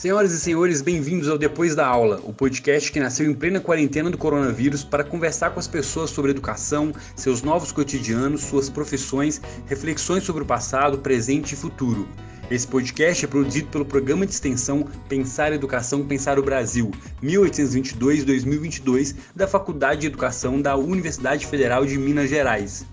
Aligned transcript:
Senhoras 0.00 0.32
e 0.32 0.40
senhores, 0.40 0.80
bem-vindos 0.80 1.28
ao 1.28 1.36
Depois 1.36 1.74
da 1.74 1.86
Aula, 1.86 2.22
o 2.24 2.32
podcast 2.32 2.90
que 2.90 2.98
nasceu 2.98 3.30
em 3.30 3.34
plena 3.34 3.60
quarentena 3.60 4.08
do 4.08 4.16
coronavírus 4.16 4.82
para 4.82 5.04
conversar 5.04 5.50
com 5.50 5.60
as 5.60 5.68
pessoas 5.68 6.08
sobre 6.08 6.30
educação, 6.30 6.90
seus 7.14 7.42
novos 7.42 7.70
cotidianos, 7.70 8.44
suas 8.44 8.70
profissões, 8.70 9.42
reflexões 9.66 10.24
sobre 10.24 10.42
o 10.42 10.46
passado, 10.46 10.96
presente 11.00 11.52
e 11.52 11.56
futuro. 11.56 12.08
Esse 12.50 12.66
podcast 12.66 13.26
é 13.26 13.28
produzido 13.28 13.68
pelo 13.68 13.84
programa 13.84 14.24
de 14.24 14.32
extensão 14.32 14.88
Pensar 15.06 15.52
Educação, 15.52 16.02
Pensar 16.06 16.38
o 16.38 16.42
Brasil, 16.42 16.90
1822-2022, 17.22 19.14
da 19.36 19.46
Faculdade 19.46 20.00
de 20.00 20.06
Educação 20.06 20.62
da 20.62 20.76
Universidade 20.76 21.46
Federal 21.46 21.84
de 21.84 21.98
Minas 21.98 22.30
Gerais. 22.30 22.86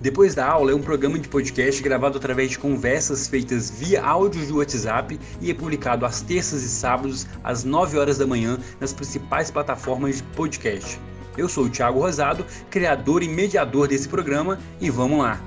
Depois 0.00 0.34
da 0.34 0.46
aula 0.46 0.72
é 0.72 0.74
um 0.74 0.80
programa 0.80 1.18
de 1.18 1.28
podcast 1.28 1.82
gravado 1.82 2.16
através 2.16 2.52
de 2.52 2.58
conversas 2.58 3.28
feitas 3.28 3.68
via 3.68 4.02
áudio 4.02 4.46
de 4.46 4.50
WhatsApp 4.50 5.20
e 5.42 5.50
é 5.50 5.54
publicado 5.54 6.06
às 6.06 6.22
terças 6.22 6.62
e 6.62 6.70
sábados 6.70 7.26
às 7.44 7.64
9 7.64 7.98
horas 7.98 8.16
da 8.16 8.26
manhã 8.26 8.58
nas 8.80 8.94
principais 8.94 9.50
plataformas 9.50 10.16
de 10.16 10.22
podcast. 10.22 10.98
Eu 11.36 11.50
sou 11.50 11.64
o 11.64 11.68
Thiago 11.68 12.00
Rosado, 12.00 12.46
criador 12.70 13.22
e 13.22 13.28
mediador 13.28 13.88
desse 13.88 14.08
programa 14.08 14.58
e 14.80 14.88
vamos 14.88 15.18
lá. 15.18 15.38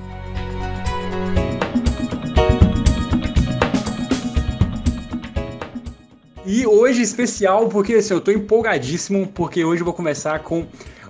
E 6.45 6.67
hoje 6.67 7.01
especial 7.01 7.70
porque 7.70 7.95
assim, 7.95 8.13
eu 8.13 8.20
estou 8.20 8.31
empolgadíssimo 8.31 9.26
porque 9.34 9.65
hoje 9.65 9.81
eu 9.81 9.85
vou 9.85 9.95
conversar 9.95 10.43
com 10.43 10.67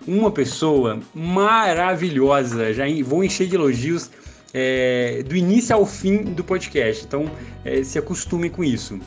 uma 0.07 0.31
pessoa 0.31 0.99
maravilhosa. 1.13 2.73
Já 2.73 2.85
vou 3.03 3.23
encher 3.23 3.47
de 3.47 3.55
elogios 3.55 4.09
é, 4.53 5.23
do 5.27 5.35
início 5.35 5.75
ao 5.75 5.85
fim 5.85 6.23
do 6.23 6.43
podcast. 6.43 7.05
Então, 7.05 7.29
é, 7.65 7.83
se 7.83 7.97
acostume 7.97 8.49
com 8.49 8.63
isso. 8.63 8.99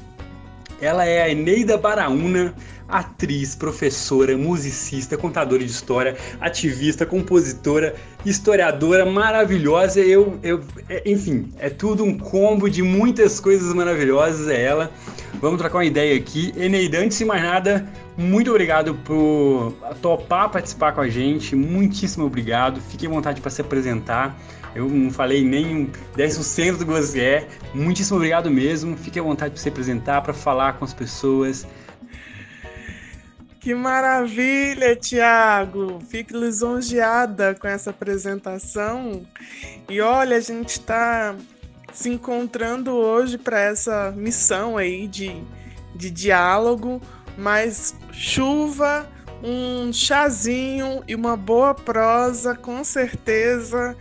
Ela 0.80 1.04
é 1.04 1.22
a 1.22 1.30
Eneida 1.30 1.78
Baraúna, 1.78 2.54
atriz, 2.88 3.54
professora, 3.54 4.36
musicista, 4.36 5.16
contadora 5.16 5.64
de 5.64 5.70
história, 5.70 6.16
ativista, 6.40 7.04
compositora, 7.04 7.94
historiadora 8.24 9.04
maravilhosa. 9.04 10.00
Eu, 10.00 10.38
eu, 10.42 10.60
é, 10.88 11.02
enfim, 11.10 11.52
é 11.58 11.70
tudo 11.70 12.04
um 12.04 12.16
combo 12.16 12.68
de 12.68 12.82
muitas 12.82 13.40
coisas 13.40 13.72
maravilhosas. 13.74 14.48
É 14.48 14.62
ela. 14.62 14.90
Vamos 15.40 15.58
trocar 15.58 15.78
uma 15.78 15.84
ideia 15.84 16.16
aqui. 16.16 16.52
Eneida, 16.56 16.98
antes 16.98 17.18
de 17.18 17.24
mais 17.24 17.42
nada, 17.42 17.86
muito 18.16 18.50
obrigado 18.50 18.94
por 18.94 19.74
topar 20.00 20.50
participar 20.50 20.92
com 20.92 21.00
a 21.00 21.08
gente. 21.08 21.54
Muitíssimo 21.54 22.24
obrigado. 22.24 22.80
Fique 22.80 23.06
à 23.06 23.10
vontade 23.10 23.40
para 23.40 23.50
se 23.50 23.60
apresentar. 23.60 24.38
Eu 24.76 24.88
não 24.88 25.10
falei 25.10 25.42
nem 25.42 25.90
10% 26.16 26.76
do 26.76 27.12
que 27.12 27.20
é. 27.20 27.48
Muitíssimo 27.74 28.16
obrigado 28.16 28.50
mesmo. 28.50 28.96
Fique 28.96 29.18
à 29.18 29.22
vontade 29.22 29.52
para 29.52 29.62
se 29.62 29.68
apresentar, 29.68 30.22
para 30.22 30.34
falar 30.34 30.74
com 30.74 30.84
as 30.84 30.92
pessoas. 30.92 31.66
Que 33.58 33.74
maravilha, 33.74 34.94
Tiago! 34.94 36.00
Fico 36.08 36.36
lisonjeada 36.36 37.54
com 37.54 37.66
essa 37.66 37.90
apresentação. 37.90 39.26
E 39.88 40.00
olha, 40.00 40.36
a 40.36 40.40
gente 40.40 40.70
está 40.70 41.34
se 41.92 42.08
encontrando 42.08 42.92
hoje 42.92 43.38
para 43.38 43.58
essa 43.58 44.12
missão 44.16 44.76
aí 44.76 45.08
de, 45.08 45.42
de 45.94 46.10
diálogo 46.10 47.00
mas 47.36 47.94
chuva, 48.12 49.06
um 49.42 49.92
chazinho 49.92 51.02
e 51.06 51.14
uma 51.14 51.36
boa 51.36 51.74
prosa, 51.74 52.54
com 52.54 52.82
certeza, 52.82 53.96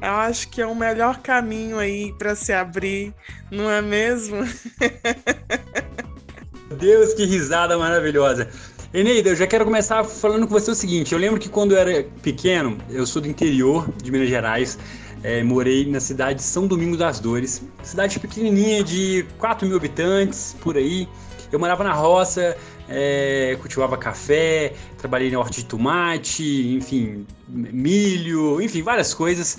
eu 0.00 0.12
acho 0.12 0.48
que 0.48 0.60
é 0.60 0.66
o 0.66 0.74
melhor 0.74 1.18
caminho 1.18 1.78
aí 1.78 2.12
para 2.18 2.34
se 2.34 2.52
abrir, 2.52 3.14
não 3.50 3.70
é 3.70 3.82
mesmo? 3.82 4.38
Deus, 6.78 7.14
que 7.14 7.24
risada 7.24 7.78
maravilhosa. 7.78 8.48
Eneida, 8.92 9.30
eu 9.30 9.36
já 9.36 9.46
quero 9.46 9.64
começar 9.64 10.02
falando 10.04 10.46
com 10.46 10.54
você 10.54 10.70
o 10.70 10.74
seguinte: 10.74 11.12
eu 11.12 11.18
lembro 11.18 11.38
que 11.38 11.48
quando 11.48 11.72
eu 11.72 11.78
era 11.78 12.04
pequeno, 12.22 12.78
eu 12.88 13.06
sou 13.06 13.20
do 13.20 13.28
interior 13.28 13.88
de 14.02 14.10
Minas 14.10 14.28
Gerais, 14.28 14.78
é, 15.22 15.42
morei 15.42 15.90
na 15.90 16.00
cidade 16.00 16.36
de 16.36 16.44
São 16.44 16.66
Domingos 16.66 16.98
das 16.98 17.20
Dores, 17.20 17.62
cidade 17.82 18.18
pequenininha 18.18 18.82
de 18.82 19.26
4 19.38 19.66
mil 19.66 19.76
habitantes, 19.76 20.56
por 20.60 20.76
aí. 20.76 21.08
Eu 21.50 21.58
morava 21.58 21.82
na 21.82 21.92
roça, 21.92 22.56
é, 22.88 23.56
cultivava 23.60 23.96
café, 23.96 24.72
trabalhei 24.96 25.30
na 25.30 25.38
horta 25.38 25.54
de 25.54 25.64
tomate, 25.64 26.74
enfim, 26.74 27.26
milho, 27.48 28.60
enfim, 28.60 28.82
várias 28.82 29.12
coisas. 29.12 29.58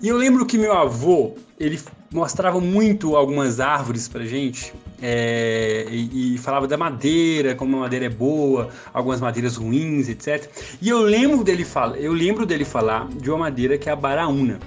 E 0.00 0.08
eu 0.08 0.16
lembro 0.16 0.46
que 0.46 0.56
meu 0.56 0.72
avô, 0.72 1.34
ele 1.58 1.78
mostrava 2.12 2.60
muito 2.60 3.16
algumas 3.16 3.60
árvores 3.60 4.08
pra 4.08 4.24
gente 4.24 4.72
é, 5.02 5.86
e, 5.90 6.34
e, 6.34 6.38
falava 6.38 6.66
da 6.66 6.76
madeira, 6.76 7.54
como 7.54 7.76
a 7.76 7.80
madeira 7.80 8.06
é 8.06 8.08
boa, 8.08 8.68
algumas 8.92 9.20
madeiras 9.20 9.56
ruins, 9.56 10.08
etc. 10.08 10.50
E 10.80 10.88
eu 10.88 11.00
lembro 11.00 11.42
dele 11.42 11.64
falar, 11.64 11.98
eu 11.98 12.12
lembro 12.12 12.44
dele 12.44 12.64
falar 12.64 13.08
de 13.08 13.30
uma 13.30 13.38
madeira 13.38 13.78
que 13.78 13.88
é 13.88 13.92
a 13.92 13.96
baraúna. 13.96 14.58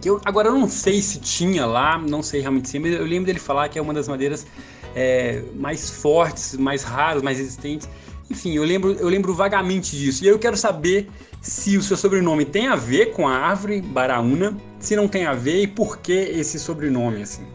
Que 0.00 0.10
eu, 0.10 0.20
agora 0.24 0.48
eu 0.48 0.58
não 0.58 0.68
sei 0.68 1.00
se 1.00 1.20
tinha 1.20 1.64
lá, 1.64 1.98
não 1.98 2.22
sei 2.22 2.40
realmente 2.40 2.68
sim, 2.68 2.80
mas 2.80 2.92
eu 2.92 3.04
lembro 3.04 3.26
dele 3.26 3.38
falar 3.38 3.68
que 3.68 3.78
é 3.78 3.82
uma 3.82 3.94
das 3.94 4.08
madeiras 4.08 4.46
é, 4.94 5.42
mais 5.54 5.90
fortes, 5.90 6.54
mais 6.56 6.82
raros, 6.82 7.22
mais 7.22 7.38
resistentes. 7.38 7.88
Enfim, 8.30 8.54
eu 8.54 8.64
lembro, 8.64 8.92
eu 8.92 9.08
lembro 9.08 9.34
vagamente 9.34 9.96
disso. 9.96 10.24
E 10.24 10.28
eu 10.28 10.38
quero 10.38 10.56
saber 10.56 11.10
se 11.40 11.76
o 11.76 11.82
seu 11.82 11.96
sobrenome 11.96 12.44
tem 12.44 12.68
a 12.68 12.76
ver 12.76 13.12
com 13.12 13.26
a 13.26 13.36
árvore 13.36 13.82
Baraúna, 13.82 14.56
se 14.78 14.94
não 14.96 15.08
tem 15.08 15.26
a 15.26 15.34
ver 15.34 15.62
e 15.62 15.66
por 15.66 15.98
que 15.98 16.12
esse 16.12 16.58
sobrenome 16.58 17.22
assim. 17.22 17.46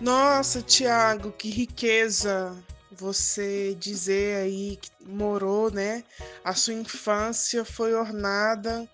Nossa, 0.00 0.60
Tiago, 0.60 1.32
que 1.32 1.48
riqueza 1.48 2.54
você 2.90 3.76
dizer 3.78 4.36
aí 4.36 4.78
que 4.80 4.90
morou, 5.06 5.70
né? 5.70 6.04
A 6.44 6.54
sua 6.54 6.74
infância 6.74 7.64
foi 7.64 7.94
ornada 7.94 8.88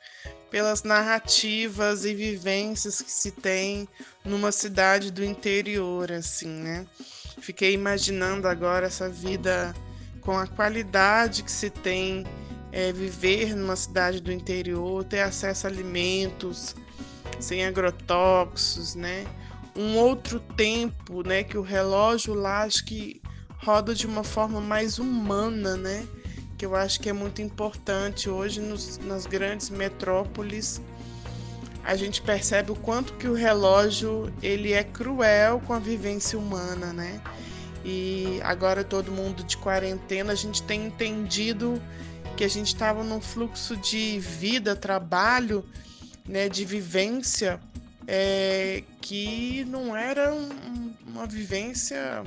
pelas 0.50 0.82
narrativas 0.82 2.04
e 2.04 2.14
vivências 2.14 3.00
que 3.00 3.10
se 3.10 3.31
tem 3.31 3.88
numa 4.25 4.52
cidade 4.52 5.10
do 5.10 5.25
interior, 5.25 6.10
assim, 6.12 6.48
né? 6.48 6.87
Fiquei 7.40 7.72
imaginando 7.72 8.46
agora 8.46 8.86
essa 8.86 9.08
vida 9.08 9.74
com 10.20 10.38
a 10.38 10.46
qualidade 10.46 11.42
que 11.42 11.50
se 11.50 11.70
tem 11.70 12.24
é, 12.72 12.92
viver 12.92 13.56
numa 13.56 13.76
cidade 13.76 14.20
do 14.20 14.30
interior, 14.30 15.02
ter 15.04 15.20
acesso 15.20 15.66
a 15.66 15.70
alimentos 15.70 16.74
sem 17.40 17.64
agrotóxicos, 17.64 18.94
né? 18.94 19.26
Um 19.74 19.96
outro 19.96 20.40
tempo, 20.40 21.26
né? 21.26 21.42
Que 21.42 21.56
o 21.56 21.62
relógio 21.62 22.34
lá 22.34 22.62
acho 22.62 22.84
que 22.84 23.20
roda 23.58 23.94
de 23.94 24.06
uma 24.06 24.22
forma 24.22 24.60
mais 24.60 24.98
humana, 24.98 25.76
né? 25.76 26.06
Que 26.58 26.66
eu 26.66 26.76
acho 26.76 27.00
que 27.00 27.08
é 27.08 27.12
muito 27.12 27.40
importante 27.40 28.28
hoje 28.28 28.60
nos, 28.60 28.98
nas 28.98 29.26
grandes 29.26 29.70
metrópoles 29.70 30.80
a 31.84 31.96
gente 31.96 32.20
percebe 32.22 32.70
o 32.70 32.76
quanto 32.76 33.14
que 33.14 33.26
o 33.26 33.34
relógio 33.34 34.32
ele 34.42 34.72
é 34.72 34.84
cruel 34.84 35.60
com 35.66 35.72
a 35.72 35.78
vivência 35.78 36.38
humana, 36.38 36.92
né? 36.92 37.20
E 37.84 38.41
agora 38.42 38.84
todo 38.84 39.10
mundo 39.10 39.42
de 39.42 39.56
quarentena, 39.56 40.32
a 40.32 40.36
gente 40.36 40.62
tem 40.62 40.86
entendido 40.86 41.80
que 42.36 42.44
a 42.44 42.48
gente 42.48 42.69
estava 42.69 43.02
num 43.02 43.20
fluxo 43.20 43.76
de 43.76 44.19
vida, 44.19 44.76
trabalho, 44.76 45.64
né, 46.26 46.48
de 46.48 46.64
vivência, 46.64 47.60
é, 48.06 48.82
que 49.00 49.64
não 49.66 49.96
era 49.96 50.32
um, 50.32 50.92
uma 51.06 51.26
vivência 51.26 52.22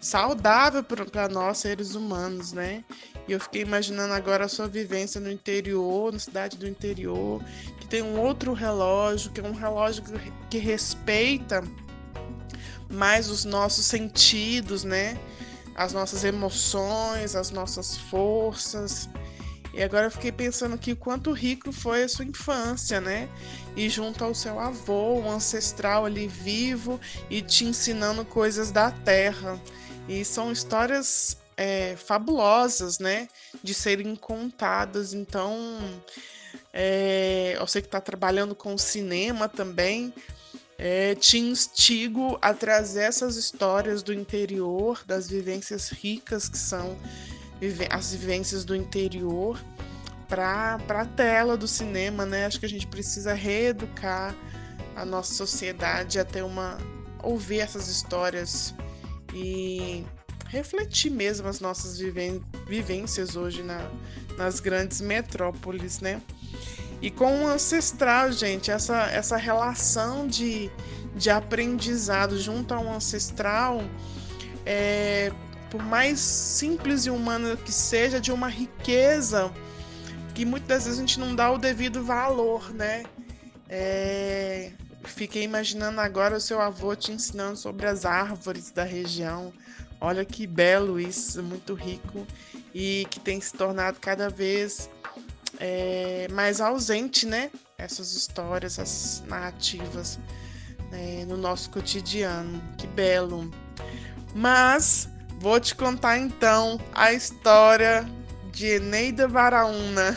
saudável 0.00 0.82
para 0.82 1.28
nós 1.28 1.58
seres 1.58 1.94
humanos, 1.94 2.52
né? 2.52 2.84
E 3.28 3.32
eu 3.32 3.38
fiquei 3.38 3.62
imaginando 3.62 4.12
agora 4.14 4.46
a 4.46 4.48
sua 4.48 4.66
vivência 4.66 5.20
no 5.20 5.30
interior, 5.30 6.12
na 6.12 6.18
cidade 6.18 6.56
do 6.56 6.66
interior, 6.66 7.42
tem 7.90 8.02
um 8.02 8.20
outro 8.20 8.52
relógio, 8.52 9.32
que 9.32 9.40
é 9.40 9.44
um 9.44 9.52
relógio 9.52 10.04
que 10.48 10.58
respeita 10.58 11.62
mais 12.88 13.28
os 13.28 13.44
nossos 13.44 13.84
sentidos, 13.84 14.84
né? 14.84 15.18
As 15.74 15.92
nossas 15.92 16.22
emoções, 16.22 17.34
as 17.34 17.50
nossas 17.50 17.96
forças. 17.96 19.08
E 19.74 19.82
agora 19.82 20.06
eu 20.06 20.10
fiquei 20.10 20.30
pensando 20.30 20.76
aqui 20.76 20.94
quanto 20.94 21.32
rico 21.32 21.72
foi 21.72 22.04
a 22.04 22.08
sua 22.08 22.24
infância, 22.24 23.00
né? 23.00 23.28
E 23.76 23.88
junto 23.88 24.24
ao 24.24 24.34
seu 24.34 24.58
avô, 24.60 25.18
um 25.18 25.30
ancestral 25.30 26.06
ali 26.06 26.28
vivo 26.28 27.00
e 27.28 27.42
te 27.42 27.64
ensinando 27.64 28.24
coisas 28.24 28.70
da 28.70 28.92
terra. 28.92 29.60
E 30.08 30.24
são 30.24 30.52
histórias 30.52 31.36
é, 31.56 31.96
fabulosas, 31.96 33.00
né? 33.00 33.28
De 33.62 33.74
serem 33.74 34.14
contadas. 34.14 35.12
Então, 35.12 35.80
é, 36.72 37.56
eu 37.58 37.66
sei 37.66 37.82
que 37.82 37.88
está 37.88 38.00
trabalhando 38.00 38.54
com 38.54 38.76
cinema 38.78 39.48
também. 39.48 40.12
É, 40.78 41.14
te 41.14 41.38
instigo 41.38 42.38
a 42.40 42.54
trazer 42.54 43.02
essas 43.02 43.36
histórias 43.36 44.02
do 44.02 44.14
interior, 44.14 45.02
das 45.06 45.28
vivências 45.28 45.90
ricas 45.90 46.48
que 46.48 46.56
são 46.56 46.96
as 47.90 48.14
vivências 48.14 48.64
do 48.64 48.74
interior, 48.74 49.60
para 50.26 50.78
a 50.88 51.04
tela 51.04 51.56
do 51.56 51.68
cinema, 51.68 52.24
né? 52.24 52.46
Acho 52.46 52.60
que 52.60 52.66
a 52.66 52.68
gente 52.68 52.86
precisa 52.86 53.34
reeducar 53.34 54.34
a 54.96 55.04
nossa 55.04 55.34
sociedade 55.34 56.18
a 56.18 56.24
ter 56.24 56.42
uma 56.42 56.78
ouvir 57.22 57.60
essas 57.60 57.88
histórias 57.88 58.74
e 59.34 60.06
refletir 60.46 61.10
mesmo 61.10 61.46
as 61.46 61.60
nossas 61.60 61.98
vivências 62.66 63.36
hoje 63.36 63.62
na, 63.62 63.90
nas 64.38 64.60
grandes 64.60 65.00
metrópoles, 65.00 66.00
né? 66.00 66.22
E 67.02 67.10
com 67.10 67.44
o 67.44 67.46
ancestral, 67.46 68.30
gente, 68.30 68.70
essa, 68.70 69.04
essa 69.10 69.36
relação 69.36 70.26
de, 70.26 70.70
de 71.16 71.30
aprendizado 71.30 72.38
junto 72.38 72.74
ao 72.74 72.86
ancestral, 72.92 73.82
é, 74.66 75.32
por 75.70 75.82
mais 75.82 76.18
simples 76.18 77.06
e 77.06 77.10
humana 77.10 77.56
que 77.56 77.72
seja, 77.72 78.20
de 78.20 78.30
uma 78.30 78.48
riqueza 78.48 79.50
que 80.34 80.44
muitas 80.44 80.84
vezes 80.84 80.98
a 80.98 81.00
gente 81.00 81.18
não 81.18 81.34
dá 81.34 81.50
o 81.50 81.58
devido 81.58 82.04
valor, 82.04 82.72
né? 82.74 83.04
É, 83.68 84.72
fiquei 85.04 85.42
imaginando 85.42 86.00
agora 86.00 86.36
o 86.36 86.40
seu 86.40 86.60
avô 86.60 86.94
te 86.94 87.12
ensinando 87.12 87.56
sobre 87.56 87.86
as 87.86 88.04
árvores 88.04 88.70
da 88.70 88.84
região. 88.84 89.52
Olha 90.00 90.24
que 90.24 90.46
belo 90.46 90.98
isso, 90.98 91.42
muito 91.42 91.74
rico 91.74 92.26
e 92.74 93.06
que 93.10 93.20
tem 93.20 93.40
se 93.40 93.52
tornado 93.52 93.98
cada 94.00 94.28
vez 94.28 94.88
é, 95.60 96.26
mais 96.32 96.60
ausente, 96.60 97.26
né? 97.26 97.50
Essas 97.76 98.14
histórias, 98.14 98.78
essas 98.78 99.22
narrativas 99.26 100.18
né? 100.90 101.24
no 101.28 101.36
nosso 101.36 101.70
cotidiano. 101.70 102.60
Que 102.78 102.86
belo. 102.86 103.50
Mas 104.34 105.08
vou 105.38 105.60
te 105.60 105.74
contar 105.74 106.18
então 106.18 106.80
a 106.94 107.12
história 107.12 108.08
de 108.50 108.66
Eneida 108.66 109.28
Baraúna. 109.28 110.16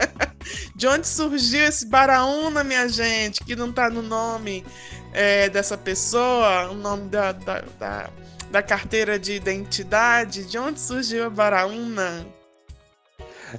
de 0.74 0.86
onde 0.86 1.06
surgiu 1.06 1.64
esse 1.64 1.86
Baraúna, 1.86 2.64
minha 2.64 2.88
gente, 2.88 3.44
que 3.44 3.54
não 3.54 3.70
tá 3.72 3.90
no 3.90 4.02
nome 4.02 4.64
é, 5.12 5.48
dessa 5.48 5.76
pessoa, 5.76 6.70
o 6.70 6.74
nome 6.74 7.08
da, 7.08 7.32
da, 7.32 7.60
da, 7.78 8.10
da, 8.50 8.62
carteira 8.62 9.18
de 9.18 9.34
identidade? 9.34 10.44
De 10.44 10.58
onde 10.58 10.80
surgiu 10.80 11.26
a 11.26 11.30
Baraúna? 11.30 12.26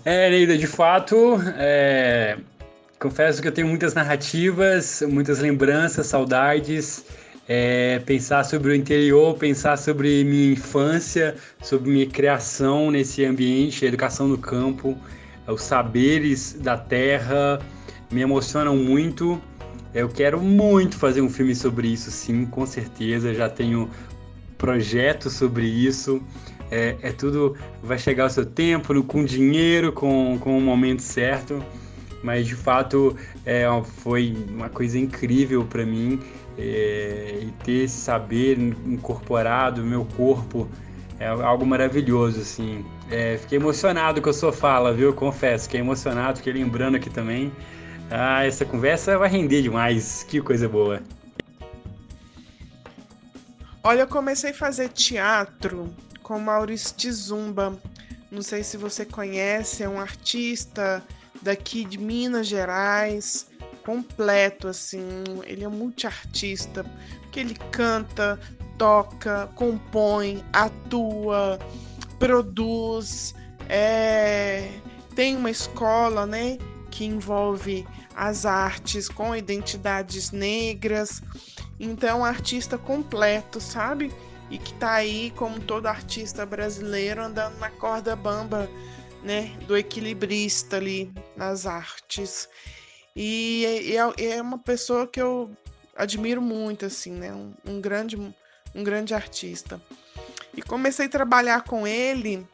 É, 0.04 0.28
Eneida, 0.28 0.58
de 0.58 0.68
fato, 0.68 1.40
é... 1.58 2.38
confesso 3.00 3.42
que 3.42 3.48
eu 3.48 3.52
tenho 3.52 3.68
muitas 3.68 3.94
narrativas, 3.94 5.04
muitas 5.08 5.40
lembranças, 5.40 6.08
saudades 6.08 7.06
é, 7.48 8.00
pensar 8.06 8.44
sobre 8.46 8.72
o 8.72 8.76
interior, 8.76 9.36
pensar 9.38 9.78
sobre 9.78 10.24
minha 10.24 10.54
infância, 10.54 11.36
sobre 11.62 11.92
minha 11.92 12.08
criação 12.08 12.90
nesse 12.90 13.26
ambiente, 13.26 13.86
a 13.86 13.88
educação 13.88 14.28
no 14.28 14.38
campo, 14.38 14.98
os 15.48 15.62
saberes 15.62 16.54
da 16.54 16.78
terra 16.78 17.60
me 18.10 18.22
emocionam 18.22 18.78
muito. 18.78 19.42
Eu 19.94 20.10
quero 20.10 20.40
muito 20.42 20.98
fazer 20.98 21.22
um 21.22 21.30
filme 21.30 21.54
sobre 21.54 21.88
isso, 21.88 22.10
sim, 22.10 22.46
com 22.46 22.66
certeza. 22.66 23.34
Já 23.34 23.50
tenho 23.50 23.90
projetos 24.58 25.34
sobre 25.34 25.66
isso. 25.66 26.22
É, 26.74 26.96
é 27.04 27.12
tudo 27.12 27.56
vai 27.84 28.00
chegar 28.00 28.24
ao 28.24 28.30
seu 28.32 28.44
tempo, 28.44 29.04
com 29.04 29.24
dinheiro, 29.24 29.92
com, 29.92 30.40
com 30.40 30.58
o 30.58 30.62
momento 30.62 31.04
certo. 31.04 31.64
Mas 32.24 32.48
de 32.48 32.56
fato 32.56 33.16
é, 33.46 33.66
foi 34.02 34.36
uma 34.50 34.70
coisa 34.70 34.98
incrível 34.98 35.64
para 35.66 35.86
mim 35.86 36.20
é, 36.58 37.42
e 37.44 37.52
ter 37.64 37.84
esse 37.84 37.98
saber 37.98 38.58
incorporado 38.58 39.82
no 39.82 39.88
meu 39.88 40.06
corpo 40.18 40.68
é 41.20 41.28
algo 41.28 41.66
maravilhoso, 41.66 42.42
assim. 42.42 42.84
É, 43.12 43.38
fiquei 43.38 43.60
emocionado 43.60 44.20
com 44.20 44.30
a 44.30 44.34
sua 44.34 44.52
fala, 44.52 44.92
viu? 44.92 45.14
Confesso, 45.14 45.66
fiquei 45.66 45.80
emocionado, 45.80 46.38
fiquei 46.38 46.54
lembrando 46.54 46.96
aqui 46.96 47.10
também. 47.10 47.52
Ah, 48.10 48.46
essa 48.46 48.66
conversa 48.66 49.18
vai 49.18 49.30
render 49.30 49.62
demais, 49.62 50.24
que 50.24 50.42
coisa 50.42 50.68
boa. 50.68 51.02
Olha, 53.84 54.02
eu 54.02 54.08
comecei 54.08 54.52
a 54.52 54.54
fazer 54.54 54.90
teatro 54.90 55.94
com 56.24 56.40
Maurício 56.40 57.14
Zumba. 57.14 57.78
Não 58.32 58.42
sei 58.42 58.64
se 58.64 58.78
você 58.78 59.06
conhece, 59.06 59.84
é 59.84 59.90
um 59.90 60.00
artista 60.00 61.04
daqui 61.42 61.86
de 61.86 62.00
Minas 62.00 62.48
Gerais 62.48 63.48
completo, 63.86 64.68
assim. 64.68 65.06
Ele 65.46 65.64
é 65.64 65.68
multiartista, 65.68 66.84
porque 67.22 67.40
ele 67.42 67.56
canta, 67.70 68.40
toca, 68.78 69.48
compõe, 69.56 70.44
atua, 70.52 71.60
produz, 72.18 73.36
é... 73.70 74.70
tem 75.16 75.36
uma 75.36 75.52
escola, 75.52 76.26
né, 76.26 76.58
que 76.90 77.06
envolve 77.06 77.86
as 78.16 78.46
artes 78.46 79.10
com 79.10 79.36
identidades 79.36 80.32
negras. 80.32 81.22
Então, 81.80 82.26
é 82.26 82.30
artista 82.30 82.78
completo, 82.78 83.60
sabe? 83.60 84.12
E 84.54 84.60
que 84.60 84.72
tá 84.76 84.92
aí, 84.92 85.34
como 85.36 85.60
todo 85.60 85.88
artista 85.88 86.46
brasileiro, 86.46 87.24
andando 87.24 87.58
na 87.58 87.72
corda 87.72 88.16
bamba, 88.16 88.70
né? 89.24 89.52
Do 89.66 89.76
equilibrista 89.76 90.78
ali 90.78 91.12
nas 91.36 91.66
artes. 91.66 92.48
E, 93.16 93.66
e 93.84 93.98
é, 93.98 94.36
é, 94.36 94.40
uma 94.40 94.60
pessoa 94.60 95.08
que 95.08 95.20
eu 95.20 95.50
admiro 95.98 96.40
muito, 96.40 96.86
assim, 96.86 97.14
né? 97.14 97.34
Um, 97.34 97.52
um, 97.66 97.82
grande, 97.82 98.16
um 98.16 98.84
grande 98.84 99.16
artista. 99.16 99.82
E 100.56 100.62
comecei 100.62 101.08
a 101.08 101.10
trabalhar 101.10 101.64
com 101.64 101.88
ele 101.88 102.48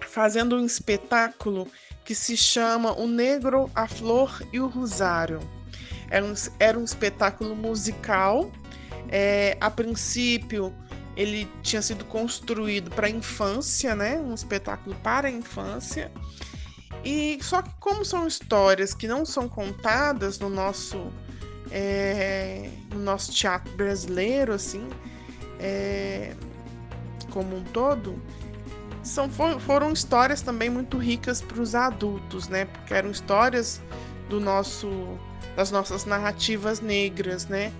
fazendo 0.00 0.56
um 0.56 0.64
espetáculo 0.64 1.70
que 2.06 2.14
se 2.14 2.38
chama 2.38 2.98
O 2.98 3.06
Negro, 3.06 3.70
a 3.74 3.86
Flor 3.86 4.42
e 4.50 4.60
o 4.60 4.66
Rosário. 4.66 5.40
Era 6.10 6.24
um, 6.24 6.32
era 6.58 6.78
um 6.78 6.84
espetáculo 6.84 7.54
musical. 7.54 8.50
É, 9.10 9.58
a 9.60 9.70
princípio, 9.70 10.74
ele 11.18 11.50
tinha 11.62 11.82
sido 11.82 12.04
construído 12.04 12.90
para 12.92 13.08
a 13.08 13.10
infância, 13.10 13.96
né? 13.96 14.16
Um 14.20 14.32
espetáculo 14.32 14.94
para 15.02 15.26
a 15.26 15.30
infância. 15.30 16.12
E 17.04 17.38
só 17.42 17.60
que 17.60 17.70
como 17.80 18.04
são 18.04 18.26
histórias 18.26 18.94
que 18.94 19.08
não 19.08 19.26
são 19.26 19.48
contadas 19.48 20.38
no 20.38 20.48
nosso 20.48 21.12
é, 21.72 22.70
no 22.94 23.00
nosso 23.00 23.32
teatro 23.32 23.70
brasileiro, 23.76 24.52
assim, 24.52 24.88
é, 25.58 26.34
como 27.30 27.56
um 27.56 27.64
todo, 27.64 28.22
são, 29.02 29.28
for, 29.28 29.60
foram 29.60 29.92
histórias 29.92 30.40
também 30.40 30.70
muito 30.70 30.98
ricas 30.98 31.42
para 31.42 31.60
os 31.60 31.74
adultos, 31.74 32.48
né? 32.48 32.64
Porque 32.66 32.94
eram 32.94 33.10
histórias 33.10 33.82
do 34.28 34.40
nosso 34.40 34.88
das 35.56 35.72
nossas 35.72 36.04
narrativas 36.04 36.80
negras, 36.80 37.48
né? 37.48 37.72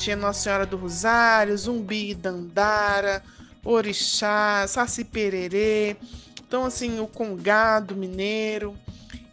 Tinha 0.00 0.16
Nossa 0.16 0.44
Senhora 0.44 0.64
do 0.64 0.78
Rosário, 0.78 1.56
Zumbi 1.58 2.14
Dandara, 2.14 3.22
Orixá, 3.62 4.64
Saci 4.66 5.04
Pererê, 5.04 5.94
então, 6.40 6.64
assim, 6.64 6.98
o 7.00 7.06
Congado 7.06 7.94
Mineiro. 7.94 8.74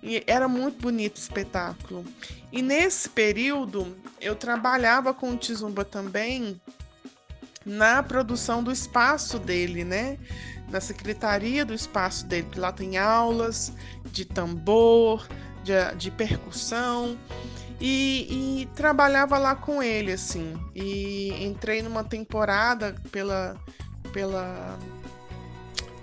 E 0.03 0.21
era 0.27 0.45
muito 0.47 0.81
bonito 0.81 1.15
o 1.15 1.19
espetáculo. 1.19 2.05
E 2.51 2.61
nesse 2.61 3.07
período, 3.07 3.95
eu 4.19 4.35
trabalhava 4.35 5.13
com 5.13 5.31
o 5.31 5.37
Tizumba 5.37 5.85
também 5.85 6.59
na 7.65 8.03
produção 8.03 8.61
do 8.61 8.69
espaço 8.71 9.39
dele, 9.39 9.85
né? 9.85 10.19
Na 10.69 10.81
secretaria 10.81 11.65
do 11.65 11.73
espaço 11.73 12.25
dele, 12.25 12.47
lá 12.57 12.73
tem 12.73 12.97
aulas 12.97 13.71
de 14.11 14.25
tambor, 14.25 15.25
de, 15.63 15.73
de 15.95 16.11
percussão. 16.11 17.17
E, 17.79 18.61
e, 18.61 18.65
trabalhava 18.75 19.37
lá 19.37 19.55
com 19.55 19.83
ele, 19.83 20.11
assim. 20.11 20.53
E 20.75 21.31
entrei 21.43 21.81
numa 21.81 22.03
temporada 22.03 22.95
pela, 23.11 23.55
pela 24.11 24.79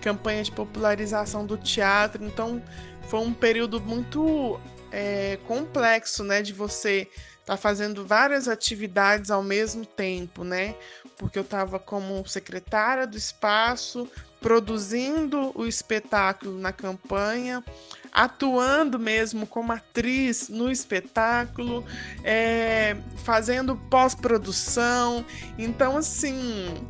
campanha 0.01 0.43
de 0.45 0.53
popularização 0.53 1.45
do 1.45 1.57
teatro. 1.57 2.25
Então, 2.25 2.63
foi 3.09 3.21
um 3.21 3.35
período 3.35 3.81
muito 3.81 4.61
é, 4.93 5.39
complexo, 5.49 6.23
né, 6.23 6.43
de 6.43 6.53
você 6.53 7.09
estar 7.41 7.55
tá 7.55 7.57
fazendo 7.57 8.07
várias 8.07 8.47
atividades 8.47 9.31
ao 9.31 9.43
mesmo 9.43 9.85
tempo, 9.85 10.45
né? 10.45 10.77
Porque 11.25 11.39
eu 11.39 11.43
estava 11.43 11.79
como 11.79 12.29
secretária 12.29 13.07
do 13.07 13.17
espaço, 13.17 14.07
produzindo 14.43 15.59
o 15.59 15.65
espetáculo 15.65 16.59
na 16.59 16.71
campanha, 16.71 17.65
atuando 18.13 18.99
mesmo 18.99 19.47
como 19.47 19.73
atriz 19.73 20.51
no 20.51 20.71
espetáculo, 20.71 21.83
é, 22.23 22.95
fazendo 23.25 23.75
pós-produção. 23.89 25.25
Então, 25.57 25.97
assim, 25.97 26.87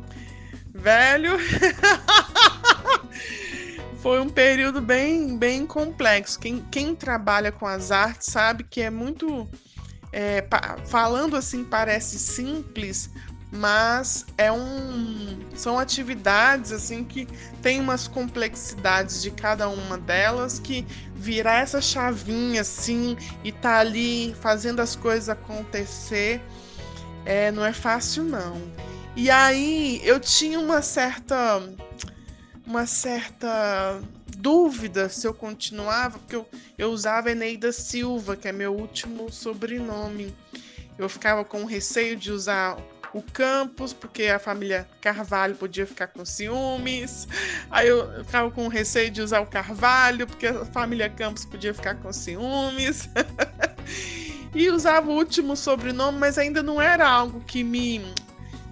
velho. 0.73 1.37
Foi 4.03 4.19
um 4.19 4.27
período 4.27 4.81
bem, 4.81 5.37
bem 5.37 5.65
complexo. 5.65 6.37
Quem, 6.37 6.59
quem 6.69 6.93
trabalha 6.93 7.53
com 7.53 7.65
as 7.65 7.89
artes 7.89 8.27
sabe 8.27 8.65
que 8.65 8.81
é 8.81 8.89
muito. 8.89 9.47
É, 10.11 10.45
falando 10.87 11.37
assim, 11.37 11.63
parece 11.63 12.19
simples, 12.19 13.09
mas 13.55 14.25
é 14.37 14.51
um 14.51 15.39
são 15.55 15.79
atividades 15.79 16.71
assim 16.71 17.03
que 17.03 17.27
tem 17.61 17.79
umas 17.79 18.07
complexidades 18.07 19.21
de 19.21 19.31
cada 19.31 19.69
uma 19.69 19.97
delas 19.97 20.59
que 20.59 20.85
virar 21.15 21.59
essa 21.59 21.81
chavinha 21.81 22.61
assim 22.61 23.17
e 23.43 23.51
tá 23.51 23.79
ali 23.79 24.35
fazendo 24.41 24.81
as 24.81 24.95
coisas 24.95 25.29
acontecer 25.29 26.41
é, 27.25 27.51
não 27.51 27.65
é 27.65 27.73
fácil 27.73 28.23
não 28.23 28.61
E 29.15 29.29
aí 29.29 30.01
eu 30.03 30.19
tinha 30.19 30.59
uma 30.59 30.81
certa 30.81 31.61
uma 32.67 32.85
certa 32.85 34.01
dúvida 34.37 35.09
se 35.09 35.27
eu 35.27 35.33
continuava, 35.33 36.19
porque 36.19 36.35
eu, 36.35 36.47
eu 36.77 36.91
usava 36.91 37.31
Eneida 37.31 37.71
Silva, 37.71 38.35
que 38.35 38.47
é 38.47 38.51
meu 38.51 38.73
último 38.73 39.31
sobrenome. 39.31 40.35
Eu 40.97 41.09
ficava 41.09 41.43
com 41.43 41.65
receio 41.65 42.15
de 42.15 42.31
usar 42.31 42.77
o 43.15 43.21
Campos, 43.21 43.93
porque 43.93 44.23
a 44.23 44.37
família 44.37 44.85
Carvalho 44.99 45.55
podia 45.55 45.87
ficar 45.87 46.07
com 46.07 46.25
ciúmes. 46.25 47.25
Aí 47.71 47.87
eu 47.87 48.25
ficava 48.25 48.51
com 48.51 48.67
receio 48.67 49.09
de 49.09 49.21
usar 49.21 49.39
o 49.39 49.47
Carvalho, 49.47 50.27
porque 50.27 50.47
a 50.47 50.65
família 50.65 51.09
Campos 51.09 51.45
podia 51.45 51.73
ficar 51.73 51.95
com 51.95 52.11
ciúmes. 52.11 53.07
e 54.53 54.69
usava 54.69 55.09
o 55.09 55.13
último 55.13 55.55
sobrenome, 55.55 56.17
mas 56.17 56.37
ainda 56.37 56.61
não 56.61 56.81
era 56.81 57.07
algo 57.07 57.39
que 57.39 57.63
me 57.63 58.13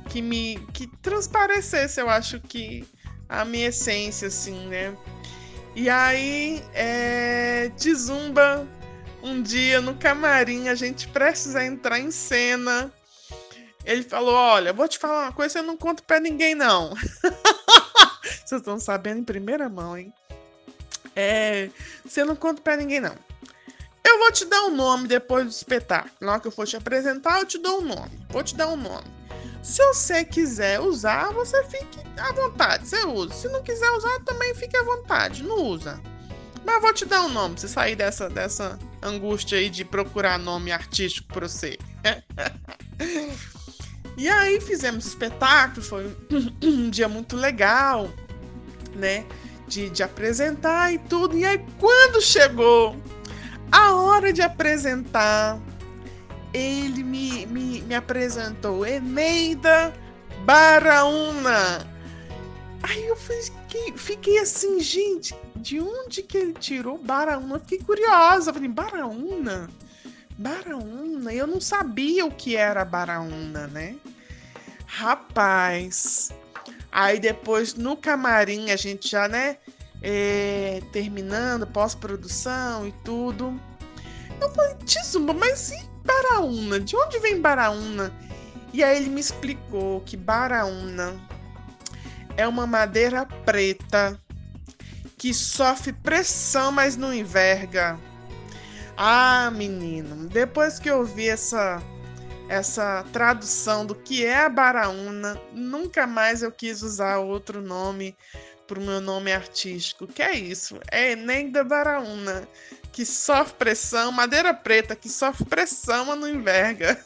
que 0.09 0.21
me 0.21 0.59
que 0.73 0.87
transparecesse, 1.01 2.01
eu 2.01 2.09
acho 2.09 2.37
que 2.41 2.85
a 3.29 3.45
minha 3.45 3.69
essência 3.69 4.27
assim, 4.27 4.67
né? 4.67 4.93
E 5.73 5.89
aí, 5.89 6.61
é, 6.73 7.71
de 7.77 7.95
zumba, 7.95 8.67
um 9.23 9.41
dia 9.41 9.79
no 9.79 9.95
camarim, 9.95 10.67
a 10.67 10.75
gente 10.75 11.07
precisa 11.07 11.63
entrar 11.65 11.97
em 11.97 12.11
cena. 12.11 12.91
Ele 13.85 14.03
falou: 14.03 14.33
Olha, 14.33 14.73
vou 14.73 14.87
te 14.87 14.97
falar 14.97 15.23
uma 15.23 15.31
coisa, 15.31 15.59
eu 15.59 15.63
não 15.63 15.77
conto 15.77 16.03
pra 16.03 16.19
ninguém, 16.19 16.55
não. 16.55 16.93
Vocês 18.23 18.61
estão 18.61 18.79
sabendo 18.79 19.19
em 19.19 19.23
primeira 19.23 19.67
mão, 19.67 19.97
hein? 19.97 20.13
É, 21.15 21.69
você 22.03 22.23
não 22.23 22.35
conta 22.35 22.61
pra 22.61 22.75
ninguém, 22.75 22.99
não. 22.99 23.15
Eu 24.03 24.19
vou 24.19 24.31
te 24.31 24.45
dar 24.45 24.63
um 24.63 24.75
nome 24.75 25.07
depois 25.07 25.45
do 25.45 25.51
espetáculo. 25.51 26.13
Na 26.19 26.33
hora 26.33 26.41
que 26.41 26.47
eu 26.47 26.51
for 26.51 26.67
te 26.67 26.75
apresentar, 26.75 27.39
eu 27.39 27.45
te 27.45 27.57
dou 27.57 27.79
um 27.79 27.85
nome. 27.85 28.19
Vou 28.29 28.43
te 28.43 28.55
dar 28.55 28.67
um 28.67 28.75
nome. 28.75 29.07
Se 29.61 29.83
você 29.87 30.25
quiser 30.25 30.79
usar, 30.81 31.31
você 31.31 31.63
fique 31.65 31.99
à 32.17 32.33
vontade, 32.33 32.87
você 32.87 33.05
usa. 33.05 33.33
Se 33.33 33.47
não 33.47 33.63
quiser 33.63 33.89
usar, 33.91 34.19
também 34.25 34.53
fique 34.55 34.75
à 34.75 34.83
vontade, 34.83 35.43
não 35.43 35.57
usa. 35.57 36.01
Mas 36.65 36.81
vou 36.81 36.93
te 36.93 37.05
dar 37.05 37.21
um 37.21 37.29
nome, 37.29 37.55
pra 37.55 37.61
você 37.61 37.67
sair 37.67 37.95
dessa, 37.95 38.29
dessa 38.29 38.77
angústia 39.01 39.57
aí 39.57 39.69
de 39.69 39.85
procurar 39.85 40.37
nome 40.37 40.71
artístico 40.71 41.33
pra 41.33 41.47
você. 41.47 41.77
e 44.17 44.29
aí 44.29 44.59
fizemos 44.61 45.05
espetáculo, 45.05 45.81
foi 45.81 46.15
um 46.61 46.89
dia 46.89 47.07
muito 47.07 47.35
legal, 47.35 48.09
né? 48.95 49.25
De, 49.67 49.89
de 49.89 50.03
apresentar 50.03 50.93
e 50.93 50.99
tudo. 50.99 51.37
E 51.37 51.45
aí, 51.45 51.63
quando 51.79 52.21
chegou 52.21 52.95
a 53.71 53.95
hora 53.95 54.31
de 54.31 54.41
apresentar 54.41 55.59
ele 56.53 57.03
me, 57.03 57.45
me, 57.47 57.81
me 57.81 57.95
apresentou 57.95 58.85
Eneida 58.85 59.93
Baraúna. 60.45 61.87
Aí 62.83 63.07
eu 63.07 63.15
fiquei, 63.15 63.93
fiquei 63.95 64.37
assim, 64.37 64.79
gente, 64.79 65.35
de 65.55 65.79
onde 65.79 66.21
que 66.21 66.37
ele 66.37 66.53
tirou 66.53 66.97
Baraúna? 66.97 67.59
fiquei 67.59 67.79
curiosa, 67.79 68.53
falei, 68.53 68.69
Baraúna? 68.69 69.69
Baraúna? 70.43 71.33
Eu 71.33 71.47
não 71.47 71.61
sabia 71.61 72.25
o 72.25 72.31
que 72.31 72.57
era 72.57 72.83
Baraúna, 72.83 73.67
né? 73.67 73.95
Rapaz. 74.85 76.31
Aí 76.91 77.17
depois 77.17 77.75
no 77.75 77.95
camarim 77.95 78.69
a 78.69 78.75
gente 78.75 79.09
já, 79.09 79.27
né, 79.29 79.57
é, 80.01 80.81
terminando, 80.91 81.65
pós-produção 81.65 82.85
e 82.85 82.91
tudo. 83.05 83.57
Eu 84.41 84.51
falei, 84.51 84.75
Tizumba, 84.85 85.33
mas 85.33 85.71
e 85.71 85.89
Baraúna? 86.03 86.77
De 86.77 86.95
onde 86.97 87.19
vem 87.19 87.39
Baraúna? 87.39 88.13
E 88.73 88.83
aí 88.83 88.97
ele 88.97 89.09
me 89.09 89.21
explicou 89.21 90.01
que 90.01 90.17
Baraúna 90.17 91.15
é 92.35 92.45
uma 92.45 92.67
madeira 92.67 93.25
preta 93.45 94.19
que 95.17 95.33
sofre 95.33 95.93
pressão, 95.93 96.69
mas 96.69 96.97
não 96.97 97.13
enverga. 97.13 97.97
Ah, 98.97 99.51
menino, 99.51 100.27
depois 100.27 100.79
que 100.79 100.89
eu 100.89 101.03
vi 101.03 101.27
essa 101.27 101.81
essa 102.49 103.03
tradução 103.13 103.85
do 103.85 103.95
que 103.95 104.25
é 104.25 104.41
a 104.41 104.49
Baraúna, 104.49 105.39
nunca 105.53 106.05
mais 106.05 106.43
eu 106.43 106.51
quis 106.51 106.81
usar 106.83 107.17
outro 107.19 107.61
nome 107.61 108.15
para 108.67 108.79
o 108.79 108.83
meu 108.83 108.99
nome 109.01 109.31
artístico. 109.31 110.05
Que 110.05 110.21
é 110.21 110.33
isso? 110.33 110.77
É 110.91 111.11
Enem 111.11 111.51
da 111.51 111.63
Baraúna 111.63 112.47
que 112.91 113.05
sofre 113.05 113.55
pressão, 113.55 114.11
madeira 114.11 114.53
preta 114.53 114.95
que 114.95 115.09
sofre 115.09 115.45
pressão, 115.45 116.05
mas 116.05 116.19
não 116.19 116.27
enverga. 116.27 116.97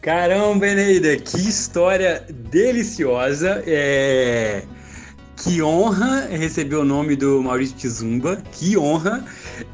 Caramba, 0.00 0.66
Eneida, 0.66 1.16
que 1.16 1.36
história 1.36 2.24
deliciosa. 2.28 3.62
É... 3.66 4.62
Que 5.44 5.60
honra 5.60 6.26
receber 6.30 6.76
o 6.76 6.86
nome 6.86 7.14
do 7.14 7.42
Maurício 7.42 7.76
Tizumba, 7.76 8.42
que 8.50 8.78
honra. 8.78 9.22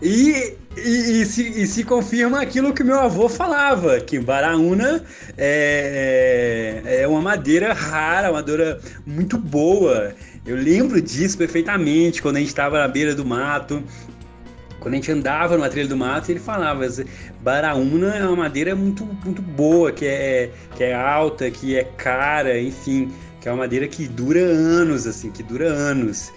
E, 0.02 0.56
e, 0.76 1.20
e, 1.22 1.24
se, 1.24 1.42
e, 1.46 1.64
se, 1.64 1.84
confirma 1.84 2.40
aquilo 2.40 2.74
que 2.74 2.82
meu 2.82 2.98
avô 2.98 3.28
falava, 3.28 4.00
que 4.00 4.18
Baraúna 4.18 5.04
é, 5.38 6.82
é, 6.84 7.02
é 7.02 7.06
uma 7.06 7.22
madeira 7.22 7.72
rara, 7.72 8.30
uma 8.30 8.40
madeira 8.40 8.80
muito 9.06 9.38
boa. 9.38 10.12
Eu 10.44 10.56
lembro 10.56 11.00
disso 11.00 11.38
perfeitamente 11.38 12.20
quando 12.20 12.38
a 12.38 12.40
gente 12.40 12.48
estava 12.48 12.80
na 12.80 12.88
beira 12.88 13.14
do 13.14 13.24
mato, 13.24 13.80
quando 14.80 14.94
a 14.94 14.96
gente 14.96 15.12
andava 15.12 15.56
numa 15.56 15.68
trilha 15.68 15.86
do 15.86 15.96
mato, 15.96 16.32
ele 16.32 16.40
falava: 16.40 16.84
Baraúna 17.42 18.16
é 18.16 18.26
uma 18.26 18.34
madeira 18.34 18.74
muito, 18.74 19.04
muito 19.24 19.40
boa, 19.40 19.92
que 19.92 20.04
é, 20.04 20.50
que 20.74 20.82
é 20.82 20.94
alta, 20.94 21.48
que 21.48 21.76
é 21.76 21.84
cara, 21.84 22.60
enfim, 22.60 23.12
que 23.40 23.48
é 23.48 23.52
uma 23.52 23.58
madeira 23.58 23.88
que 23.88 24.06
dura 24.06 24.40
anos, 24.40 25.06
assim, 25.06 25.30
que 25.30 25.42
dura 25.42 25.66
anos. 25.66 26.32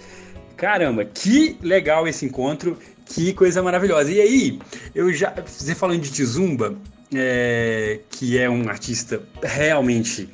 Caramba, 0.56 1.04
que 1.04 1.56
legal 1.62 2.08
esse 2.08 2.24
encontro, 2.24 2.78
que 3.04 3.32
coisa 3.32 3.62
maravilhosa. 3.62 4.10
E 4.10 4.20
aí, 4.20 4.58
eu 4.94 5.12
já, 5.12 5.34
você 5.44 5.74
falando 5.74 6.00
de 6.00 6.10
Tizumba, 6.10 6.76
é, 7.14 8.00
que 8.10 8.38
é 8.38 8.48
um 8.48 8.68
artista 8.68 9.22
realmente 9.42 10.28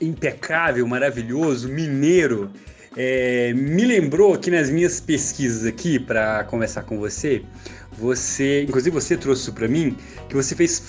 impecável, 0.00 0.86
maravilhoso, 0.86 1.68
mineiro, 1.68 2.50
é, 2.96 3.52
me 3.52 3.84
lembrou 3.84 4.36
que 4.38 4.50
nas 4.50 4.70
minhas 4.70 5.00
pesquisas 5.00 5.66
aqui 5.66 5.98
para 5.98 6.44
conversar 6.44 6.82
com 6.82 6.98
você, 6.98 7.42
você, 7.98 8.62
inclusive 8.62 8.94
você 8.94 9.16
trouxe 9.16 9.52
para 9.52 9.68
mim, 9.68 9.96
que 10.28 10.34
você 10.34 10.54
fez 10.54 10.80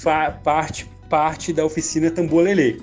parte 0.44 0.89
parte 1.10 1.54
da 1.54 1.66
oficina 1.66 2.12
Tambolelê. 2.12 2.77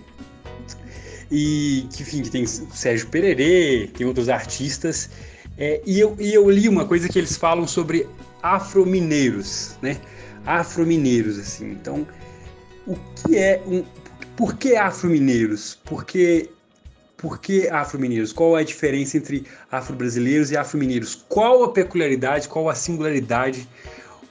E 1.36 1.88
que, 1.92 2.02
enfim, 2.02 2.22
que 2.22 2.30
tem 2.30 2.46
Sérgio 2.46 3.08
Pererê, 3.08 3.90
tem 3.92 4.06
outros 4.06 4.28
artistas. 4.28 5.10
É, 5.58 5.80
e, 5.84 5.98
eu, 5.98 6.16
e 6.20 6.32
eu 6.32 6.48
li 6.48 6.68
uma 6.68 6.84
coisa 6.84 7.08
que 7.08 7.18
eles 7.18 7.36
falam 7.36 7.66
sobre 7.66 8.06
afromineiros, 8.40 9.76
né? 9.82 9.96
Afromineiros, 10.46 11.36
assim. 11.36 11.72
Então, 11.72 12.06
o 12.86 12.94
que 13.16 13.36
é 13.36 13.60
um. 13.66 13.84
Por 14.36 14.54
que 14.54 14.76
afromineiros? 14.76 15.76
Porque 15.84 16.50
por 17.16 17.40
que 17.40 17.68
afro-mineiros? 17.68 18.32
Qual 18.32 18.54
a 18.54 18.62
diferença 18.62 19.16
entre 19.16 19.44
afro-brasileiros 19.72 20.52
e 20.52 20.56
afro-mineiros? 20.56 21.24
Qual 21.28 21.64
a 21.64 21.72
peculiaridade, 21.72 22.48
qual 22.48 22.68
a 22.68 22.74
singularidade, 22.76 23.66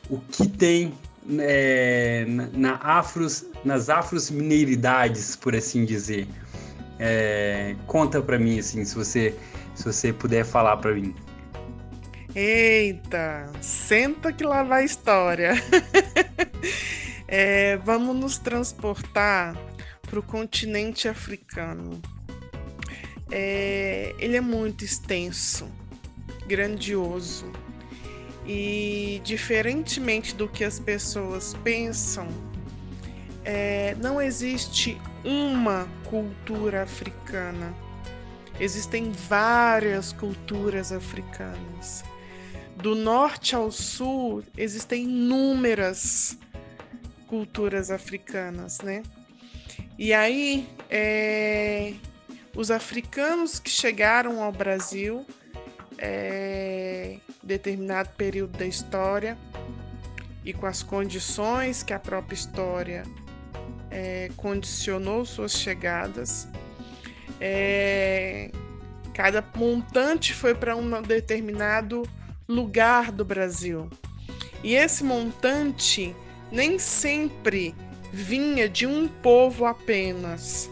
o 0.10 0.20
que 0.20 0.48
tem 0.48 0.94
é, 1.40 2.24
na 2.54 2.76
afros, 2.76 3.46
nas 3.66 3.90
afros-mineiridades, 3.90 5.36
por 5.36 5.54
assim 5.54 5.84
dizer? 5.84 6.28
É, 7.00 7.76
conta 7.88 8.22
para 8.22 8.38
mim, 8.38 8.60
assim, 8.60 8.86
se 8.86 8.96
você, 8.96 9.36
se 9.76 9.86
você 9.86 10.14
puder 10.14 10.46
falar 10.46 10.78
para 10.78 10.94
mim. 10.94 11.14
Eita, 12.36 13.52
senta 13.62 14.32
que 14.32 14.44
lá 14.44 14.64
vai 14.64 14.84
a 14.84 14.86
história. 14.86 15.54
é, 17.28 17.78
vamos 17.78 18.16
nos 18.16 18.38
transportar 18.38 19.56
para 20.02 20.20
o 20.20 20.24
continente 20.24 21.08
africano 21.08 22.02
é, 23.36 24.14
ele 24.20 24.38
é 24.38 24.42
muito 24.42 24.86
extenso, 24.86 25.68
grandioso 26.46 27.52
e 28.46 29.20
diferentemente 29.24 30.36
do 30.36 30.48
que 30.48 30.64
as 30.64 30.80
pessoas 30.80 31.56
pensam, 31.64 32.28
é, 33.44 33.96
não 33.96 34.22
existe 34.22 35.02
uma 35.24 35.88
cultura 36.10 36.84
africana. 36.84 37.74
Existem 38.60 39.12
várias 39.12 40.14
culturas 40.14 40.92
africanas. 40.92 42.04
Do 42.76 42.96
norte 42.96 43.56
ao 43.56 43.72
sul 43.72 44.44
existem 44.58 45.04
inúmeras 45.04 46.38
culturas 47.28 47.90
africanas, 47.90 48.80
né? 48.82 49.04
E 49.98 50.14
aí 50.14 50.68
é, 50.90 51.94
os 52.56 52.70
africanos 52.70 53.60
que 53.60 53.70
chegaram 53.70 54.44
ao 54.44 54.52
Brasil 54.52 55.26
é, 55.98 57.18
determinado 57.42 58.10
período 58.18 58.58
da 58.58 58.66
história 58.66 59.38
e 60.44 60.54
com 60.54 60.66
as 60.66 60.84
condições 60.84 61.84
que 61.84 61.94
a 61.94 62.00
própria 62.00 62.36
história 62.36 63.04
é, 63.94 64.30
condicionou 64.36 65.24
suas 65.24 65.54
chegadas. 65.54 66.48
É, 67.40 68.50
cada 69.14 69.46
montante 69.56 70.34
foi 70.34 70.56
para 70.56 70.76
um 70.76 71.02
determinado 71.04 72.04
lugar 72.50 73.12
do 73.12 73.24
Brasil. 73.24 73.88
E 74.64 74.74
esse 74.74 75.04
montante 75.04 76.16
nem 76.52 76.80
sempre 76.80 77.76
vinha 78.12 78.68
de 78.68 78.88
um 78.88 79.08
povo 79.08 79.66
apenas. 79.66 80.70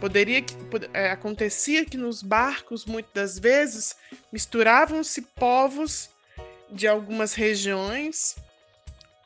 Poderia 0.00 0.40
que 0.40 0.54
é, 0.94 1.10
acontecia 1.10 1.84
que 1.84 1.96
nos 1.96 2.22
barcos 2.22 2.86
muitas 2.86 3.12
das 3.12 3.38
vezes 3.38 3.96
misturavam-se 4.32 5.22
povos 5.22 6.08
de 6.70 6.86
algumas 6.86 7.34
regiões 7.34 8.36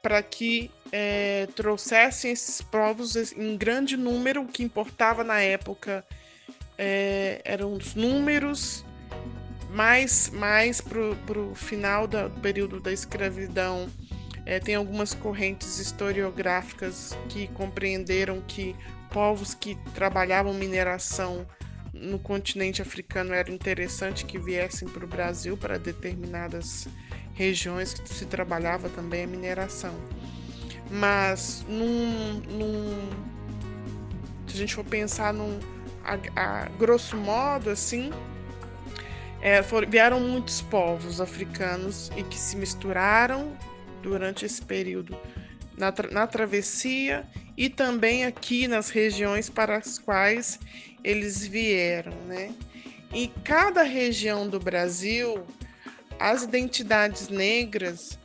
para 0.02 0.20
que 0.20 0.70
é, 0.90 1.46
trouxessem 1.54 2.32
esses 2.32 2.60
povos 2.60 3.14
em 3.14 3.56
grande 3.56 3.96
número. 3.96 4.42
O 4.42 4.48
que 4.48 4.64
importava 4.64 5.22
na 5.22 5.40
época 5.40 6.04
é, 6.76 7.40
eram 7.44 7.72
os 7.74 7.94
números, 7.94 8.84
mais, 9.70 10.28
mais 10.30 10.80
para 10.80 11.00
o 11.00 11.54
final 11.54 12.08
do 12.08 12.28
período 12.42 12.80
da 12.80 12.92
escravidão. 12.92 13.88
É, 14.44 14.58
tem 14.58 14.74
algumas 14.74 15.14
correntes 15.14 15.78
historiográficas 15.78 17.16
que 17.28 17.46
compreenderam 17.48 18.42
que 18.42 18.74
povos 19.10 19.54
que 19.54 19.78
trabalhavam 19.94 20.52
mineração 20.52 21.46
no 21.92 22.18
continente 22.18 22.82
africano 22.82 23.32
era 23.32 23.52
interessante 23.52 24.24
que 24.24 24.38
viessem 24.38 24.88
para 24.88 25.04
o 25.04 25.06
Brasil 25.06 25.56
para 25.56 25.78
determinadas 25.78 26.88
regiões 27.34 27.94
que 27.94 28.08
se 28.08 28.26
trabalhava 28.26 28.88
também 28.88 29.24
a 29.24 29.26
mineração. 29.26 29.94
Mas 30.90 31.64
num, 31.68 32.42
num 32.50 33.10
se 34.46 34.54
a 34.54 34.60
gente 34.60 34.74
for 34.74 34.84
pensar 34.84 35.32
num 35.32 35.58
a, 36.04 36.18
a 36.36 36.68
grosso 36.78 37.16
modo 37.16 37.70
assim, 37.70 38.10
é, 39.40 39.60
vieram 39.88 40.20
muitos 40.20 40.60
povos 40.62 41.20
africanos 41.20 42.10
e 42.16 42.22
que 42.22 42.38
se 42.38 42.56
misturaram 42.56 43.56
durante 44.02 44.44
esse 44.44 44.60
período 44.62 45.16
na, 45.76 45.90
tra 45.90 46.10
na 46.10 46.26
travessia 46.26 47.26
e 47.56 47.68
também 47.68 48.24
aqui 48.24 48.68
nas 48.68 48.90
regiões 48.90 49.48
para 49.48 49.76
as 49.76 49.98
quais 49.98 50.58
eles 51.02 51.46
vieram, 51.46 52.12
né? 52.26 52.54
E 53.14 53.28
cada 53.44 53.82
região 53.82 54.48
do 54.48 54.58
Brasil, 54.58 55.44
as 56.22 56.44
identidades 56.44 57.28
negras, 57.28 58.16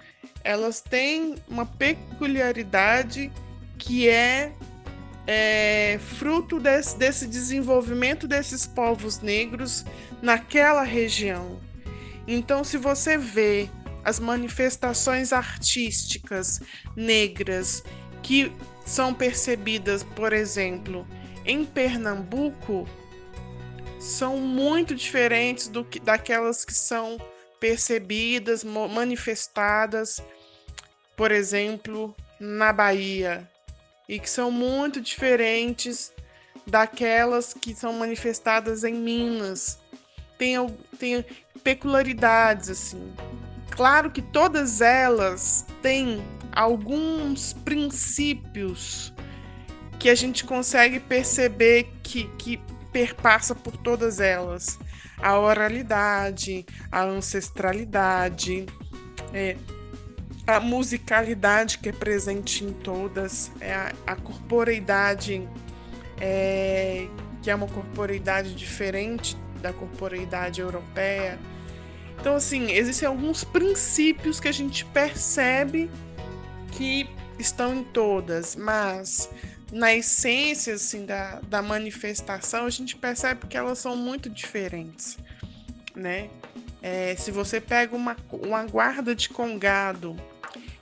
elas 0.43 0.79
têm 0.79 1.35
uma 1.47 1.65
peculiaridade 1.65 3.31
que 3.75 4.07
é, 4.07 4.53
é 5.25 5.99
fruto 5.99 6.59
desse, 6.59 6.95
desse 6.95 7.25
desenvolvimento 7.25 8.27
desses 8.27 8.67
povos 8.67 9.19
negros 9.19 9.83
naquela 10.21 10.83
região. 10.83 11.59
Então, 12.27 12.63
se 12.63 12.77
você 12.77 13.17
vê 13.17 13.67
as 14.03 14.19
manifestações 14.19 15.33
artísticas 15.33 16.61
negras 16.95 17.83
que 18.21 18.51
são 18.85 19.11
percebidas, 19.11 20.03
por 20.03 20.33
exemplo, 20.33 21.07
em 21.43 21.65
Pernambuco, 21.65 22.87
são 23.99 24.37
muito 24.37 24.93
diferentes 24.93 25.67
do 25.67 25.83
que 25.83 25.99
daquelas 25.99 26.63
que 26.63 26.73
são 26.75 27.17
percebidas, 27.59 28.63
manifestadas, 28.63 30.21
por 31.15 31.31
exemplo, 31.31 32.15
na 32.39 32.71
Bahia, 32.71 33.49
e 34.07 34.19
que 34.19 34.29
são 34.29 34.51
muito 34.51 35.01
diferentes 35.01 36.11
daquelas 36.65 37.53
que 37.53 37.73
são 37.73 37.93
manifestadas 37.93 38.83
em 38.83 38.93
Minas. 38.93 39.79
Tem, 40.37 40.55
tem 40.99 41.25
peculiaridades 41.63 42.69
assim. 42.69 43.13
Claro 43.71 44.11
que 44.11 44.21
todas 44.21 44.81
elas 44.81 45.65
têm 45.81 46.23
alguns 46.51 47.53
princípios 47.53 49.13
que 49.99 50.09
a 50.09 50.15
gente 50.15 50.43
consegue 50.43 50.99
perceber 50.99 51.91
que, 52.03 52.27
que 52.37 52.59
perpassa 52.91 53.53
por 53.55 53.75
todas 53.77 54.19
elas. 54.19 54.79
A 55.21 55.37
oralidade, 55.39 56.65
a 56.91 57.03
ancestralidade, 57.03 58.65
é, 59.33 59.57
a 60.45 60.59
musicalidade 60.59 61.79
que 61.79 61.89
é 61.89 61.91
presente 61.91 62.63
em 62.63 62.71
todas, 62.71 63.51
é 63.59 63.73
a, 63.73 63.93
a 64.05 64.15
corporeidade, 64.15 65.47
é, 66.19 67.07
que 67.41 67.51
é 67.51 67.55
uma 67.55 67.67
corporeidade 67.67 68.55
diferente 68.55 69.35
da 69.61 69.73
corporeidade 69.73 70.61
europeia. 70.61 71.37
Então, 72.19 72.35
assim, 72.35 72.71
existem 72.71 73.07
alguns 73.07 73.43
princípios 73.43 74.39
que 74.39 74.47
a 74.47 74.51
gente 74.51 74.85
percebe 74.85 75.89
que 76.71 77.09
estão 77.37 77.75
em 77.75 77.83
todas, 77.83 78.55
mas 78.55 79.29
na 79.71 79.93
essência 79.93 80.75
assim, 80.75 81.05
da, 81.05 81.39
da 81.41 81.61
manifestação, 81.61 82.65
a 82.65 82.69
gente 82.69 82.95
percebe 82.95 83.47
que 83.47 83.57
elas 83.57 83.79
são 83.79 83.95
muito 83.95 84.29
diferentes, 84.29 85.17
né? 85.95 86.29
É, 86.81 87.15
se 87.15 87.31
você 87.31 87.59
pega 87.59 87.95
uma, 87.95 88.15
uma 88.31 88.63
guarda 88.63 89.13
de 89.13 89.29
congado, 89.29 90.15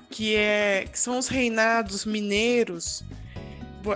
que, 0.10 0.36
é, 0.36 0.88
que 0.92 1.00
são 1.00 1.18
os 1.18 1.28
reinados 1.28 2.06
mineiros, 2.06 3.04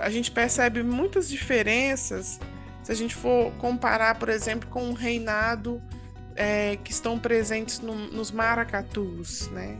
a 0.02 0.10
gente 0.10 0.30
percebe 0.30 0.82
muitas 0.82 1.28
diferenças 1.28 2.38
se 2.82 2.92
a 2.92 2.94
gente 2.94 3.14
for 3.14 3.52
comparar, 3.54 4.18
por 4.18 4.28
exemplo, 4.28 4.68
com 4.68 4.82
um 4.82 4.92
reinado 4.92 5.80
é, 6.34 6.76
que 6.82 6.90
estão 6.90 7.18
presentes 7.18 7.80
no, 7.80 7.94
nos 7.94 8.30
maracatus, 8.30 9.48
né? 9.48 9.78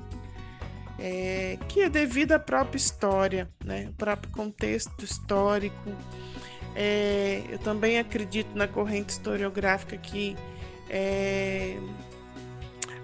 É, 1.02 1.58
que 1.68 1.80
é 1.80 1.88
devido 1.88 2.32
à 2.32 2.38
própria 2.38 2.76
história, 2.76 3.48
né? 3.64 3.88
o 3.88 3.94
próprio 3.94 4.30
contexto 4.32 5.02
histórico. 5.02 5.96
É, 6.76 7.42
eu 7.48 7.58
também 7.58 7.98
acredito 7.98 8.54
na 8.54 8.68
corrente 8.68 9.10
historiográfica 9.10 9.96
que 9.96 10.36
é, 10.90 11.76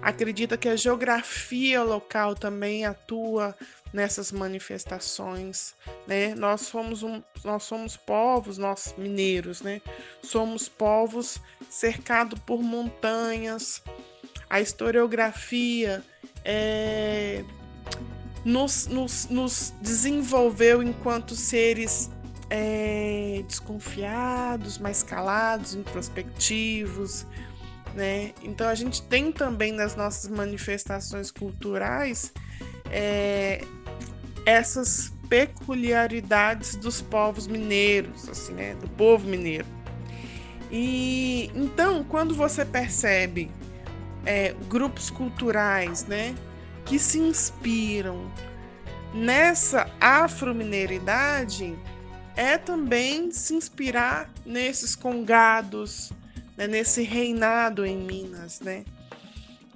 acredita 0.01 0.57
que 0.57 0.69
a 0.69 0.75
geografia 0.75 1.81
local 1.83 2.35
também 2.35 2.85
atua 2.85 3.55
nessas 3.93 4.31
manifestações, 4.31 5.73
né? 6.05 6.35
Nós 6.35 6.61
somos 6.61 7.03
um, 7.03 7.21
nós 7.43 7.63
somos 7.63 7.95
povos, 7.95 8.57
nós 8.57 8.93
mineiros, 8.97 9.61
né? 9.61 9.81
Somos 10.21 10.67
povos 10.67 11.39
cercados 11.69 12.39
por 12.39 12.61
montanhas. 12.61 13.81
A 14.49 14.61
historiografia 14.61 16.03
é, 16.43 17.43
nos, 18.43 18.87
nos, 18.87 19.27
nos 19.29 19.73
desenvolveu 19.81 20.81
enquanto 20.81 21.35
seres 21.35 22.09
é, 22.49 23.43
desconfiados, 23.47 24.77
mais 24.77 25.03
calados, 25.03 25.75
introspectivos, 25.75 27.25
né? 27.93 28.31
Então 28.43 28.67
a 28.67 28.75
gente 28.75 29.01
tem 29.01 29.31
também 29.31 29.71
nas 29.71 29.95
nossas 29.95 30.29
manifestações 30.29 31.31
culturais 31.31 32.31
é, 32.91 33.63
essas 34.45 35.11
peculiaridades 35.27 36.75
dos 36.75 37.01
povos 37.01 37.47
mineiros, 37.47 38.29
assim, 38.29 38.53
né, 38.53 38.75
do 38.75 38.87
povo 38.91 39.27
mineiro. 39.27 39.65
E 40.71 41.51
então, 41.53 42.03
quando 42.03 42.33
você 42.33 42.63
percebe 42.63 43.51
é, 44.25 44.53
grupos 44.69 45.09
culturais, 45.09 46.05
né, 46.05 46.33
que 46.87 46.97
se 46.97 47.19
inspiram 47.19 48.31
nessa 49.13 49.89
afromineiridade, 49.99 51.77
é 52.35 52.57
também 52.57 53.31
se 53.31 53.53
inspirar 53.53 54.31
nesses 54.45 54.95
congados, 54.95 56.11
né, 56.55 56.67
nesse 56.67 57.03
reinado 57.03 57.85
em 57.85 57.97
Minas, 57.97 58.61
né, 58.61 58.85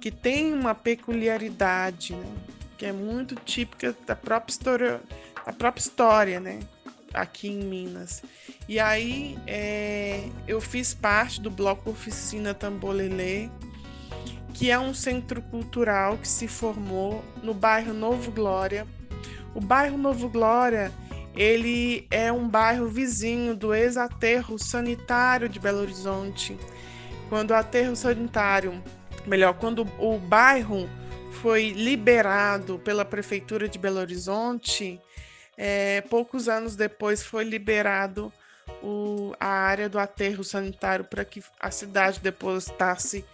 que 0.00 0.10
tem 0.10 0.52
uma 0.52 0.74
peculiaridade, 0.74 2.14
né, 2.14 2.32
que 2.78 2.86
é 2.86 2.92
muito 2.92 3.34
típica 3.34 3.94
da 4.06 4.16
própria 4.16 4.52
história, 4.52 5.00
da 5.46 5.52
própria 5.52 5.80
história, 5.80 6.40
né? 6.40 6.58
Aqui 7.14 7.46
em 7.46 7.62
Minas. 7.62 8.24
E 8.68 8.80
aí 8.80 9.38
é, 9.46 10.28
eu 10.48 10.60
fiz 10.60 10.92
parte 10.92 11.40
do 11.40 11.48
bloco 11.48 11.90
Oficina 11.90 12.52
Tambolelê, 12.54 13.48
que 14.62 14.70
é 14.70 14.78
um 14.78 14.94
centro 14.94 15.42
cultural 15.42 16.16
que 16.18 16.28
se 16.28 16.46
formou 16.46 17.24
no 17.42 17.52
bairro 17.52 17.92
Novo 17.92 18.30
Glória. 18.30 18.86
O 19.56 19.60
bairro 19.60 19.98
Novo 19.98 20.28
Glória 20.28 20.92
ele 21.34 22.06
é 22.12 22.30
um 22.30 22.48
bairro 22.48 22.86
vizinho 22.86 23.56
do 23.56 23.74
ex-aterro 23.74 24.56
sanitário 24.60 25.48
de 25.48 25.58
Belo 25.58 25.80
Horizonte. 25.80 26.56
Quando 27.28 27.50
o 27.50 27.54
aterro 27.54 27.96
sanitário, 27.96 28.80
melhor, 29.26 29.54
quando 29.54 29.84
o 29.98 30.16
bairro 30.16 30.88
foi 31.40 31.70
liberado 31.70 32.78
pela 32.78 33.04
Prefeitura 33.04 33.68
de 33.68 33.80
Belo 33.80 33.98
Horizonte, 33.98 35.00
é, 35.58 36.02
poucos 36.02 36.48
anos 36.48 36.76
depois 36.76 37.20
foi 37.20 37.42
liberado 37.42 38.32
o, 38.80 39.34
a 39.40 39.48
área 39.48 39.88
do 39.88 39.98
aterro 39.98 40.44
sanitário 40.44 41.04
para 41.04 41.24
que 41.24 41.42
a 41.58 41.72
cidade 41.72 42.20
depositasse 42.20 43.24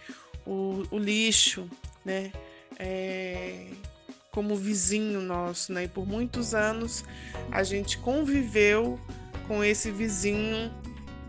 o, 0.49 0.83
o 0.89 0.97
lixo, 0.97 1.69
né? 2.03 2.31
É, 2.77 3.67
como 4.31 4.55
vizinho 4.55 5.21
nosso, 5.21 5.71
né? 5.71 5.83
E 5.83 5.87
por 5.87 6.07
muitos 6.07 6.55
anos 6.55 7.05
a 7.51 7.61
gente 7.63 7.97
conviveu 7.99 8.99
com 9.47 9.63
esse 9.63 9.91
vizinho 9.91 10.71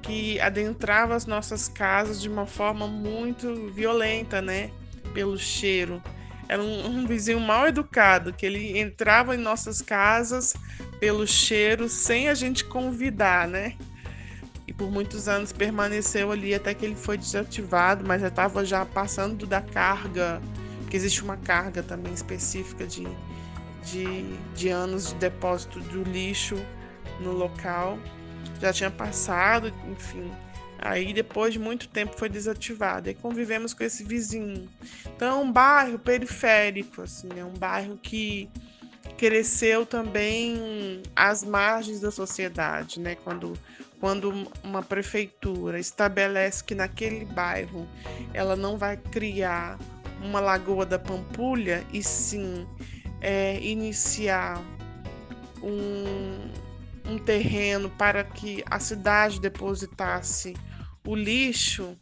que 0.00 0.40
adentrava 0.40 1.14
as 1.14 1.26
nossas 1.26 1.68
casas 1.68 2.20
de 2.20 2.28
uma 2.28 2.46
forma 2.46 2.86
muito 2.86 3.70
violenta, 3.70 4.40
né? 4.40 4.70
Pelo 5.12 5.38
cheiro. 5.38 6.02
Era 6.48 6.62
um, 6.62 6.86
um 6.86 7.06
vizinho 7.06 7.40
mal 7.40 7.68
educado, 7.68 8.32
que 8.32 8.44
ele 8.44 8.78
entrava 8.78 9.34
em 9.34 9.38
nossas 9.38 9.82
casas 9.82 10.54
pelo 10.98 11.26
cheiro 11.26 11.88
sem 11.88 12.28
a 12.28 12.34
gente 12.34 12.64
convidar, 12.64 13.46
né? 13.46 13.76
E 14.70 14.72
por 14.72 14.88
muitos 14.88 15.26
anos 15.26 15.52
permaneceu 15.52 16.30
ali 16.30 16.54
até 16.54 16.72
que 16.72 16.86
ele 16.86 16.94
foi 16.94 17.18
desativado, 17.18 18.06
mas 18.06 18.20
já 18.20 18.28
estava 18.28 18.64
já 18.64 18.86
passando 18.86 19.44
da 19.44 19.60
carga, 19.60 20.40
porque 20.82 20.96
existe 20.96 21.24
uma 21.24 21.36
carga 21.36 21.82
também 21.82 22.12
específica 22.12 22.86
de, 22.86 23.04
de, 23.82 24.22
de 24.54 24.68
anos 24.68 25.08
de 25.08 25.16
depósito 25.16 25.80
do 25.80 26.04
lixo 26.04 26.54
no 27.20 27.32
local. 27.32 27.98
Já 28.60 28.72
tinha 28.72 28.92
passado, 28.92 29.74
enfim. 29.90 30.30
Aí 30.78 31.12
depois 31.12 31.52
de 31.52 31.58
muito 31.58 31.88
tempo 31.88 32.16
foi 32.16 32.28
desativado. 32.28 33.10
E 33.10 33.14
convivemos 33.14 33.74
com 33.74 33.82
esse 33.82 34.04
vizinho. 34.04 34.68
Então 35.16 35.40
é 35.40 35.42
um 35.42 35.50
bairro 35.50 35.98
periférico, 35.98 37.02
assim, 37.02 37.28
é 37.36 37.44
um 37.44 37.54
bairro 37.54 37.98
que 38.00 38.48
cresceu 39.18 39.84
também 39.84 41.02
às 41.16 41.42
margens 41.42 41.98
da 41.98 42.12
sociedade, 42.12 43.00
né? 43.00 43.16
Quando, 43.16 43.52
quando 44.00 44.48
uma 44.64 44.82
prefeitura 44.82 45.78
estabelece 45.78 46.64
que 46.64 46.74
naquele 46.74 47.26
bairro 47.26 47.86
ela 48.32 48.56
não 48.56 48.78
vai 48.78 48.96
criar 48.96 49.78
uma 50.22 50.40
lagoa 50.40 50.86
da 50.86 50.98
Pampulha 50.98 51.84
e 51.92 52.02
sim 52.02 52.66
é, 53.20 53.60
iniciar 53.60 54.60
um, 55.62 57.12
um 57.12 57.18
terreno 57.18 57.90
para 57.90 58.24
que 58.24 58.64
a 58.70 58.80
cidade 58.80 59.38
depositasse 59.38 60.54
o 61.06 61.14
lixo, 61.14 61.96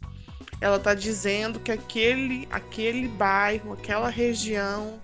ela 0.60 0.76
está 0.76 0.94
dizendo 0.94 1.58
que 1.60 1.72
aquele, 1.72 2.48
aquele 2.50 3.08
bairro, 3.08 3.72
aquela 3.72 4.08
região 4.08 5.00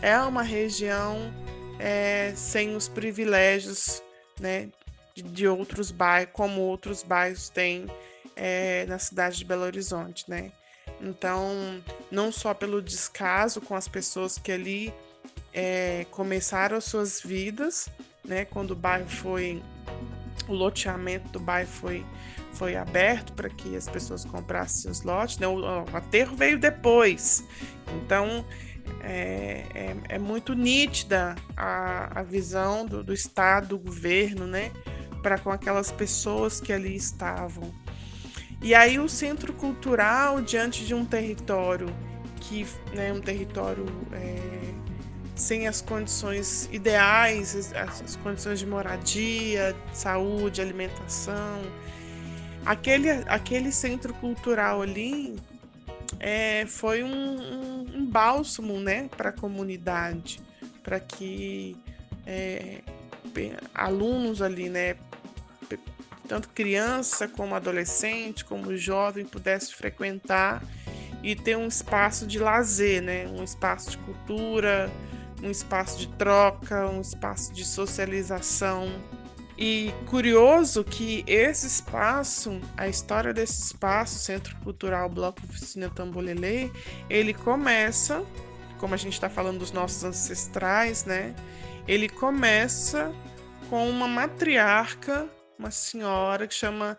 é 0.00 0.18
uma 0.18 0.42
região 0.42 1.32
é, 1.78 2.32
sem 2.34 2.74
os 2.74 2.88
privilégios 2.88 4.02
né, 4.40 4.68
de, 5.14 5.22
de, 5.22 5.48
outros 5.48 5.90
bairros, 5.90 6.30
como 6.32 6.60
outros 6.60 7.02
bairros 7.02 7.48
têm 7.48 7.86
é, 8.36 8.86
na 8.86 8.98
cidade 8.98 9.38
de 9.38 9.44
Belo 9.44 9.62
Horizonte, 9.62 10.24
né? 10.28 10.52
Então, 11.00 11.82
não 12.10 12.30
só 12.30 12.54
pelo 12.54 12.80
descaso 12.80 13.60
com 13.60 13.74
as 13.74 13.88
pessoas 13.88 14.38
que 14.38 14.52
ali 14.52 14.94
é, 15.52 16.06
começaram 16.10 16.76
as 16.76 16.84
suas 16.84 17.20
vidas, 17.20 17.88
né? 18.24 18.44
Quando 18.44 18.72
o 18.72 18.76
bairro 18.76 19.08
foi, 19.08 19.62
o 20.48 20.52
loteamento 20.52 21.28
do 21.30 21.40
bairro 21.40 21.68
foi 21.68 22.04
foi 22.52 22.76
aberto 22.76 23.32
para 23.32 23.48
que 23.48 23.74
as 23.74 23.88
pessoas 23.88 24.24
comprassem 24.24 24.90
os 24.90 25.02
lotes, 25.02 25.38
né? 25.38 25.46
o, 25.46 25.58
o 25.60 25.96
aterro 25.96 26.36
veio 26.36 26.58
depois, 26.58 27.42
então 28.04 28.44
é, 29.02 29.64
é, 29.74 29.96
é 30.10 30.18
muito 30.18 30.54
nítida 30.54 31.34
a, 31.56 32.20
a 32.20 32.22
visão 32.22 32.86
do, 32.86 33.02
do 33.02 33.12
Estado, 33.12 33.68
do 33.68 33.78
governo, 33.78 34.46
né, 34.46 34.70
para 35.22 35.38
com 35.38 35.50
aquelas 35.50 35.92
pessoas 35.92 36.60
que 36.60 36.72
ali 36.72 36.96
estavam. 36.96 37.72
E 38.60 38.74
aí 38.74 38.98
o 38.98 39.08
centro 39.08 39.52
cultural, 39.52 40.40
diante 40.40 40.84
de 40.84 40.94
um 40.94 41.04
território 41.04 41.86
que, 42.40 42.66
né, 42.94 43.12
um 43.12 43.20
território 43.20 43.86
é, 44.12 44.72
sem 45.34 45.66
as 45.66 45.80
condições 45.80 46.68
ideais, 46.72 47.56
as, 47.74 48.00
as, 48.00 48.16
condições 48.16 48.58
de 48.58 48.66
moradia, 48.66 49.74
saúde, 49.92 50.60
alimentação, 50.60 51.60
aquele, 52.64 53.10
aquele 53.26 53.72
centro 53.72 54.14
cultural 54.14 54.82
ali 54.82 55.36
é, 56.20 56.64
foi 56.66 57.02
um, 57.02 57.08
um, 57.08 57.96
um, 57.96 58.06
bálsamo 58.06 58.78
né, 58.78 59.08
para 59.16 59.30
a 59.30 59.32
comunidade, 59.32 60.40
para 60.82 61.00
que 61.00 61.76
é, 62.24 62.80
alunos 63.74 64.40
ali, 64.40 64.68
né, 64.68 64.96
tanto 66.28 66.48
criança 66.48 67.28
como 67.28 67.54
adolescente, 67.54 68.44
como 68.44 68.76
jovem, 68.76 69.24
pudesse 69.24 69.74
frequentar 69.74 70.62
e 71.22 71.36
ter 71.36 71.56
um 71.56 71.68
espaço 71.68 72.26
de 72.26 72.38
lazer, 72.38 73.02
né, 73.02 73.26
um 73.28 73.44
espaço 73.44 73.90
de 73.90 73.98
cultura, 73.98 74.90
um 75.42 75.50
espaço 75.50 75.98
de 75.98 76.08
troca, 76.08 76.88
um 76.88 77.00
espaço 77.00 77.52
de 77.52 77.64
socialização 77.64 78.88
e 79.58 79.92
curioso 80.06 80.82
que 80.82 81.22
esse 81.26 81.66
espaço, 81.66 82.60
a 82.76 82.88
história 82.88 83.32
desse 83.32 83.62
espaço, 83.62 84.18
Centro 84.18 84.56
Cultural 84.56 85.08
Bloco 85.08 85.40
Oficina 85.44 85.90
Tambolelê, 85.90 86.70
ele 87.10 87.34
começa, 87.34 88.24
como 88.78 88.94
a 88.94 88.96
gente 88.96 89.12
está 89.12 89.28
falando 89.28 89.58
dos 89.58 89.70
nossos 89.70 90.02
ancestrais, 90.04 91.04
né? 91.04 91.34
Ele 91.86 92.08
começa 92.08 93.12
com 93.68 93.88
uma 93.88 94.08
matriarca, 94.08 95.28
uma 95.62 95.70
senhora 95.70 96.48
que 96.48 96.54
chama 96.54 96.98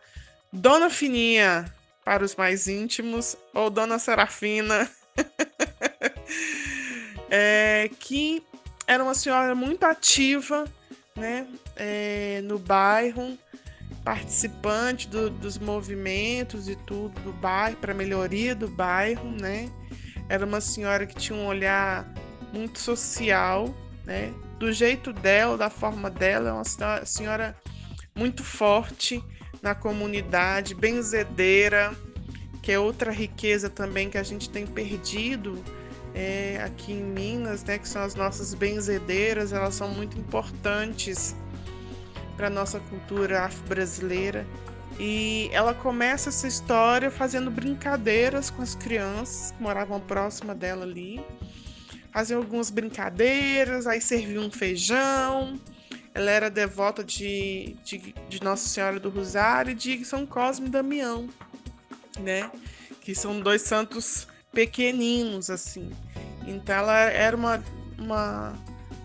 Dona 0.52 0.90
Fininha, 0.90 1.66
para 2.06 2.24
os 2.24 2.36
mais 2.36 2.68
íntimos, 2.68 3.36
ou 3.54 3.70
Dona 3.70 4.00
Serafina, 4.00 4.90
é, 7.30 7.90
que 8.00 8.42
era 8.88 9.04
uma 9.04 9.14
senhora 9.14 9.54
muito 9.54 9.84
ativa 9.84 10.64
né, 11.14 11.46
é, 11.76 12.42
no 12.46 12.58
bairro, 12.58 13.38
participante 14.04 15.10
do, 15.10 15.30
dos 15.30 15.58
movimentos 15.58 16.70
e 16.70 16.76
tudo 16.76 17.20
do 17.22 17.34
bairro, 17.34 17.76
para 17.78 17.94
melhoria 17.94 18.56
do 18.56 18.70
bairro, 18.70 19.30
né? 19.30 19.70
Era 20.30 20.46
uma 20.46 20.62
senhora 20.62 21.06
que 21.06 21.16
tinha 21.16 21.38
um 21.38 21.48
olhar 21.48 22.06
muito 22.54 22.80
social, 22.80 23.74
né? 24.06 24.34
Do 24.58 24.72
jeito 24.72 25.12
dela, 25.12 25.58
da 25.58 25.70
forma 25.70 26.10
dela, 26.10 26.50
é 26.50 26.54
uma 26.54 27.06
senhora 27.06 27.56
muito 28.16 28.44
forte 28.44 29.24
na 29.62 29.74
comunidade, 29.74 30.76
benzedeira, 30.76 31.94
que 32.62 32.72
é 32.72 32.80
outra 32.80 33.12
riqueza 33.12 33.70
também 33.70 34.10
que 34.10 34.18
a 34.18 34.24
gente 34.24 34.50
tem 34.50 34.66
perdido 34.66 35.64
é, 36.14 36.62
aqui 36.64 36.94
em 36.94 37.04
Minas, 37.04 37.64
né, 37.64 37.78
que 37.78 37.88
são 37.88 38.02
as 38.02 38.16
nossas 38.16 38.54
benzedeiras, 38.54 39.52
elas 39.52 39.76
são 39.76 39.90
muito 39.90 40.18
importantes 40.18 41.36
para 42.36 42.48
a 42.48 42.50
nossa 42.50 42.80
cultura 42.80 43.44
afro-brasileira. 43.44 44.46
E 45.00 45.50
ela 45.52 45.74
começa 45.74 46.30
essa 46.30 46.48
história 46.48 47.10
fazendo 47.10 47.50
brincadeiras 47.50 48.52
com 48.52 48.62
as 48.62 48.76
crianças 48.76 49.52
que 49.52 49.62
moravam 49.62 50.00
próxima 50.00 50.54
dela 50.54 50.84
ali. 50.84 51.24
Fazia 52.12 52.38
algumas 52.38 52.70
brincadeiras, 52.70 53.88
aí 53.88 54.00
servia 54.00 54.40
um 54.40 54.52
feijão. 54.52 55.60
Ela 56.14 56.30
era 56.32 56.50
devota 56.50 57.04
de, 57.04 57.76
de, 57.84 58.14
de 58.30 58.44
Nossa 58.44 58.68
Senhora 58.68 59.00
do 59.00 59.10
Rosário 59.10 59.72
e 59.72 59.76
de 59.76 60.06
São 60.06 60.26
Cosme 60.26 60.68
e 60.68 60.70
Damião, 60.70 61.28
né? 62.20 62.52
Que 63.02 63.16
são 63.16 63.40
dois 63.40 63.64
santos 63.64 64.28
pequeninos, 64.52 65.50
assim. 65.50 65.92
Então 66.46 66.76
ela 66.76 67.00
era 67.00 67.36
uma, 67.36 67.64
uma, 67.98 68.54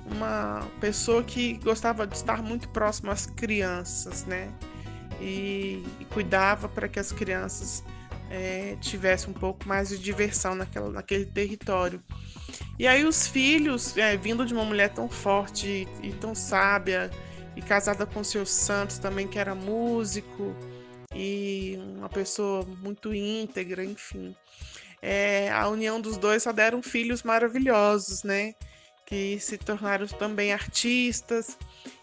uma 0.07 0.69
pessoa 0.81 1.23
que 1.25 1.55
gostava 1.55 2.07
de 2.07 2.15
estar 2.15 2.43
muito 2.43 2.69
próxima 2.69 3.13
às 3.13 3.27
crianças, 3.27 4.25
né? 4.27 4.53
E, 5.21 5.83
e 5.99 6.05
cuidava 6.07 6.69
para 6.69 6.89
que 6.89 6.99
as 6.99 7.11
crianças 7.11 7.83
é, 8.31 8.77
tivessem 8.81 9.31
um 9.31 9.33
pouco 9.33 9.67
mais 9.67 9.89
de 9.89 9.99
diversão 9.99 10.55
naquela, 10.55 10.91
naquele 10.91 11.27
território. 11.27 12.03
E 12.79 12.87
aí 12.87 13.05
os 13.05 13.27
filhos, 13.27 13.97
é, 13.97 14.17
vindo 14.17 14.45
de 14.47 14.55
uma 14.55 14.65
mulher 14.65 14.93
tão 14.93 15.09
forte 15.09 15.87
e, 16.03 16.09
e 16.09 16.13
tão 16.13 16.35
sábia, 16.35 17.11
e 17.57 17.63
casada 17.63 18.07
com 18.07 18.23
seus 18.23 18.51
santos 18.51 18.99
também, 18.99 19.27
que 19.27 19.39
era 19.39 19.55
músico, 19.55 20.55
e 21.15 21.77
uma 21.97 22.09
pessoa 22.09 22.65
muito 22.81 23.13
íntegra, 23.13 23.85
enfim 23.85 24.35
é, 25.03 25.51
a 25.51 25.69
união 25.69 26.01
dos 26.01 26.17
dois 26.17 26.43
só 26.43 26.53
deram 26.53 26.83
filhos 26.83 27.23
maravilhosos, 27.23 28.23
né? 28.23 28.55
Que 29.07 29.39
se 29.41 29.57
tornaram 29.57 30.07
também 30.07 30.53
artistas 30.53 31.57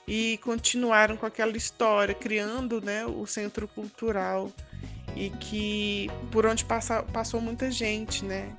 e 0.07 0.39
continuaram 0.43 1.17
com 1.17 1.25
aquela 1.25 1.55
história, 1.55 2.13
criando 2.13 2.81
né, 2.81 3.05
o 3.05 3.25
centro 3.25 3.67
cultural 3.67 4.51
e 5.15 5.29
que 5.29 6.09
por 6.31 6.45
onde 6.45 6.65
passa, 6.65 7.03
passou 7.03 7.39
muita 7.39 7.71
gente, 7.71 8.25
né? 8.25 8.53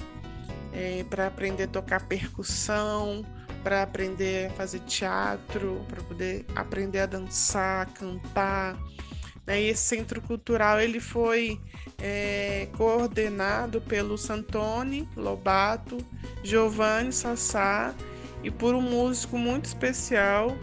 É, 0.73 1.05
para 1.09 1.27
aprender 1.27 1.65
a 1.65 1.69
tocar 1.69 2.07
percussão, 2.07 3.25
para 3.63 3.83
aprender 3.83 4.47
a 4.47 4.51
fazer 4.51 4.81
teatro, 4.81 5.85
para 5.89 6.03
poder 6.03 6.45
aprender 6.55 7.01
a 7.01 7.07
dançar, 7.07 7.87
cantar. 7.95 8.77
Né? 9.47 9.63
E 9.63 9.69
esse 9.69 9.83
centro 9.83 10.21
cultural 10.21 10.81
ele 10.81 11.01
foi 11.01 11.59
é, 11.99 12.69
coordenado 12.77 13.81
pelo 13.81 14.19
Santoni 14.19 15.09
Lobato, 15.17 15.99
Giovanni 16.43 17.13
Sassá 17.13 17.95
e 18.43 18.51
por 18.51 18.75
um 18.75 18.83
músico 18.83 19.39
muito 19.39 19.65
especial 19.65 20.57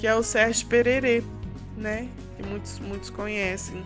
que 0.00 0.06
é 0.06 0.14
o 0.14 0.22
Sérgio 0.22 0.66
Pererê, 0.66 1.22
né? 1.76 2.08
Que 2.34 2.42
muitos, 2.42 2.78
muitos 2.78 3.10
conhecem. 3.10 3.84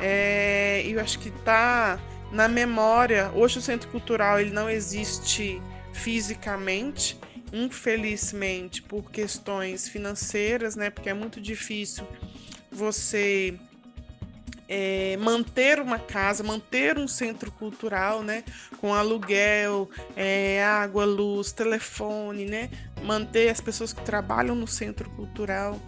É, 0.00 0.82
eu 0.86 1.00
acho 1.00 1.18
que 1.18 1.28
está 1.28 1.98
na 2.32 2.48
memória. 2.48 3.30
Hoje 3.34 3.58
o 3.58 3.62
Centro 3.62 3.88
Cultural 3.88 4.40
ele 4.40 4.50
não 4.50 4.68
existe 4.68 5.60
fisicamente, 5.92 7.18
infelizmente, 7.52 8.82
por 8.82 9.10
questões 9.10 9.88
financeiras, 9.88 10.74
né? 10.74 10.90
Porque 10.90 11.08
é 11.08 11.14
muito 11.14 11.40
difícil 11.40 12.06
você 12.70 13.58
é, 14.68 15.16
manter 15.18 15.80
uma 15.80 15.98
casa, 15.98 16.42
manter 16.42 16.98
um 16.98 17.06
centro 17.06 17.50
cultural, 17.52 18.22
né, 18.22 18.44
com 18.80 18.94
aluguel, 18.94 19.88
é, 20.16 20.64
água, 20.64 21.04
luz, 21.04 21.52
telefone, 21.52 22.46
né, 22.46 22.70
manter 23.02 23.50
as 23.50 23.60
pessoas 23.60 23.92
que 23.92 24.02
trabalham 24.02 24.54
no 24.54 24.66
centro 24.66 25.08
cultural. 25.10 25.80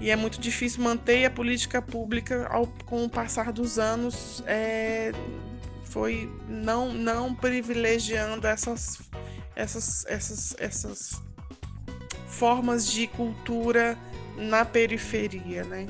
E 0.00 0.10
é 0.10 0.16
muito 0.16 0.40
difícil 0.40 0.82
manter 0.82 1.26
a 1.26 1.30
política 1.30 1.82
pública 1.82 2.48
ao, 2.48 2.66
com 2.86 3.04
o 3.04 3.10
passar 3.10 3.52
dos 3.52 3.78
anos, 3.78 4.42
é, 4.46 5.12
foi 5.84 6.30
não, 6.48 6.92
não 6.92 7.34
privilegiando 7.34 8.46
essas, 8.46 8.98
essas, 9.54 10.06
essas, 10.06 10.56
essas 10.58 11.22
formas 12.26 12.86
de 12.90 13.06
cultura 13.08 13.98
na 14.36 14.64
periferia, 14.64 15.64
né? 15.64 15.86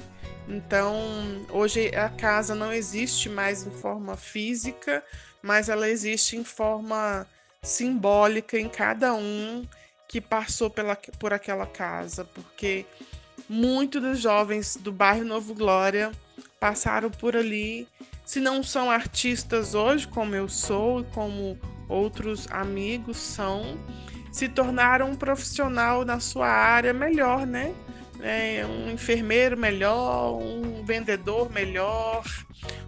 Então, 0.48 1.46
hoje 1.50 1.94
a 1.94 2.08
casa 2.08 2.56
não 2.56 2.72
existe 2.72 3.28
mais 3.28 3.64
em 3.64 3.70
forma 3.70 4.16
física, 4.16 5.04
mas 5.40 5.68
ela 5.68 5.88
existe 5.88 6.36
em 6.36 6.42
forma 6.42 7.24
simbólica 7.62 8.58
em 8.58 8.68
cada 8.68 9.14
um 9.14 9.64
que 10.08 10.20
passou 10.20 10.68
pela, 10.68 10.96
por 10.96 11.32
aquela 11.32 11.66
casa, 11.66 12.24
porque 12.24 12.84
muitos 13.50 14.00
dos 14.00 14.20
jovens 14.20 14.76
do 14.76 14.92
bairro 14.92 15.24
Novo 15.24 15.54
Glória 15.54 16.12
passaram 16.60 17.10
por 17.10 17.36
ali. 17.36 17.88
Se 18.24 18.38
não 18.38 18.62
são 18.62 18.90
artistas 18.90 19.74
hoje, 19.74 20.06
como 20.06 20.36
eu 20.36 20.48
sou 20.48 21.00
e 21.00 21.04
como 21.12 21.58
outros 21.88 22.46
amigos 22.50 23.16
são, 23.16 23.76
se 24.30 24.48
tornaram 24.48 25.10
um 25.10 25.16
profissional 25.16 26.04
na 26.04 26.20
sua 26.20 26.46
área 26.46 26.92
melhor, 26.92 27.44
né? 27.44 27.74
é, 28.22 28.64
um 28.66 28.90
enfermeiro 28.90 29.56
melhor, 29.56 30.38
um 30.40 30.84
vendedor 30.84 31.50
melhor, 31.50 32.24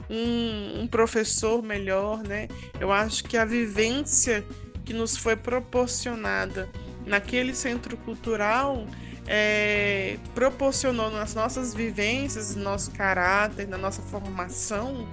um, 0.09 0.83
um, 0.83 0.87
professor 0.87 1.63
melhor, 1.63 2.23
né? 2.23 2.49
Eu 2.79 2.93
acho 2.93 3.25
que 3.25 3.37
a 3.37 3.45
vivência 3.45 4.45
que 4.85 4.93
nos 4.93 5.17
foi 5.17 5.37
proporcionada 5.37 6.69
naquele 7.07 7.55
centro 7.55 7.97
cultural 7.99 8.87
é, 9.27 10.19
proporcionou 10.35 11.11
nas 11.11 11.35
nossas 11.35 11.75
vivências, 11.75 12.55
no 12.55 12.63
nosso 12.63 12.91
caráter, 12.91 13.69
na 13.69 13.79
nossa 13.79 14.03
formação, 14.03 15.09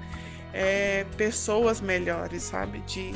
é, 0.53 1.05
pessoas 1.17 1.79
melhores, 1.79 2.43
sabe? 2.43 2.79
De 2.81 3.13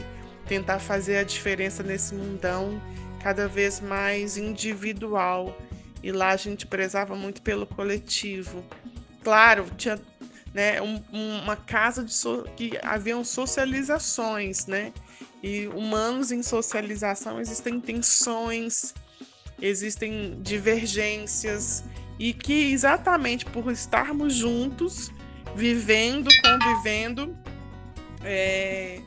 tentar 0.47 0.79
fazer 0.79 1.17
a 1.17 1.23
diferença 1.23 1.81
nesse 1.81 2.13
mundão 2.13 2.81
cada 3.21 3.47
vez 3.47 3.79
mais 3.79 4.37
individual 4.37 5.57
e 6.03 6.11
lá 6.11 6.29
a 6.29 6.37
gente 6.37 6.67
prezava 6.67 7.15
muito 7.15 7.41
pelo 7.41 7.65
coletivo. 7.65 8.63
Claro, 9.23 9.65
tinha 9.77 9.99
né, 10.53 10.81
um, 10.81 11.01
uma 11.11 11.55
casa 11.55 12.03
de 12.03 12.13
so, 12.13 12.43
que 12.55 12.77
haviam 12.83 13.23
socializações, 13.23 14.67
né? 14.67 14.93
E 15.41 15.67
humanos 15.67 16.31
em 16.31 16.43
socialização 16.43 17.39
existem 17.39 17.79
tensões, 17.79 18.93
existem 19.61 20.39
divergências 20.41 21.83
e 22.19 22.33
que 22.33 22.71
exatamente 22.71 23.45
por 23.45 23.71
estarmos 23.71 24.33
juntos, 24.33 25.11
vivendo, 25.55 26.29
convivendo, 26.43 27.35
é, 28.23 29.01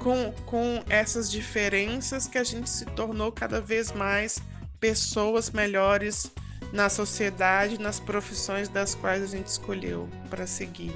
com, 0.00 0.32
com 0.46 0.82
essas 0.88 1.30
diferenças 1.30 2.26
que 2.26 2.38
a 2.38 2.44
gente 2.44 2.68
se 2.68 2.84
tornou 2.86 3.32
cada 3.32 3.60
vez 3.60 3.92
mais 3.92 4.40
pessoas 4.78 5.50
melhores 5.50 6.30
na 6.72 6.88
sociedade, 6.88 7.80
nas 7.80 8.00
profissões 8.00 8.68
das 8.68 8.94
quais 8.94 9.22
a 9.22 9.26
gente 9.26 9.46
escolheu 9.46 10.08
para 10.28 10.46
seguir. 10.46 10.92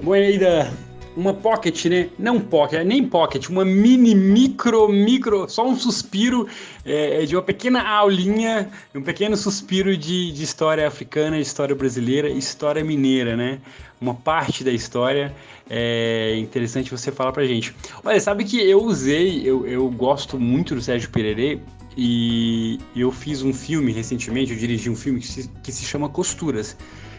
Eida, 0.00 0.72
uma 1.18 1.34
pocket, 1.34 1.86
né? 1.86 2.10
Não 2.16 2.40
pocket, 2.40 2.86
nem 2.86 3.04
pocket, 3.04 3.48
uma 3.48 3.64
mini, 3.64 4.14
micro, 4.14 4.88
micro, 4.88 5.48
só 5.48 5.66
um 5.66 5.74
suspiro 5.74 6.46
é, 6.84 7.24
de 7.26 7.34
uma 7.34 7.42
pequena 7.42 7.82
aulinha, 7.82 8.70
um 8.94 9.02
pequeno 9.02 9.36
suspiro 9.36 9.96
de, 9.96 10.30
de 10.30 10.44
história 10.44 10.86
africana, 10.86 11.36
história 11.40 11.74
brasileira, 11.74 12.30
história 12.30 12.84
mineira, 12.84 13.36
né? 13.36 13.58
Uma 14.00 14.14
parte 14.14 14.62
da 14.62 14.70
história. 14.70 15.34
É 15.68 16.36
interessante 16.38 16.92
você 16.92 17.10
falar 17.10 17.32
pra 17.32 17.44
gente. 17.44 17.74
Olha, 18.04 18.20
sabe 18.20 18.44
que 18.44 18.56
eu 18.56 18.80
usei, 18.84 19.42
eu, 19.44 19.66
eu 19.66 19.90
gosto 19.90 20.38
muito 20.38 20.76
do 20.76 20.80
Sérgio 20.80 21.10
Pererê 21.10 21.58
e 21.96 22.78
eu 22.94 23.10
fiz 23.10 23.42
um 23.42 23.52
filme 23.52 23.90
recentemente, 23.90 24.52
eu 24.52 24.58
dirigi 24.58 24.88
um 24.88 24.94
filme 24.94 25.18
que 25.18 25.26
se, 25.26 25.50
que 25.64 25.72
se 25.72 25.84
chama 25.84 26.08
Costuras. 26.08 26.76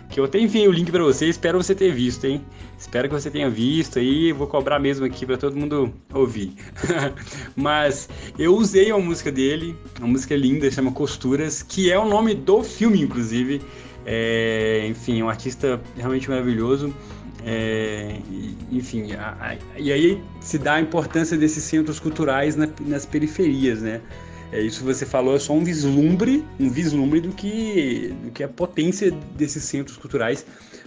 Que 0.09 0.19
eu 0.19 0.25
até 0.25 0.39
enviei 0.39 0.67
o 0.67 0.71
link 0.71 0.91
para 0.91 1.03
você, 1.03 1.27
espero 1.27 1.61
você 1.61 1.75
ter 1.75 1.93
visto, 1.93 2.25
hein? 2.25 2.43
Espero 2.77 3.07
que 3.07 3.13
você 3.13 3.29
tenha 3.29 3.49
visto 3.49 3.99
aí, 3.99 4.31
vou 4.31 4.47
cobrar 4.47 4.79
mesmo 4.79 5.05
aqui 5.05 5.25
para 5.25 5.37
todo 5.37 5.55
mundo 5.55 5.93
ouvir. 6.13 6.53
Mas 7.55 8.09
eu 8.37 8.55
usei 8.55 8.91
uma 8.91 9.01
música 9.01 9.31
dele, 9.31 9.75
uma 9.99 10.07
música 10.07 10.35
linda, 10.35 10.69
chama 10.71 10.91
Costuras, 10.91 11.61
que 11.61 11.91
é 11.91 11.99
o 11.99 12.05
nome 12.05 12.33
do 12.33 12.63
filme, 12.63 13.01
inclusive. 13.01 13.61
É, 14.05 14.87
enfim, 14.87 15.19
é 15.19 15.23
um 15.23 15.29
artista 15.29 15.79
realmente 15.95 16.27
maravilhoso. 16.29 16.93
É, 17.45 18.17
enfim, 18.71 19.13
a, 19.13 19.37
a, 19.39 19.57
e 19.79 19.91
aí 19.91 20.21
se 20.41 20.57
dá 20.57 20.73
a 20.75 20.81
importância 20.81 21.37
desses 21.37 21.63
centros 21.63 21.99
culturais 21.99 22.55
na, 22.55 22.67
nas 22.81 23.05
periferias, 23.05 23.81
né? 23.81 24.01
É, 24.51 24.61
isso 24.61 24.79
que 24.79 24.85
você 24.85 25.05
falou 25.05 25.35
é 25.35 25.39
só 25.39 25.53
um 25.53 25.63
vislumbre, 25.63 26.43
um 26.59 26.69
vislumbre 26.69 27.21
do 27.21 27.29
que, 27.29 28.13
do 28.23 28.31
que 28.31 28.43
a 28.43 28.47
potência 28.47 29.11
desses 29.35 29.63
centros 29.63 29.97
culturais 29.97 30.45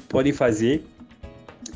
podem 0.09 0.33
fazer 0.33 0.85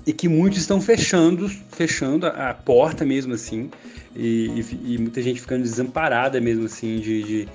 e 0.05 0.12
que 0.12 0.29
muitos 0.29 0.61
estão 0.61 0.81
fechando, 0.81 1.49
fechando 1.49 2.27
a, 2.27 2.51
a 2.51 2.55
porta 2.55 3.05
mesmo 3.05 3.35
assim 3.35 3.70
e, 4.14 4.46
e, 4.49 4.94
e, 4.94 4.99
muita 4.99 5.22
gente 5.22 5.40
ficando 5.40 5.62
desamparada 5.62 6.40
mesmo 6.40 6.64
assim 6.64 6.99
de, 6.99 7.22
de 7.22 7.49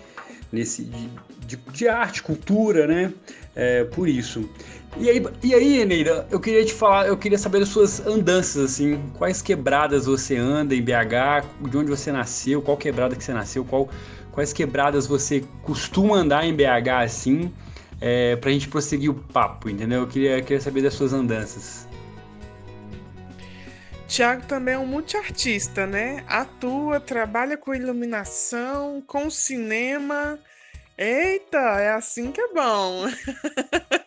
nesse 0.52 0.84
de, 0.84 1.10
de, 1.48 1.56
de, 1.74 1.88
arte, 1.88 2.22
cultura, 2.22 2.86
né? 2.86 3.12
É, 3.56 3.84
por 3.86 4.08
isso. 4.08 4.50
E 4.98 5.10
aí, 5.10 5.24
e 5.42 5.54
aí, 5.54 5.80
Eneida, 5.80 6.28
eu 6.30 6.40
queria 6.40 6.64
te 6.66 6.74
falar, 6.74 7.08
eu 7.08 7.18
queria 7.18 7.38
saber 7.38 7.60
das 7.60 7.70
suas 7.70 8.06
andanças, 8.06 8.72
assim, 8.72 9.02
quais 9.18 9.42
quebradas 9.42 10.06
você 10.06 10.36
anda 10.36 10.76
em 10.76 10.82
BH, 10.82 11.70
de 11.70 11.78
onde 11.78 11.90
você 11.90 12.12
nasceu, 12.12 12.62
qual 12.62 12.76
quebrada 12.76 13.16
que 13.16 13.24
você 13.24 13.34
nasceu, 13.34 13.64
qual 13.64 13.90
quais 14.32 14.54
quebradas 14.54 15.06
você 15.08 15.44
costuma 15.64 16.16
andar 16.16 16.46
em 16.46 16.56
BH 16.56 16.90
assim, 17.04 17.54
é, 18.00 18.36
para 18.36 18.50
a 18.50 18.54
gente 18.54 18.68
prosseguir 18.68 19.12
o 19.12 19.14
papo, 19.14 19.70
entendeu? 19.70 20.02
Eu 20.02 20.08
queria, 20.08 20.42
queria 20.42 20.62
saber 20.62 20.82
das 20.82 20.94
suas 20.94 21.14
andanças. 21.14 21.88
Tiago 24.08 24.46
também 24.46 24.74
é 24.74 24.78
um 24.78 24.86
multiartista, 24.86 25.88
né? 25.88 26.26
Atua, 26.28 27.00
trabalha 27.00 27.56
com 27.56 27.74
iluminação, 27.74 29.02
com 29.08 29.30
cinema. 29.30 30.38
Eita, 30.98 31.58
é 31.80 31.92
assim 31.92 32.32
que 32.32 32.42
é 32.42 32.48
bom. 32.50 33.06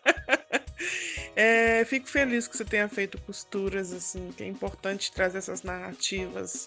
é, 1.34 1.84
fico 1.87 2.06
feliz 2.06 2.46
que 2.46 2.54
você 2.54 2.66
tenha 2.66 2.87
feito 2.87 3.18
costuras, 3.22 3.94
assim, 3.94 4.30
que 4.37 4.42
é 4.42 4.46
importante 4.46 5.10
trazer 5.10 5.38
essas 5.38 5.62
narrativas 5.62 6.66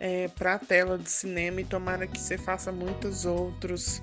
é, 0.00 0.28
para 0.28 0.54
a 0.54 0.58
tela 0.58 0.98
do 0.98 1.08
cinema 1.08 1.60
e 1.60 1.64
tomara 1.64 2.06
que 2.06 2.18
você 2.18 2.36
faça 2.36 2.72
muitos 2.72 3.24
outros 3.24 4.02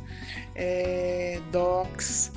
é, 0.55 1.39
docs 1.51 2.31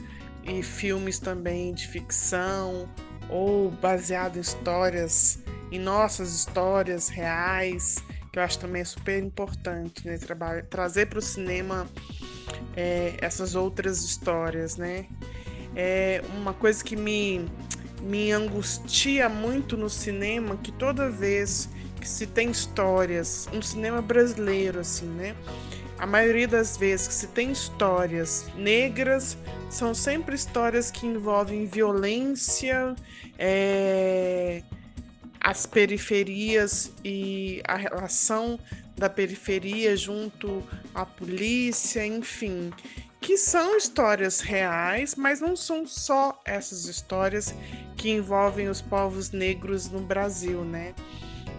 e 0.45 0.63
filmes 0.63 1.19
também 1.19 1.73
de 1.73 1.89
ficção 1.89 2.89
ou 3.29 3.71
baseado 3.71 4.37
em 4.37 4.41
histórias, 4.41 5.39
em 5.71 5.79
nossas 5.79 6.35
histórias 6.35 7.09
reais, 7.09 7.97
que 8.33 8.39
eu 8.39 8.43
acho 8.43 8.59
também 8.59 8.83
é 8.83 8.85
super 8.85 9.23
importante, 9.23 10.07
né? 10.07 10.19
Trazer 10.69 11.07
para 11.07 11.19
o 11.19 11.23
cinema 11.23 11.89
é, 12.77 13.15
essas 13.21 13.55
outras 13.55 14.03
histórias, 14.03 14.77
né? 14.77 15.07
É 15.75 16.23
uma 16.37 16.53
coisa 16.53 16.85
que 16.85 16.97
me, 16.97 17.49
me 18.03 18.31
angustia 18.31 19.29
muito 19.29 19.77
no 19.77 19.89
cinema, 19.89 20.57
que 20.57 20.71
toda 20.71 21.11
vez 21.11 21.69
se 22.09 22.27
tem 22.27 22.51
histórias, 22.51 23.49
um 23.53 23.63
cinema 23.63 24.03
brasileiro, 24.03 24.81
assim, 24.81 25.07
né? 25.07 25.35
a 25.99 26.07
maioria 26.07 26.49
das 26.49 26.77
vezes 26.77 27.09
que 27.09 27.15
se 27.15 27.27
tem 27.29 27.53
histórias 27.53 28.47
negras, 28.57 29.39
são 29.71 29.95
sempre 29.95 30.35
histórias 30.35 30.91
que 30.91 31.07
envolvem 31.07 31.67
violência, 31.67 32.95
é, 33.39 34.63
as 35.41 35.67
periferias 35.67 36.93
e 37.05 37.63
a 37.67 37.77
relação 37.77 38.59
da 38.97 39.09
periferia 39.09 39.97
junto 39.97 40.63
à 40.95 41.05
polícia, 41.05 42.05
enfim, 42.07 42.71
que 43.21 43.37
são 43.37 43.77
histórias 43.77 44.41
reais, 44.41 45.15
mas 45.15 45.41
não 45.41 45.57
são 45.57 45.87
só 45.87 46.41
essas 46.45 46.87
histórias 46.87 47.55
que 47.97 48.11
envolvem 48.11 48.69
os 48.69 48.83
povos 48.83 49.31
negros 49.31 49.89
no 49.89 50.01
Brasil, 50.01 50.65
né? 50.65 50.95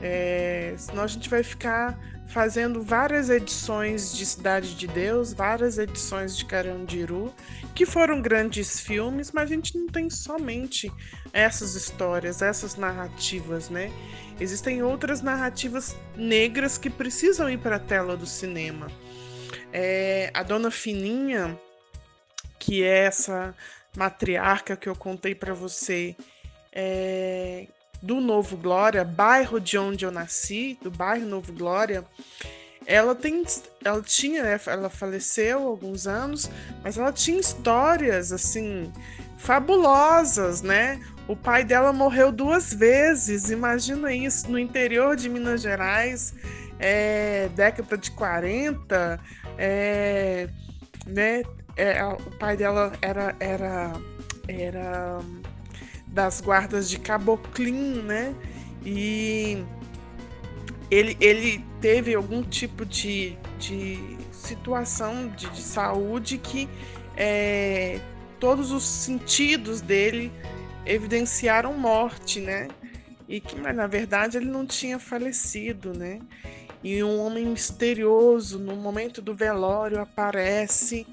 É, 0.07 0.75
senão 0.77 1.01
a 1.01 1.07
gente 1.07 1.27
vai 1.27 1.41
ficar 1.41 1.99
fazendo 2.27 2.79
várias 2.83 3.27
edições 3.27 4.15
de 4.15 4.23
Cidade 4.23 4.75
de 4.75 4.85
Deus, 4.85 5.33
várias 5.33 5.79
edições 5.79 6.37
de 6.37 6.45
Carandiru, 6.45 7.33
que 7.73 7.87
foram 7.87 8.21
grandes 8.21 8.79
filmes, 8.79 9.31
mas 9.31 9.49
a 9.49 9.53
gente 9.55 9.75
não 9.75 9.87
tem 9.87 10.07
somente 10.07 10.91
essas 11.33 11.73
histórias, 11.73 12.43
essas 12.43 12.75
narrativas, 12.75 13.71
né? 13.71 13.91
Existem 14.39 14.83
outras 14.83 15.23
narrativas 15.23 15.95
negras 16.15 16.77
que 16.77 16.89
precisam 16.89 17.49
ir 17.49 17.57
para 17.57 17.77
a 17.77 17.79
tela 17.79 18.15
do 18.15 18.27
cinema. 18.27 18.85
É, 19.73 20.29
a 20.35 20.43
Dona 20.43 20.69
Fininha, 20.69 21.59
que 22.59 22.83
é 22.83 23.05
essa 23.05 23.55
matriarca 23.97 24.77
que 24.77 24.87
eu 24.87 24.95
contei 24.95 25.33
para 25.33 25.55
você, 25.55 26.15
é, 26.71 27.65
do 28.05 28.21
Novo 28.21 28.55
Glória, 28.55 29.03
bairro 29.03 29.59
de 29.59 29.77
onde 29.77 30.05
eu 30.05 30.11
nasci, 30.11 30.77
do 30.81 30.91
bairro 30.91 31.25
Novo 31.25 31.51
Glória, 31.51 32.05
ela 32.85 33.15
tem, 33.15 33.43
ela 33.83 34.01
tinha, 34.01 34.43
né, 34.43 34.59
ela 34.67 34.89
faleceu 34.91 35.59
há 35.59 35.63
alguns 35.63 36.05
anos, 36.05 36.49
mas 36.83 36.97
ela 36.97 37.11
tinha 37.11 37.39
histórias 37.39 38.31
assim 38.31 38.91
fabulosas, 39.39 40.61
né? 40.61 40.99
O 41.27 41.35
pai 41.35 41.63
dela 41.63 41.91
morreu 41.91 42.31
duas 42.31 42.71
vezes, 42.71 43.49
imagina 43.49 44.13
isso, 44.13 44.49
no 44.51 44.59
interior 44.59 45.15
de 45.15 45.27
Minas 45.27 45.61
Gerais, 45.61 46.35
é, 46.79 47.49
década 47.55 47.97
de 47.97 48.11
40, 48.11 49.19
é, 49.57 50.47
né? 51.07 51.41
É, 51.75 52.05
o 52.05 52.37
pai 52.37 52.55
dela 52.55 52.93
era, 53.01 53.35
era, 53.39 53.93
era 54.47 55.19
das 56.15 56.39
guardas 56.39 56.89
de 56.89 56.97
Caboclin, 56.97 58.01
né? 58.01 58.33
E 58.85 59.61
ele, 60.89 61.17
ele 61.19 61.63
teve 61.81 62.15
algum 62.15 62.41
tipo 62.41 62.85
de, 62.85 63.37
de 63.59 64.17
situação 64.31 65.27
de, 65.27 65.49
de 65.49 65.61
saúde 65.61 66.37
que 66.37 66.69
é, 67.17 67.99
todos 68.39 68.71
os 68.71 68.83
sentidos 68.85 69.81
dele 69.81 70.31
evidenciaram 70.85 71.77
morte, 71.77 72.39
né? 72.39 72.69
E 73.27 73.41
que, 73.41 73.59
mas 73.59 73.75
na 73.75 73.85
verdade 73.85 74.37
ele 74.37 74.45
não 74.45 74.65
tinha 74.65 74.97
falecido, 74.97 75.93
né? 75.93 76.19
E 76.81 77.03
um 77.03 77.19
homem 77.19 77.45
misterioso, 77.47 78.57
no 78.57 78.75
momento 78.77 79.21
do 79.21 79.33
velório, 79.33 79.99
aparece 79.99 81.05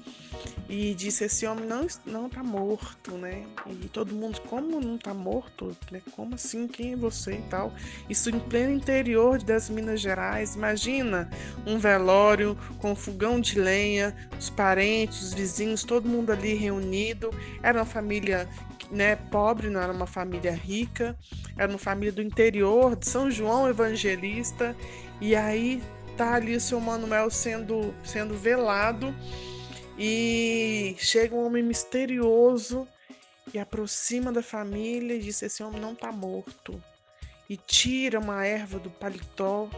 e 0.69 0.93
disse: 0.93 1.25
Esse 1.25 1.45
homem 1.45 1.65
não, 1.65 1.85
não 2.05 2.29
tá 2.29 2.43
morto, 2.43 3.11
né? 3.17 3.43
E 3.67 3.87
todo 3.89 4.13
mundo, 4.13 4.39
como 4.41 4.79
não 4.79 4.97
tá 4.97 5.13
morto? 5.13 5.75
Né? 5.91 6.01
Como 6.15 6.35
assim? 6.35 6.67
Quem 6.67 6.93
é 6.93 6.95
você 6.95 7.33
e 7.33 7.41
tal? 7.43 7.73
Isso 8.09 8.29
em 8.29 8.39
pleno 8.39 8.73
interior 8.73 9.41
das 9.41 9.69
Minas 9.69 9.99
Gerais. 9.99 10.55
Imagina 10.55 11.29
um 11.65 11.77
velório 11.77 12.57
com 12.79 12.95
fogão 12.95 13.39
de 13.39 13.59
lenha, 13.59 14.15
os 14.39 14.49
parentes, 14.49 15.21
os 15.21 15.33
vizinhos, 15.33 15.83
todo 15.83 16.07
mundo 16.07 16.31
ali 16.31 16.53
reunido. 16.53 17.29
Era 17.61 17.79
uma 17.79 17.85
família 17.85 18.47
né, 18.89 19.15
pobre, 19.15 19.69
não 19.69 19.81
era 19.81 19.91
uma 19.91 20.07
família 20.07 20.53
rica, 20.53 21.17
era 21.57 21.71
uma 21.71 21.79
família 21.79 22.11
do 22.11 22.21
interior 22.21 22.95
de 22.95 23.07
São 23.07 23.29
João 23.29 23.67
Evangelista. 23.67 24.75
E 25.19 25.35
aí 25.35 25.81
tá 26.15 26.35
ali 26.35 26.55
o 26.55 26.61
seu 26.61 26.79
Manuel 26.79 27.29
sendo, 27.29 27.93
sendo 28.03 28.35
velado 28.35 29.13
e 29.97 30.95
chega 30.97 31.35
um 31.35 31.45
homem 31.45 31.63
misterioso 31.63 32.87
e 33.53 33.59
aproxima 33.59 34.31
da 34.31 34.41
família 34.41 35.15
e 35.15 35.19
diz: 35.19 35.41
Esse 35.41 35.63
homem 35.63 35.79
não 35.79 35.93
está 35.93 36.11
morto. 36.11 36.81
E 37.49 37.57
tira 37.57 38.19
uma 38.19 38.45
erva 38.45 38.79
do 38.79 38.89
paletó 38.89 39.69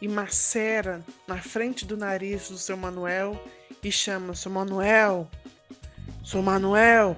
e 0.00 0.08
macera 0.08 1.04
na 1.28 1.40
frente 1.40 1.84
do 1.84 1.96
nariz 1.96 2.48
do 2.48 2.58
seu 2.58 2.76
Manuel 2.76 3.40
e 3.82 3.92
chama: 3.92 4.34
Seu 4.34 4.50
Manuel, 4.50 5.30
seu 6.24 6.42
Manuel. 6.42 7.16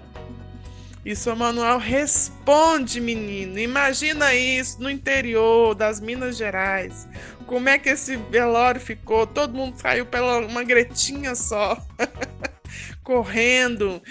E 1.05 1.15
seu 1.15 1.37
Manuel 1.37 1.79
responde, 1.79 3.01
menino. 3.01 3.61
Imagina 3.61 4.35
isso 4.35 4.83
no 4.83 4.91
interior 4.91 5.73
das 5.73 6.01
Minas 6.01 6.37
Gerais. 6.37 7.07
Como 7.47 7.69
é 7.69 7.79
que 7.79 7.89
esse 7.89 8.17
velório 8.17 8.81
ficou? 8.81 9.27
Todo 9.27 9.55
mundo 9.55 9.79
saiu 9.79 10.05
pela 10.05 10.39
uma 10.39 10.65
gretinha 10.65 11.35
só. 11.35 11.81
Correndo. 13.05 14.03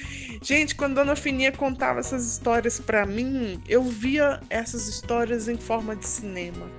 Gente, 0.41 0.73
quando 0.73 0.97
a 0.99 1.03
Dona 1.03 1.15
Fininha 1.17 1.51
contava 1.51 1.99
essas 1.99 2.25
histórias 2.25 2.79
para 2.79 3.05
mim, 3.05 3.61
eu 3.67 3.83
via 3.83 4.39
essas 4.49 4.87
histórias 4.87 5.49
em 5.49 5.57
forma 5.57 5.95
de 5.95 6.07
cinema. 6.07 6.69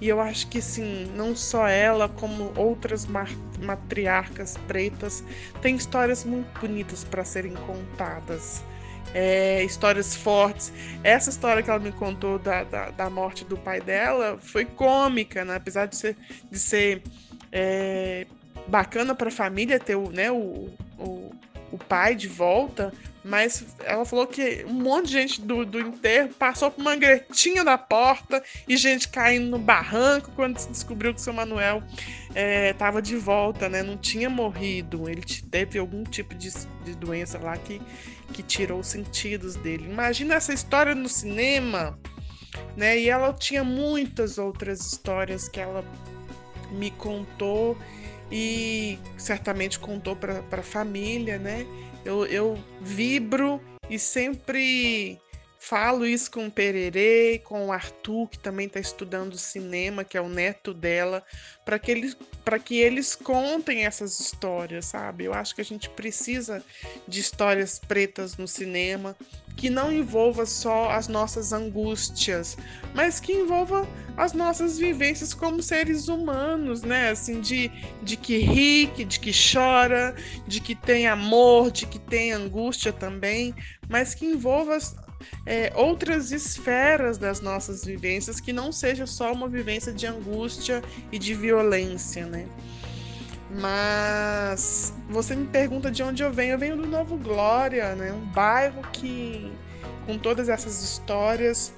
E 0.00 0.08
eu 0.08 0.20
acho 0.20 0.48
que 0.48 0.60
sim, 0.60 1.10
não 1.14 1.34
só 1.34 1.68
ela, 1.68 2.08
como 2.08 2.52
outras 2.56 3.06
matriarcas 3.60 4.58
pretas, 4.66 5.24
têm 5.62 5.76
histórias 5.76 6.24
muito 6.24 6.60
bonitas 6.60 7.04
para 7.04 7.24
serem 7.24 7.54
contadas 7.54 8.62
é, 9.14 9.62
histórias 9.64 10.14
fortes. 10.14 10.72
Essa 11.02 11.30
história 11.30 11.62
que 11.62 11.70
ela 11.70 11.78
me 11.78 11.92
contou 11.92 12.38
da, 12.38 12.64
da, 12.64 12.90
da 12.90 13.10
morte 13.10 13.44
do 13.44 13.56
pai 13.56 13.80
dela 13.80 14.38
foi 14.40 14.64
cômica, 14.64 15.44
né? 15.44 15.56
apesar 15.56 15.86
de 15.86 15.96
ser, 15.96 16.16
de 16.50 16.58
ser 16.58 17.02
é, 17.52 18.26
bacana 18.66 19.14
para 19.14 19.28
a 19.28 19.32
família 19.32 19.78
ter 19.78 19.96
o, 19.96 20.10
né, 20.10 20.30
o, 20.30 20.68
o, 20.98 21.30
o 21.76 21.78
pai 21.78 22.14
de 22.14 22.26
volta, 22.26 22.92
mas 23.22 23.66
ela 23.84 24.04
falou 24.04 24.26
que 24.26 24.64
um 24.66 24.72
monte 24.72 25.06
de 25.06 25.12
gente 25.12 25.40
do, 25.40 25.64
do 25.64 25.80
enterro 25.80 26.30
passou 26.38 26.70
por 26.70 26.80
uma 26.80 26.96
gretinha 26.96 27.64
da 27.64 27.76
porta 27.76 28.42
e 28.68 28.76
gente 28.76 29.08
caindo 29.08 29.50
no 29.50 29.58
barranco 29.58 30.30
quando 30.34 30.58
se 30.58 30.68
descobriu 30.70 31.12
que 31.12 31.20
o 31.20 31.22
seu 31.22 31.32
Manuel 31.32 31.82
estava 32.70 33.00
é, 33.00 33.02
de 33.02 33.16
volta, 33.16 33.68
né? 33.68 33.82
Não 33.82 33.96
tinha 33.96 34.30
morrido. 34.30 35.08
Ele 35.08 35.22
teve 35.50 35.78
algum 35.78 36.04
tipo 36.04 36.34
de, 36.34 36.50
de 36.84 36.94
doença 36.94 37.38
lá 37.38 37.56
que, 37.56 37.80
que 38.32 38.42
tirou 38.42 38.80
os 38.80 38.86
sentidos 38.86 39.56
dele. 39.56 39.88
Imagina 39.90 40.34
essa 40.34 40.54
história 40.54 40.94
no 40.94 41.08
cinema, 41.08 41.98
né? 42.76 42.98
E 42.98 43.08
ela 43.10 43.32
tinha 43.32 43.64
muitas 43.64 44.38
outras 44.38 44.80
histórias 44.80 45.48
que 45.48 45.60
ela 45.60 45.84
me 46.70 46.90
contou 46.92 47.76
e 48.30 48.98
certamente 49.16 49.78
contou 49.78 50.16
para 50.16 50.42
a 50.50 50.62
família, 50.62 51.38
né? 51.38 51.66
Eu, 52.04 52.26
eu 52.26 52.58
vibro 52.80 53.60
e 53.88 53.98
sempre 53.98 55.18
falo 55.58 56.06
isso 56.06 56.30
com 56.30 56.46
o 56.46 56.50
Pererê, 56.50 57.40
com 57.42 57.66
o 57.66 57.72
Arthur, 57.72 58.28
que 58.28 58.38
também 58.38 58.68
está 58.68 58.78
estudando 58.78 59.36
cinema, 59.36 60.04
que 60.04 60.16
é 60.16 60.20
o 60.20 60.28
neto 60.28 60.72
dela, 60.72 61.24
para 61.64 61.76
que, 61.76 61.90
eles, 61.90 62.16
que 62.64 62.78
eles 62.78 63.16
contem 63.16 63.84
essas 63.84 64.20
histórias, 64.20 64.86
sabe? 64.86 65.24
Eu 65.24 65.34
acho 65.34 65.56
que 65.56 65.60
a 65.60 65.64
gente 65.64 65.90
precisa 65.90 66.64
de 67.08 67.18
histórias 67.18 67.80
pretas 67.80 68.36
no 68.36 68.46
cinema, 68.46 69.16
que 69.56 69.70
não 69.70 69.90
envolva 69.90 70.44
só 70.44 70.90
as 70.90 71.08
nossas 71.08 71.52
angústias, 71.52 72.58
mas 72.94 73.18
que 73.18 73.32
envolva 73.32 73.88
as 74.16 74.34
nossas 74.34 74.78
vivências 74.78 75.32
como 75.32 75.62
seres 75.62 76.08
humanos, 76.08 76.82
né? 76.82 77.08
Assim, 77.08 77.40
de, 77.40 77.70
de 78.02 78.16
que 78.16 78.36
ri, 78.36 78.86
de 78.86 79.18
que 79.18 79.32
chora, 79.32 80.14
de 80.46 80.60
que 80.60 80.74
tem 80.74 81.06
amor, 81.06 81.70
de 81.70 81.86
que 81.86 81.98
tem 81.98 82.32
angústia 82.32 82.92
também, 82.92 83.54
mas 83.88 84.14
que 84.14 84.26
envolva 84.26 84.78
é, 85.46 85.72
outras 85.74 86.32
esferas 86.32 87.16
das 87.18 87.40
nossas 87.40 87.84
vivências, 87.84 88.40
que 88.40 88.52
não 88.52 88.70
seja 88.70 89.06
só 89.06 89.32
uma 89.32 89.48
vivência 89.48 89.92
de 89.92 90.06
angústia 90.06 90.82
e 91.10 91.18
de 91.18 91.34
violência, 91.34 92.26
né? 92.26 92.46
Mas 93.50 94.92
você 95.08 95.36
me 95.36 95.46
pergunta 95.46 95.90
de 95.90 96.02
onde 96.02 96.22
eu 96.22 96.32
venho. 96.32 96.52
Eu 96.52 96.58
venho 96.58 96.76
do 96.76 96.86
Novo 96.86 97.16
Glória, 97.16 97.94
né? 97.94 98.12
Um 98.12 98.26
bairro 98.26 98.82
que, 98.92 99.52
com 100.04 100.18
todas 100.18 100.48
essas 100.48 100.82
histórias, 100.82 101.72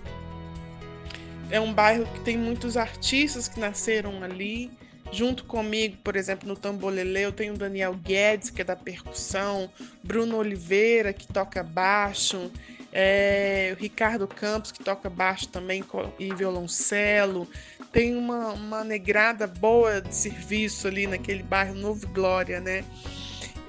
é 1.50 1.60
um 1.60 1.72
bairro 1.72 2.06
que 2.06 2.20
tem 2.20 2.36
muitos 2.36 2.76
artistas 2.76 3.48
que 3.48 3.60
nasceram 3.60 4.22
ali. 4.22 4.70
Junto 5.10 5.44
comigo, 5.44 5.96
por 6.04 6.16
exemplo, 6.16 6.46
no 6.46 6.54
tambolelê, 6.54 7.24
eu 7.24 7.32
tenho 7.32 7.56
Daniel 7.56 7.94
Guedes, 7.94 8.50
que 8.50 8.60
é 8.60 8.64
da 8.64 8.76
percussão, 8.76 9.70
Bruno 10.02 10.36
Oliveira, 10.36 11.14
que 11.14 11.26
toca 11.26 11.62
baixo, 11.62 12.50
é, 12.93 13.74
o 13.76 13.80
Ricardo 13.80 14.26
Campos, 14.26 14.72
que 14.72 14.82
toca 14.82 15.11
baixo 15.11 15.49
também 15.49 15.84
e 16.18 16.34
violoncelo. 16.34 17.49
tem 17.93 18.16
uma, 18.16 18.53
uma 18.53 18.84
negrada 18.84 19.47
boa 19.47 20.01
de 20.01 20.14
serviço 20.14 20.89
ali 20.89 21.07
naquele 21.07 21.43
bairro 21.43 21.74
Novo 21.74 22.07
Glória, 22.09 22.61
né? 22.61 22.84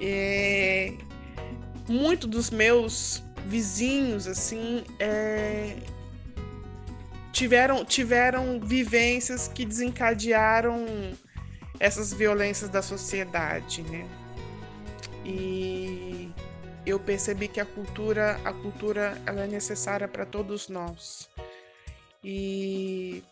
É, 0.00 0.92
muito 1.88 2.26
dos 2.26 2.50
meus 2.50 3.22
vizinhos, 3.46 4.26
assim, 4.26 4.84
é, 4.98 5.76
tiveram, 7.32 7.84
tiveram 7.84 8.60
vivências 8.60 9.48
que 9.48 9.64
desencadearam 9.64 10.86
essas 11.78 12.12
violências 12.12 12.70
da 12.70 12.82
sociedade, 12.82 13.82
né? 13.82 14.06
E 15.24 16.30
eu 16.86 16.98
percebi 16.98 17.48
que 17.48 17.60
a 17.60 17.66
cultura, 17.66 18.40
a 18.44 18.52
cultura 18.52 19.20
ela 19.26 19.42
é 19.42 19.46
necessária 19.46 20.08
para 20.08 20.24
todos 20.24 20.68
nós. 20.68 21.28
E 22.22 23.22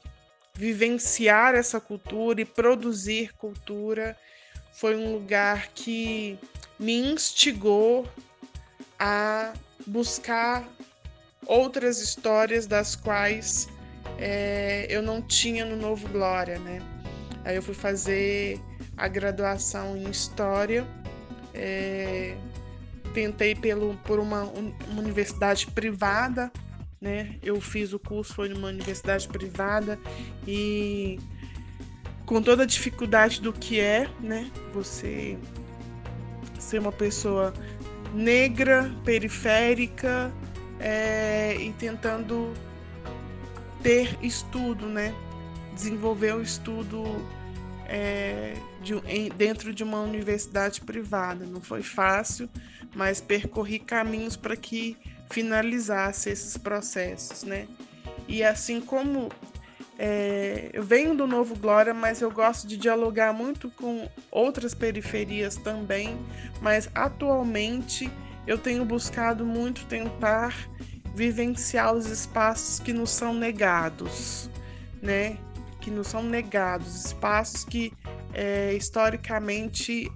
vivenciar 0.55 1.55
essa 1.55 1.81
cultura 1.81 2.41
e 2.41 2.45
produzir 2.45 3.33
cultura 3.35 4.17
foi 4.73 4.97
um 4.97 5.13
lugar 5.13 5.69
que 5.69 6.39
me 6.79 6.95
instigou 6.95 8.09
a 8.99 9.53
buscar 9.87 10.69
outras 11.47 12.01
histórias 12.01 12.67
das 12.67 12.95
quais 12.95 13.69
é, 14.19 14.87
eu 14.89 15.03
não 15.03 15.23
tinha 15.23 15.65
no 15.65 15.77
Novo 15.77 16.09
Glória, 16.09 16.59
né? 16.59 16.81
Aí 17.45 17.57
eu 17.57 17.63
fui 17.63 17.75
fazer 17.75 18.61
a 18.97 19.07
graduação 19.07 19.97
em 19.97 20.11
História, 20.11 20.87
é, 21.55 22.37
tentei 23.19 23.53
pelo, 23.53 23.97
por 24.05 24.21
uma, 24.21 24.45
uma 24.45 25.01
universidade 25.01 25.67
privada, 25.67 26.53
né? 27.01 27.35
Eu 27.43 27.61
fiz 27.61 27.93
o 27.93 27.99
curso 27.99 28.33
foi 28.33 28.49
numa 28.49 28.69
universidade 28.69 29.27
privada 29.27 29.99
e 30.47 31.19
com 32.25 32.41
toda 32.41 32.63
a 32.63 32.67
dificuldade 32.67 33.41
do 33.41 33.53
que 33.53 33.81
é, 33.81 34.09
né? 34.21 34.49
Você 34.73 35.37
ser 36.61 36.79
uma 36.79 36.93
pessoa 36.93 37.53
negra, 38.15 38.89
periférica 39.05 40.33
é, 40.79 41.57
e 41.59 41.73
tentando 41.73 42.55
ter 43.83 44.17
estudo, 44.23 44.87
né? 44.87 45.13
Desenvolver 45.75 46.37
o 46.37 46.41
estudo 46.43 47.05
é, 47.89 48.55
de, 48.83 48.95
em, 49.07 49.31
dentro 49.31 49.73
de 49.73 49.83
uma 49.83 50.01
universidade 50.01 50.81
privada. 50.83 51.45
Não 51.47 51.61
foi 51.61 51.83
fácil, 51.83 52.49
mas 52.95 53.21
percorri 53.21 53.79
caminhos 53.79 54.37
para 54.37 54.57
que 54.57 54.97
finalizasse 55.31 56.31
esses 56.31 56.57
processos, 56.57 57.43
né? 57.43 57.67
E 58.29 58.45
assim 58.45 58.81
como 58.81 59.31
é, 59.99 60.71
eu 60.73 60.83
venho 60.83 61.15
do 61.15 61.27
Novo 61.27 61.57
Glória, 61.57 61.93
mas 61.93 62.21
eu 62.21 62.31
gosto 62.31 62.69
de 62.69 62.77
dialogar 62.77 63.33
muito 63.33 63.71
com 63.71 64.09
outras 64.31 64.75
periferias 64.75 65.57
também, 65.57 66.17
mas 66.61 66.89
atualmente 66.95 68.11
eu 68.47 68.57
tenho 68.57 68.85
buscado 68.85 69.45
muito 69.45 69.85
tentar 69.87 70.55
vivenciar 71.15 71.93
os 71.93 72.07
espaços 72.07 72.79
que 72.79 72.93
nos 72.93 73.11
são 73.11 73.35
negados, 73.35 74.49
né? 75.03 75.37
Que 75.89 75.95
nos 75.95 76.09
são 76.09 76.23
negados, 76.23 77.07
espaços 77.07 77.65
que 77.65 77.95
é, 78.35 78.75
historicamente 78.75 80.07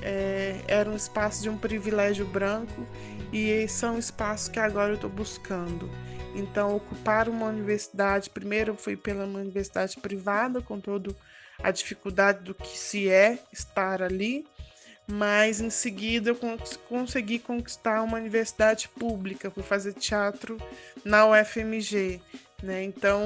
é, 0.00 0.60
eram 0.68 0.94
espaços 0.94 1.42
de 1.42 1.50
um 1.50 1.58
privilégio 1.58 2.24
branco 2.24 2.86
e 3.32 3.66
são 3.66 3.98
espaços 3.98 4.46
que 4.46 4.60
agora 4.60 4.90
eu 4.90 4.94
estou 4.94 5.10
buscando. 5.10 5.90
Então, 6.36 6.76
ocupar 6.76 7.28
uma 7.28 7.46
universidade, 7.46 8.30
primeiro 8.30 8.76
fui 8.76 8.96
pela 8.96 9.24
universidade 9.24 9.96
privada, 9.96 10.62
com 10.62 10.78
toda 10.78 11.12
a 11.60 11.72
dificuldade 11.72 12.44
do 12.44 12.54
que 12.54 12.78
se 12.78 13.10
é 13.10 13.40
estar 13.52 14.02
ali, 14.02 14.46
mas 15.10 15.60
em 15.60 15.70
seguida 15.70 16.30
eu 16.30 16.38
consegui 16.88 17.40
conquistar 17.40 18.02
uma 18.02 18.18
universidade 18.18 18.88
pública, 18.88 19.50
fui 19.50 19.64
fazer 19.64 19.94
teatro 19.94 20.58
na 21.04 21.26
UFMG, 21.26 22.20
né? 22.62 22.84
Então 22.84 23.20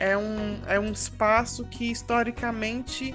é 0.00 0.16
um, 0.16 0.60
é 0.66 0.80
um 0.80 0.90
espaço 0.90 1.64
que 1.66 1.90
historicamente 1.90 3.14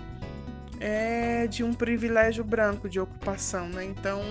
é 0.80 1.48
de 1.48 1.64
um 1.64 1.74
privilégio 1.74 2.44
branco 2.44 2.88
de 2.88 3.00
ocupação, 3.00 3.68
né? 3.68 3.84
Então 3.84 4.22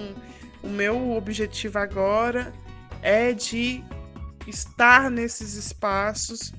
o 0.63 0.69
meu 0.69 1.13
objetivo 1.13 1.79
agora 1.79 2.53
é 3.03 3.33
de 3.33 3.83
estar 4.47 5.11
nesses 5.11 5.55
espaços 5.55 6.55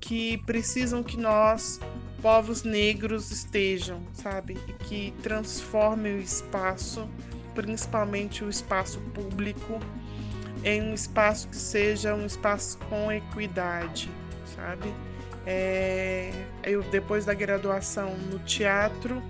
que 0.00 0.38
precisam 0.38 1.02
que 1.02 1.16
nós 1.16 1.78
povos 2.22 2.62
negros 2.62 3.30
estejam, 3.30 4.00
sabe? 4.14 4.56
E 4.66 4.72
que 4.84 5.14
transformem 5.22 6.16
o 6.16 6.20
espaço, 6.20 7.06
principalmente 7.54 8.42
o 8.42 8.48
espaço 8.48 8.98
público, 9.12 9.78
em 10.64 10.82
um 10.82 10.94
espaço 10.94 11.48
que 11.48 11.56
seja 11.56 12.14
um 12.14 12.24
espaço 12.24 12.78
com 12.88 13.12
equidade, 13.12 14.10
sabe? 14.56 14.92
É, 15.46 16.32
eu 16.62 16.82
depois 16.84 17.24
da 17.24 17.34
graduação 17.34 18.16
no 18.16 18.38
teatro, 18.40 19.22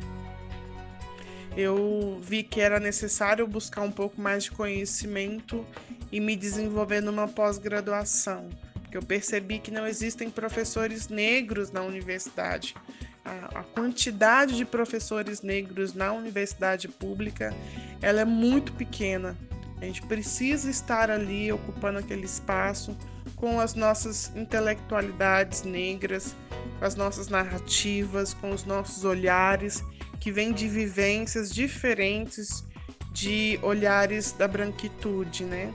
eu 1.56 2.18
vi 2.22 2.42
que 2.42 2.60
era 2.60 2.78
necessário 2.80 3.46
buscar 3.46 3.82
um 3.82 3.92
pouco 3.92 4.20
mais 4.20 4.44
de 4.44 4.50
conhecimento 4.50 5.64
e 6.10 6.20
me 6.20 6.36
desenvolver 6.36 7.00
numa 7.00 7.26
pós-graduação 7.28 8.48
que 8.94 8.98
eu 8.98 9.02
percebi 9.02 9.58
que 9.58 9.72
não 9.72 9.88
existem 9.88 10.30
professores 10.30 11.08
negros 11.08 11.72
na 11.72 11.82
universidade. 11.82 12.76
A, 13.24 13.58
a, 13.58 13.62
quantidade 13.64 14.56
de 14.56 14.64
professores 14.64 15.42
negros 15.42 15.94
na 15.94 16.12
universidade 16.12 16.86
pública 16.86 17.52
ela 18.00 18.20
é 18.20 18.24
muito 18.24 18.72
pequena. 18.74 19.36
A 19.80 19.84
gente 19.84 20.02
precisa 20.02 20.70
estar 20.70 21.10
ali 21.10 21.52
ocupando 21.52 21.98
aquele 21.98 22.24
espaço 22.24 22.96
com 23.36 23.60
as 23.60 23.74
nossas 23.74 24.32
intelectualidades 24.34 25.62
negras, 25.62 26.34
com 26.78 26.84
as 26.84 26.94
nossas 26.94 27.28
narrativas, 27.28 28.34
com 28.34 28.50
os 28.50 28.64
nossos 28.64 29.04
olhares 29.04 29.82
que 30.20 30.32
vêm 30.32 30.52
de 30.52 30.68
vivências 30.68 31.50
diferentes 31.50 32.64
de 33.12 33.58
olhares 33.62 34.32
da 34.32 34.48
branquitude, 34.48 35.44
né? 35.44 35.72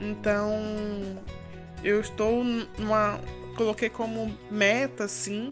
Então, 0.00 0.58
eu 1.84 2.00
estou 2.00 2.42
numa. 2.42 3.20
Coloquei 3.56 3.90
como 3.90 4.34
meta, 4.50 5.04
assim, 5.04 5.50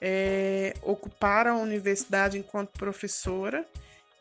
é, 0.00 0.74
ocupar 0.82 1.46
a 1.46 1.56
universidade 1.56 2.38
enquanto 2.38 2.70
professora. 2.78 3.66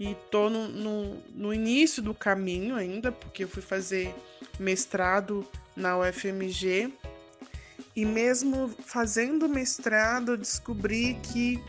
E 0.04 0.12
estou 0.12 0.50
no, 0.50 0.68
no, 0.68 1.24
no, 1.34 1.54
início 1.54 2.04
do 2.04 2.14
caminho 2.14 2.76
ainda, 2.76 3.10
porque 3.10 3.46
eu 3.46 3.48
fui 3.48 3.62
fazer 3.62 4.14
mestrado 4.60 5.48
na 5.78 5.98
UFMG. 5.98 6.92
E 7.96 8.06
mesmo 8.06 8.68
fazendo 8.86 9.48
mestrado, 9.48 10.34
eu 10.34 10.38
descobri 10.38 11.18
que 11.24 11.64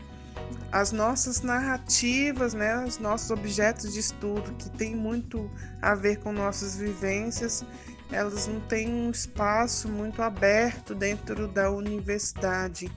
as 0.69 0.91
nossas 0.91 1.43
narrativas, 1.43 2.53
né, 2.53 2.83
os 2.83 2.97
nossos 2.97 3.31
objetos 3.31 3.93
de 3.93 4.01
estudo, 4.01 4.53
que 4.55 4.69
tem 4.71 4.93
muito 4.93 5.49
a 5.81 5.95
ver 5.95 6.19
com 6.19 6.33
nossas 6.33 6.75
vivências, 6.75 7.63
elas 8.11 8.47
não 8.47 8.59
têm 8.59 8.89
um 8.89 9.11
espaço 9.11 9.87
muito 9.87 10.21
aberto 10.21 10.93
dentro 10.93 11.47
da 11.47 11.71
universidade. 11.71 12.91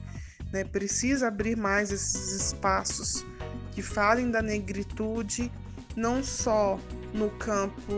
Né? 0.51 0.65
Precisa 0.65 1.29
abrir 1.29 1.55
mais 1.55 1.93
esses 1.93 2.33
espaços 2.33 3.23
que 3.71 3.81
falem 3.81 4.31
da 4.31 4.41
negritude, 4.41 5.51
não 5.95 6.23
só 6.23 6.79
no 7.13 7.29
campo 7.31 7.93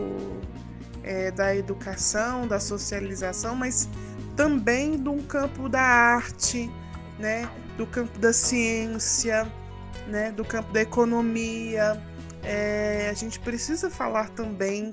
é, 1.02 1.30
da 1.30 1.54
educação, 1.54 2.46
da 2.46 2.60
socialização, 2.60 3.54
mas 3.54 3.88
também 4.36 4.96
do 4.96 5.14
campo 5.24 5.68
da 5.68 5.82
arte, 5.82 6.70
né? 7.18 7.48
do 7.76 7.86
campo 7.86 8.18
da 8.18 8.32
ciência, 8.32 9.50
né? 10.08 10.32
do 10.32 10.44
campo 10.44 10.72
da 10.72 10.82
economia. 10.82 12.00
É, 12.42 13.08
a 13.10 13.14
gente 13.14 13.38
precisa 13.40 13.90
falar 13.90 14.28
também 14.30 14.92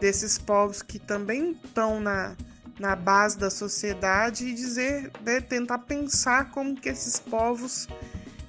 desses 0.00 0.38
povos 0.38 0.80
que 0.82 0.98
também 0.98 1.52
estão 1.64 2.00
na, 2.00 2.36
na 2.78 2.94
base 2.94 3.38
da 3.38 3.50
sociedade 3.50 4.46
e 4.46 4.54
dizer, 4.54 5.10
né, 5.24 5.40
tentar 5.40 5.78
pensar 5.78 6.50
como 6.50 6.76
que 6.76 6.88
esses 6.88 7.18
povos 7.18 7.88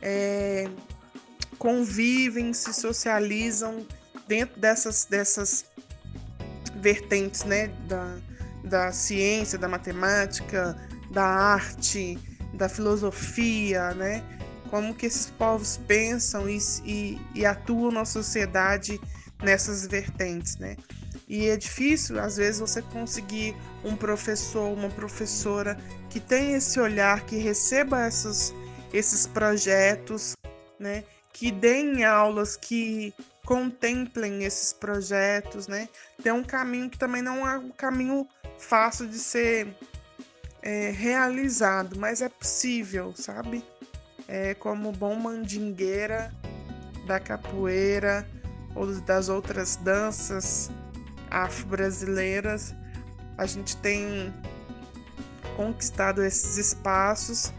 é, 0.02 0.70
convivem, 1.60 2.54
se 2.54 2.74
socializam 2.74 3.86
dentro 4.28 4.60
dessas, 4.60 5.06
dessas 5.06 5.66
vertentes 6.78 7.44
né, 7.44 7.68
da, 7.88 8.18
da 8.64 8.92
ciência, 8.92 9.60
da 9.60 9.68
matemática, 9.68 10.76
da 11.12 11.26
arte, 11.26 12.18
da 12.54 12.70
filosofia, 12.70 13.94
né? 13.94 14.24
Como 14.70 14.94
que 14.94 15.08
esses 15.08 15.28
povos 15.32 15.78
pensam 15.88 16.50
e, 16.50 16.60
e, 16.86 17.22
e 17.36 17.46
atuam 17.46 17.92
na 17.92 18.06
sociedade 18.06 19.00
nessas 19.42 19.86
vertentes, 19.88 20.58
né? 20.58 20.78
E 21.28 21.48
é 21.48 21.58
difícil, 21.58 22.20
às 22.20 22.38
vezes, 22.38 22.60
você 22.60 22.82
conseguir 22.82 23.56
um 23.84 23.96
professor, 23.96 24.72
uma 24.72 24.90
professora 24.90 25.78
que 26.10 26.20
tenha 26.20 26.58
esse 26.58 26.80
olhar, 26.80 27.26
que 27.26 27.38
receba 27.38 28.02
essas, 28.02 28.54
esses 28.94 29.28
projetos, 29.28 30.36
né? 30.80 31.04
Que 31.40 31.54
deem 31.54 32.04
aulas 32.04 32.58
que 32.58 33.14
contemplem 33.46 34.44
esses 34.44 34.74
projetos, 34.74 35.70
né? 35.70 35.88
Tem 36.22 36.34
um 36.34 36.44
caminho 36.44 36.90
que 36.90 36.98
também 36.98 37.22
não 37.22 37.48
é 37.48 37.58
um 37.58 37.70
caminho 37.70 38.28
fácil 38.58 39.08
de 39.08 39.18
ser 39.18 39.74
é, 40.62 40.90
realizado, 40.90 41.98
mas 41.98 42.22
é 42.22 42.28
possível, 42.28 43.14
sabe? 43.16 43.64
É 44.28 44.54
como 44.54 44.92
bom 44.92 45.16
mandingueira 45.16 46.30
da 47.08 47.22
capoeira 47.22 48.28
ou 48.76 48.86
das 49.04 49.30
outras 49.30 49.78
danças 49.78 50.70
afro-brasileiras, 51.32 52.76
a 53.38 53.46
gente 53.46 53.78
tem 53.78 54.34
conquistado 55.56 56.22
esses 56.22 56.58
espaços 56.58 57.54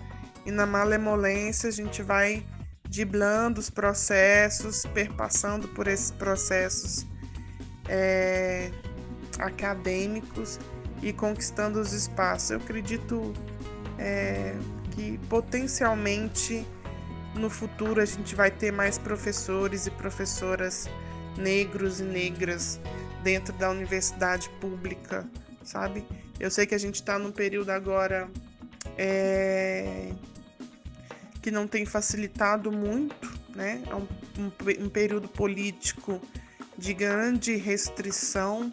e 0.45 0.51
na 0.51 0.67
malemolência 0.67 1.71
a 1.71 1.73
gente 1.73 2.03
vai 2.03 2.45
diblando 2.91 3.61
os 3.61 3.71
processos, 3.71 4.85
perpassando 4.93 5.69
por 5.69 5.87
esses 5.87 6.11
processos 6.11 7.07
é, 7.89 8.69
acadêmicos 9.39 10.59
e 11.01 11.13
conquistando 11.13 11.81
os 11.81 11.93
espaços. 11.93 12.51
Eu 12.51 12.57
acredito 12.59 13.33
é, 13.97 14.57
que 14.91 15.19
potencialmente 15.29 16.67
no 17.37 17.49
futuro 17.49 18.01
a 18.01 18.05
gente 18.05 18.35
vai 18.35 18.51
ter 18.51 18.73
mais 18.73 18.99
professores 18.99 19.87
e 19.87 19.91
professoras 19.93 20.91
negros 21.39 22.01
e 22.01 22.03
negras 22.03 22.81
dentro 23.23 23.57
da 23.57 23.71
universidade 23.71 24.51
pública, 24.61 25.25
sabe? 25.63 26.05
Eu 26.41 26.51
sei 26.51 26.67
que 26.67 26.75
a 26.75 26.79
gente 26.79 26.97
está 26.97 27.21
num 27.21 27.31
período 27.31 27.71
agora 27.71 28.29
é, 28.99 30.11
que 31.41 31.51
não 31.51 31.67
tem 31.67 31.87
facilitado 31.87 32.71
muito, 32.71 33.39
né? 33.55 33.83
É 33.89 33.95
um, 33.95 34.07
um, 34.39 34.85
um 34.85 34.89
período 34.89 35.29
político 35.29 36.21
de 36.77 36.95
grande 36.95 37.57
restrição, 37.57 38.73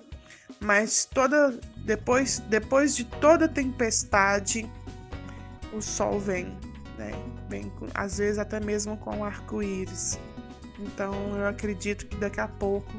mas 0.59 1.05
toda 1.05 1.59
depois, 1.78 2.39
depois 2.39 2.95
de 2.95 3.03
toda 3.05 3.47
tempestade, 3.47 4.70
o 5.74 5.82
sol 5.82 6.20
vem, 6.20 6.45
né? 6.97 7.11
Vem 7.49 7.72
às 7.93 8.18
vezes 8.18 8.38
até 8.38 8.59
mesmo 8.59 8.97
com 8.97 9.24
arco-íris. 9.24 10.20
Então 10.80 11.13
eu 11.38 11.47
acredito 11.47 12.05
que 12.07 12.18
daqui 12.18 12.39
a 12.39 12.47
pouco 12.47 12.91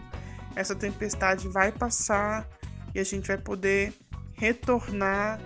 essa 0.57 0.75
tempestade 0.75 1.49
vai 1.49 1.71
passar 1.71 2.49
e 2.95 2.99
a 2.99 3.05
gente 3.05 3.29
vai 3.29 3.39
poder 3.39 3.95
retornar 4.35 5.41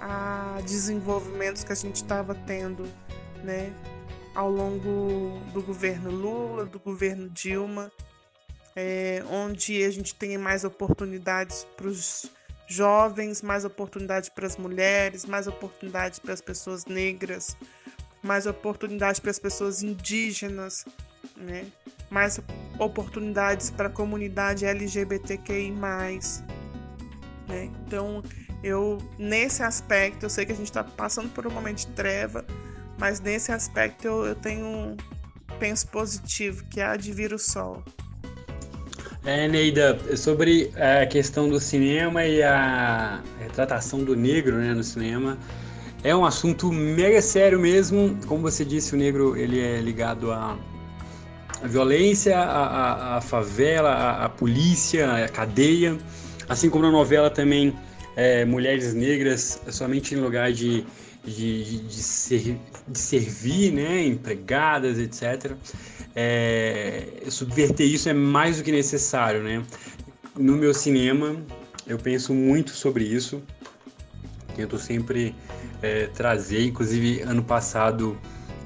a 0.00 0.60
desenvolvimentos 0.64 1.64
que 1.64 1.72
a 1.72 1.76
gente 1.76 1.96
estava 1.96 2.34
tendo 2.34 2.86
né, 3.44 3.72
ao 4.34 4.50
longo 4.50 5.38
do 5.52 5.62
governo 5.62 6.10
Lula, 6.10 6.64
do 6.64 6.78
governo 6.78 7.28
Dilma, 7.30 7.92
é, 8.74 9.22
onde 9.30 9.84
a 9.84 9.90
gente 9.90 10.14
tem 10.14 10.36
mais 10.36 10.64
oportunidades 10.64 11.64
para 11.76 11.86
os 11.86 12.30
jovens, 12.66 13.42
mais 13.42 13.64
oportunidades 13.64 14.28
para 14.28 14.46
as 14.46 14.56
mulheres, 14.56 15.24
mais 15.24 15.46
oportunidades 15.46 16.18
para 16.18 16.32
as 16.32 16.40
pessoas 16.40 16.86
negras, 16.86 17.56
mais 18.22 18.46
oportunidades 18.46 19.20
para 19.20 19.30
as 19.30 19.38
pessoas 19.38 19.82
indígenas, 19.82 20.84
né? 21.36 21.66
mais 22.10 22.40
oportunidades 22.78 23.70
para 23.70 23.88
a 23.88 23.90
comunidade 23.90 24.64
LGBTQI+. 24.64 25.70
Né? 27.46 27.70
Então, 27.86 28.22
eu 28.62 28.98
nesse 29.18 29.62
aspecto, 29.62 30.24
eu 30.24 30.30
sei 30.30 30.46
que 30.46 30.52
a 30.52 30.56
gente 30.56 30.66
está 30.66 30.82
passando 30.82 31.28
por 31.30 31.46
um 31.46 31.50
momento 31.50 31.78
de 31.78 31.88
treva, 31.88 32.44
mas 33.04 33.20
nesse 33.20 33.52
aspecto 33.52 34.06
eu, 34.06 34.24
eu 34.24 34.34
tenho 34.34 34.64
um 34.64 34.96
penso 35.58 35.86
positivo, 35.88 36.64
que 36.70 36.80
há 36.80 36.96
de 36.96 37.12
vir 37.12 37.34
o 37.34 37.38
sol. 37.38 37.82
É, 39.26 39.46
Neida, 39.46 39.98
sobre 40.16 40.72
a 40.74 41.04
questão 41.04 41.46
do 41.46 41.60
cinema 41.60 42.24
e 42.24 42.42
a 42.42 43.22
retratação 43.40 44.02
do 44.02 44.16
negro 44.16 44.56
né, 44.56 44.72
no 44.72 44.82
cinema, 44.82 45.36
é 46.02 46.16
um 46.16 46.24
assunto 46.24 46.72
mega 46.72 47.20
sério 47.20 47.60
mesmo. 47.60 48.18
Como 48.26 48.40
você 48.40 48.64
disse, 48.64 48.94
o 48.94 48.96
negro 48.96 49.36
ele 49.36 49.60
é 49.60 49.82
ligado 49.82 50.32
à 50.32 50.56
violência, 51.62 52.38
à, 52.38 52.64
à, 52.64 53.16
à 53.18 53.20
favela, 53.20 53.90
à, 53.90 54.24
à, 54.24 54.28
polícia, 54.30 55.26
à 55.26 55.28
cadeia. 55.28 55.98
Assim 56.48 56.70
como 56.70 56.84
na 56.84 56.90
novela 56.90 57.28
também, 57.28 57.76
é, 58.16 58.46
mulheres 58.46 58.94
negras 58.94 59.60
somente 59.68 60.14
em 60.14 60.18
lugar 60.20 60.50
de 60.52 60.86
de, 61.24 61.78
de, 61.80 62.02
ser, 62.02 62.58
de 62.86 62.98
servir, 62.98 63.72
né, 63.72 64.04
empregadas, 64.04 64.98
etc. 64.98 65.52
É, 66.14 67.24
subverter 67.28 67.86
isso 67.86 68.08
é 68.08 68.12
mais 68.12 68.58
do 68.58 68.62
que 68.62 68.70
necessário, 68.70 69.42
né? 69.42 69.64
No 70.36 70.56
meu 70.56 70.74
cinema, 70.74 71.36
eu 71.86 71.98
penso 71.98 72.34
muito 72.34 72.70
sobre 72.70 73.04
isso. 73.04 73.42
Tento 74.54 74.78
sempre 74.78 75.34
é, 75.82 76.06
trazer, 76.08 76.64
inclusive 76.64 77.22
ano 77.22 77.42
passado 77.42 78.16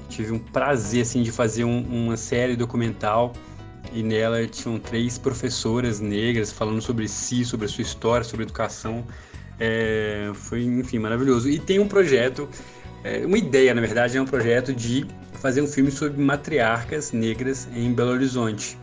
tive 0.09 0.31
um 0.31 0.39
prazer 0.39 1.03
assim 1.03 1.21
de 1.21 1.31
fazer 1.31 1.63
um, 1.63 1.81
uma 1.83 2.17
série 2.17 2.55
documental 2.55 3.33
e 3.93 4.03
nela 4.03 4.45
tinham 4.47 4.79
três 4.79 5.17
professoras 5.17 5.99
negras 5.99 6.51
falando 6.51 6.81
sobre 6.81 7.07
si, 7.07 7.45
sobre 7.45 7.65
a 7.65 7.69
sua 7.69 7.81
história, 7.81 8.23
sobre 8.23 8.43
educação 8.43 9.05
é, 9.59 10.31
foi, 10.33 10.63
enfim, 10.63 10.99
maravilhoso. 10.99 11.49
E 11.49 11.59
tem 11.59 11.79
um 11.79 11.87
projeto, 11.87 12.47
é, 13.03 13.25
uma 13.25 13.37
ideia, 13.37 13.73
na 13.73 13.81
verdade, 13.81 14.17
é 14.17 14.21
um 14.21 14.25
projeto 14.25 14.73
de 14.73 15.05
fazer 15.33 15.61
um 15.61 15.67
filme 15.67 15.91
sobre 15.91 16.21
matriarcas 16.21 17.11
negras 17.11 17.67
em 17.75 17.93
Belo 17.93 18.11
Horizonte. 18.11 18.77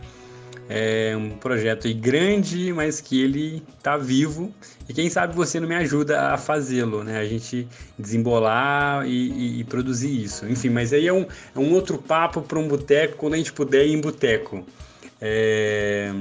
É 0.69 1.15
um 1.15 1.29
projeto 1.29 1.87
grande, 1.93 2.73
mas 2.73 2.99
que 2.99 3.21
ele 3.21 3.63
tá 3.81 3.95
vivo 3.95 4.53
e 4.89 4.93
quem 4.93 5.09
sabe 5.09 5.33
você 5.33 5.59
não 5.59 5.67
me 5.67 5.75
ajuda 5.75 6.33
a 6.33 6.37
fazê-lo, 6.37 7.03
né? 7.05 7.17
A 7.19 7.25
gente 7.25 7.67
desembolar 7.97 9.07
e, 9.07 9.29
e, 9.31 9.59
e, 9.59 9.63
produzir 9.63 10.23
isso. 10.23 10.45
Enfim, 10.45 10.69
mas 10.69 10.91
aí 10.91 11.07
é 11.07 11.13
um, 11.13 11.25
é 11.55 11.59
um 11.59 11.73
outro 11.73 11.97
papo 11.97 12.41
para 12.41 12.59
um 12.59 12.67
boteco 12.67 13.15
quando 13.15 13.35
a 13.35 13.37
gente 13.37 13.53
puder 13.53 13.85
ir 13.85 13.93
em 13.93 14.01
boteco. 14.01 14.65
É, 15.21 16.13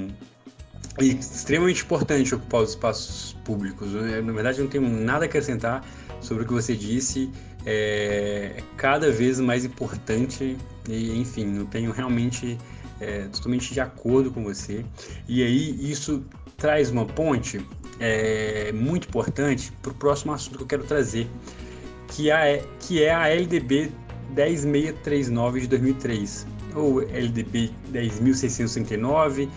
e 1.00 1.10
extremamente 1.10 1.82
importante 1.82 2.34
ocupar 2.34 2.62
os 2.62 2.70
espaços 2.70 3.36
públicos. 3.44 3.92
Na 3.92 4.32
verdade, 4.32 4.60
não 4.60 4.68
tenho 4.68 4.88
nada 4.88 5.24
a 5.24 5.26
acrescentar 5.26 5.84
sobre 6.20 6.44
o 6.44 6.46
que 6.46 6.52
você 6.52 6.74
disse. 6.74 7.30
É 7.64 8.62
cada 8.76 9.10
vez 9.10 9.40
mais 9.40 9.64
importante 9.64 10.56
e, 10.88 11.18
enfim, 11.18 11.58
eu 11.58 11.66
tenho 11.66 11.90
realmente 11.90 12.56
é, 13.00 13.22
totalmente 13.28 13.72
de 13.72 13.80
acordo 13.80 14.30
com 14.30 14.44
você. 14.44 14.84
E 15.28 15.42
aí 15.42 15.90
isso 15.90 16.24
traz 16.56 16.90
uma 16.90 17.04
ponte 17.04 17.60
é, 18.00 18.72
muito 18.72 19.08
importante 19.08 19.72
para 19.82 19.92
o 19.92 19.94
próximo 19.94 20.32
assunto 20.32 20.58
que 20.58 20.62
eu 20.62 20.66
quero 20.66 20.84
trazer, 20.84 21.28
que 22.08 22.30
é, 22.30 22.64
que 22.80 23.02
é 23.02 23.12
a 23.12 23.28
LDB 23.28 23.90
10639 24.34 25.60
de 25.60 25.66
2003, 25.68 26.46
ou 26.74 27.02
LDB 27.02 27.70
10639, 27.90 29.48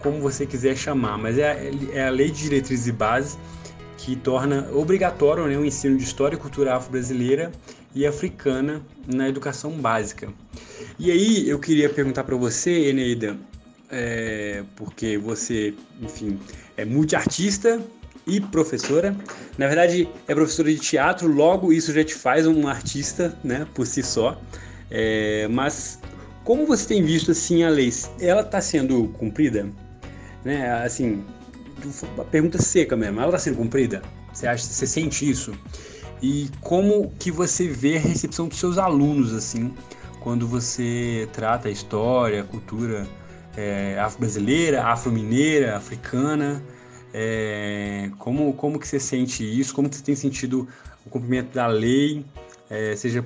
como 0.00 0.20
você 0.20 0.46
quiser 0.46 0.76
chamar, 0.76 1.18
mas 1.18 1.38
é 1.38 1.50
a, 1.50 1.96
é 1.96 2.06
a 2.06 2.10
lei 2.10 2.30
de 2.30 2.42
diretrizes 2.42 2.88
e 2.88 2.92
bases 2.92 3.38
que 3.96 4.16
torna 4.16 4.68
obrigatório 4.72 5.46
né, 5.46 5.56
o 5.56 5.64
ensino 5.64 5.96
de 5.96 6.04
história 6.04 6.34
e 6.34 6.38
cultura 6.38 6.74
afro-brasileira 6.74 7.52
e 7.94 8.06
africana 8.06 8.82
na 9.06 9.28
educação 9.28 9.72
básica. 9.72 10.28
E 10.98 11.10
aí 11.10 11.48
eu 11.48 11.58
queria 11.58 11.88
perguntar 11.88 12.24
para 12.24 12.36
você, 12.36 12.88
Eneida, 12.88 13.36
é, 13.90 14.62
porque 14.74 15.18
você, 15.18 15.74
enfim, 16.00 16.38
é 16.76 16.84
multiartista 16.84 17.80
e 18.26 18.40
professora. 18.40 19.14
Na 19.58 19.66
verdade, 19.66 20.08
é 20.26 20.34
professora 20.34 20.72
de 20.72 20.78
teatro, 20.78 21.28
logo 21.28 21.72
isso 21.72 21.92
já 21.92 22.04
te 22.04 22.14
faz 22.14 22.46
um 22.46 22.68
artista, 22.68 23.36
né, 23.44 23.66
por 23.74 23.86
si 23.86 24.02
só. 24.02 24.40
É, 24.90 25.46
mas 25.48 25.98
como 26.44 26.66
você 26.66 26.86
tem 26.86 27.02
visto 27.02 27.32
assim 27.32 27.64
a 27.64 27.68
lei, 27.68 27.92
ela 28.18 28.40
está 28.40 28.60
sendo 28.60 29.08
cumprida? 29.18 29.68
Né? 30.44 30.84
Assim, 30.84 31.24
a 32.18 32.24
pergunta 32.24 32.60
seca 32.60 32.96
mesmo, 32.96 33.20
ela 33.20 33.28
está 33.28 33.38
sendo 33.38 33.56
cumprida? 33.56 34.02
Você 34.32 34.46
acha, 34.46 34.64
você 34.64 34.86
sente 34.86 35.28
isso? 35.28 35.52
E 36.22 36.50
como 36.60 37.10
que 37.18 37.30
você 37.30 37.66
vê 37.66 37.96
a 37.96 38.00
recepção 38.00 38.48
dos 38.48 38.58
seus 38.58 38.78
alunos, 38.78 39.32
assim, 39.32 39.74
quando 40.20 40.46
você 40.46 41.28
trata 41.32 41.68
a 41.68 41.70
história, 41.70 42.42
a 42.42 42.44
cultura 42.44 43.06
é, 43.56 43.98
afro-brasileira, 43.98 44.84
afro-mineira, 44.84 45.76
africana? 45.76 46.62
É, 47.12 48.10
como, 48.18 48.52
como 48.52 48.78
que 48.78 48.86
você 48.86 49.00
sente 49.00 49.42
isso? 49.42 49.74
Como 49.74 49.88
que 49.88 49.96
você 49.96 50.02
tem 50.02 50.14
sentido 50.14 50.68
o 51.04 51.10
cumprimento 51.10 51.54
da 51.54 51.66
lei, 51.66 52.24
é, 52.68 52.94
seja 52.94 53.24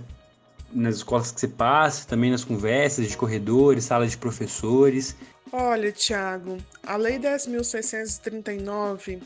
nas 0.72 0.96
escolas 0.96 1.30
que 1.30 1.40
você 1.40 1.48
passa, 1.48 2.06
também 2.06 2.30
nas 2.30 2.44
conversas 2.44 3.08
de 3.08 3.16
corredores, 3.16 3.84
salas 3.84 4.12
de 4.12 4.16
professores? 4.16 5.16
Olha, 5.57 5.92
Tiago, 5.92 6.59
a 6.82 6.96
Lei 6.96 7.16
10.639 7.16 9.22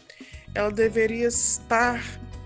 ela 0.55 0.71
deveria 0.71 1.27
estar 1.27 2.05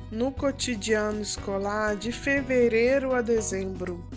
no 0.08 0.30
cotidiano 0.30 1.20
escolar 1.20 1.96
de 1.96 2.12
fevereiro 2.12 3.12
a 3.12 3.20
dezembro, 3.20 4.08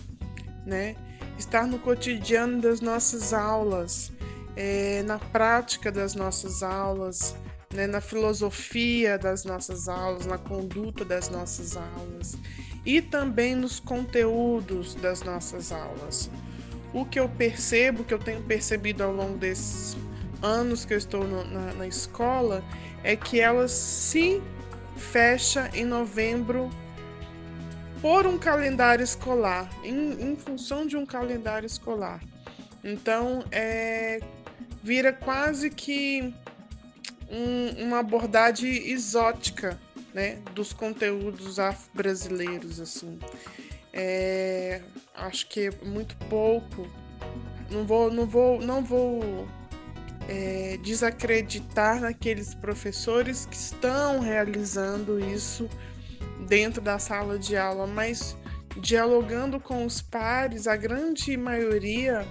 né? 0.64 0.94
Estar 1.36 1.66
no 1.66 1.80
cotidiano 1.80 2.60
das 2.60 2.80
nossas 2.80 3.32
aulas, 3.32 4.12
é, 4.54 5.02
na 5.02 5.18
prática 5.18 5.90
das 5.90 6.14
nossas 6.14 6.62
aulas, 6.62 7.34
né, 7.74 7.88
na 7.88 8.00
filosofia 8.00 9.18
das 9.18 9.44
nossas 9.44 9.88
aulas, 9.88 10.26
na 10.26 10.38
conduta 10.38 11.04
das 11.04 11.28
nossas 11.28 11.76
aulas 11.76 12.38
e 12.84 13.02
também 13.02 13.56
nos 13.56 13.80
conteúdos 13.80 14.94
das 14.94 15.22
nossas 15.22 15.72
aulas 15.72 16.30
o 16.92 17.04
que 17.04 17.18
eu 17.18 17.28
percebo, 17.28 18.04
que 18.04 18.14
eu 18.14 18.18
tenho 18.18 18.42
percebido 18.42 19.02
ao 19.02 19.12
longo 19.12 19.36
desses 19.36 19.96
anos 20.42 20.84
que 20.84 20.94
eu 20.94 20.98
estou 20.98 21.24
no, 21.24 21.44
na, 21.44 21.72
na 21.74 21.86
escola, 21.86 22.64
é 23.02 23.16
que 23.16 23.40
ela 23.40 23.68
se 23.68 24.42
fecha 24.96 25.70
em 25.74 25.84
novembro 25.84 26.70
por 28.00 28.26
um 28.26 28.38
calendário 28.38 29.02
escolar, 29.02 29.68
em, 29.82 30.32
em 30.32 30.36
função 30.36 30.86
de 30.86 30.96
um 30.96 31.06
calendário 31.06 31.66
escolar. 31.66 32.20
Então, 32.84 33.44
é, 33.50 34.20
vira 34.82 35.12
quase 35.12 35.70
que 35.70 36.32
um, 37.30 37.84
uma 37.84 37.98
abordagem 37.98 38.90
exótica 38.90 39.78
né, 40.14 40.38
dos 40.54 40.72
conteúdos 40.72 41.58
afro-brasileiros. 41.58 42.80
Assim. 42.80 43.18
É, 43.98 44.82
acho 45.14 45.48
que 45.48 45.70
muito 45.82 46.14
pouco. 46.28 46.86
Não 47.70 47.86
vou, 47.86 48.12
não 48.12 48.26
vou, 48.26 48.60
não 48.60 48.84
vou 48.84 49.48
é, 50.28 50.78
desacreditar 50.82 51.98
naqueles 52.00 52.54
professores 52.54 53.46
que 53.46 53.56
estão 53.56 54.20
realizando 54.20 55.18
isso 55.18 55.68
dentro 56.46 56.82
da 56.82 56.98
sala 56.98 57.38
de 57.38 57.56
aula, 57.56 57.86
mas 57.86 58.36
dialogando 58.76 59.58
com 59.58 59.86
os 59.86 60.02
pares, 60.02 60.66
a 60.66 60.76
grande 60.76 61.34
maioria 61.38 62.26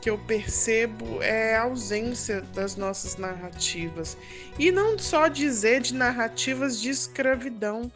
que 0.00 0.08
eu 0.08 0.16
percebo 0.16 1.22
é 1.22 1.56
a 1.56 1.64
ausência 1.64 2.40
das 2.54 2.74
nossas 2.74 3.16
narrativas. 3.16 4.16
E 4.58 4.72
não 4.72 4.98
só 4.98 5.28
dizer 5.28 5.82
de 5.82 5.94
narrativas 5.94 6.80
de 6.80 6.88
escravidão, 6.88 7.92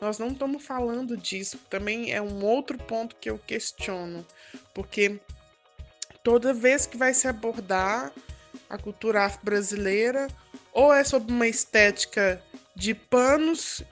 nós 0.00 0.18
não 0.18 0.28
estamos 0.28 0.64
falando 0.64 1.16
disso. 1.16 1.58
Também 1.70 2.12
é 2.12 2.20
um 2.20 2.44
outro 2.44 2.78
ponto 2.78 3.16
que 3.16 3.30
eu 3.30 3.38
questiono, 3.38 4.26
porque 4.74 5.18
toda 6.22 6.52
vez 6.52 6.86
que 6.86 6.96
vai 6.96 7.14
se 7.14 7.28
abordar 7.28 8.12
a 8.68 8.78
cultura 8.78 9.24
afro-brasileira, 9.24 10.28
ou 10.72 10.92
é 10.92 11.04
sobre 11.04 11.32
uma 11.32 11.46
estética 11.46 12.42
de 12.74 12.94
panos, 12.94 13.82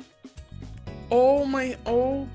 ou 1.08 1.42
uma 1.42 1.60
ou 1.84 2.28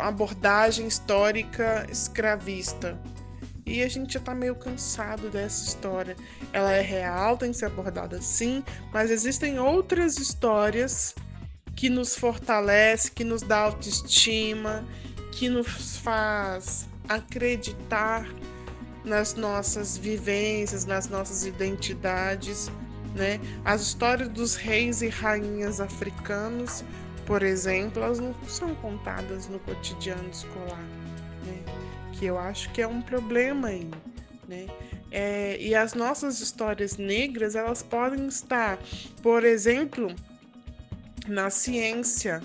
abordagem 0.00 0.86
histórica 0.86 1.86
escravista. 1.90 2.98
E 3.66 3.82
a 3.82 3.88
gente 3.88 4.14
já 4.14 4.20
tá 4.20 4.34
meio 4.34 4.54
cansado 4.54 5.30
dessa 5.30 5.64
história. 5.64 6.16
Ela 6.52 6.72
é 6.72 6.82
real, 6.82 7.36
tem 7.36 7.50
que 7.50 7.56
ser 7.56 7.66
abordada 7.66 8.20
sim, 8.20 8.62
mas 8.92 9.10
existem 9.10 9.58
outras 9.58 10.18
histórias 10.18 11.14
que 11.76 11.88
nos 11.88 12.16
fortalece, 12.16 13.10
que 13.10 13.24
nos 13.24 13.42
dá 13.42 13.58
autoestima, 13.58 14.84
que 15.32 15.48
nos 15.48 15.96
faz 15.98 16.88
acreditar 17.08 18.26
nas 19.04 19.34
nossas 19.34 19.96
vivências, 19.96 20.86
nas 20.86 21.08
nossas 21.08 21.44
identidades, 21.44 22.70
né? 23.14 23.40
As 23.64 23.82
histórias 23.82 24.28
dos 24.28 24.54
reis 24.54 25.02
e 25.02 25.08
rainhas 25.08 25.80
africanos, 25.80 26.82
por 27.26 27.42
exemplo, 27.42 28.02
elas 28.02 28.18
não 28.18 28.34
são 28.46 28.74
contadas 28.76 29.46
no 29.48 29.58
cotidiano 29.60 30.28
escolar, 30.30 30.84
né? 31.44 31.62
Que 32.12 32.26
eu 32.26 32.38
acho 32.38 32.70
que 32.72 32.80
é 32.80 32.86
um 32.86 33.02
problema 33.02 33.68
aí, 33.68 33.90
né? 34.48 34.66
É, 35.10 35.56
e 35.60 35.74
as 35.74 35.94
nossas 35.94 36.40
histórias 36.40 36.96
negras, 36.96 37.54
elas 37.54 37.82
podem 37.82 38.26
estar, 38.26 38.78
por 39.22 39.44
exemplo, 39.44 40.12
na 41.26 41.50
ciência, 41.50 42.42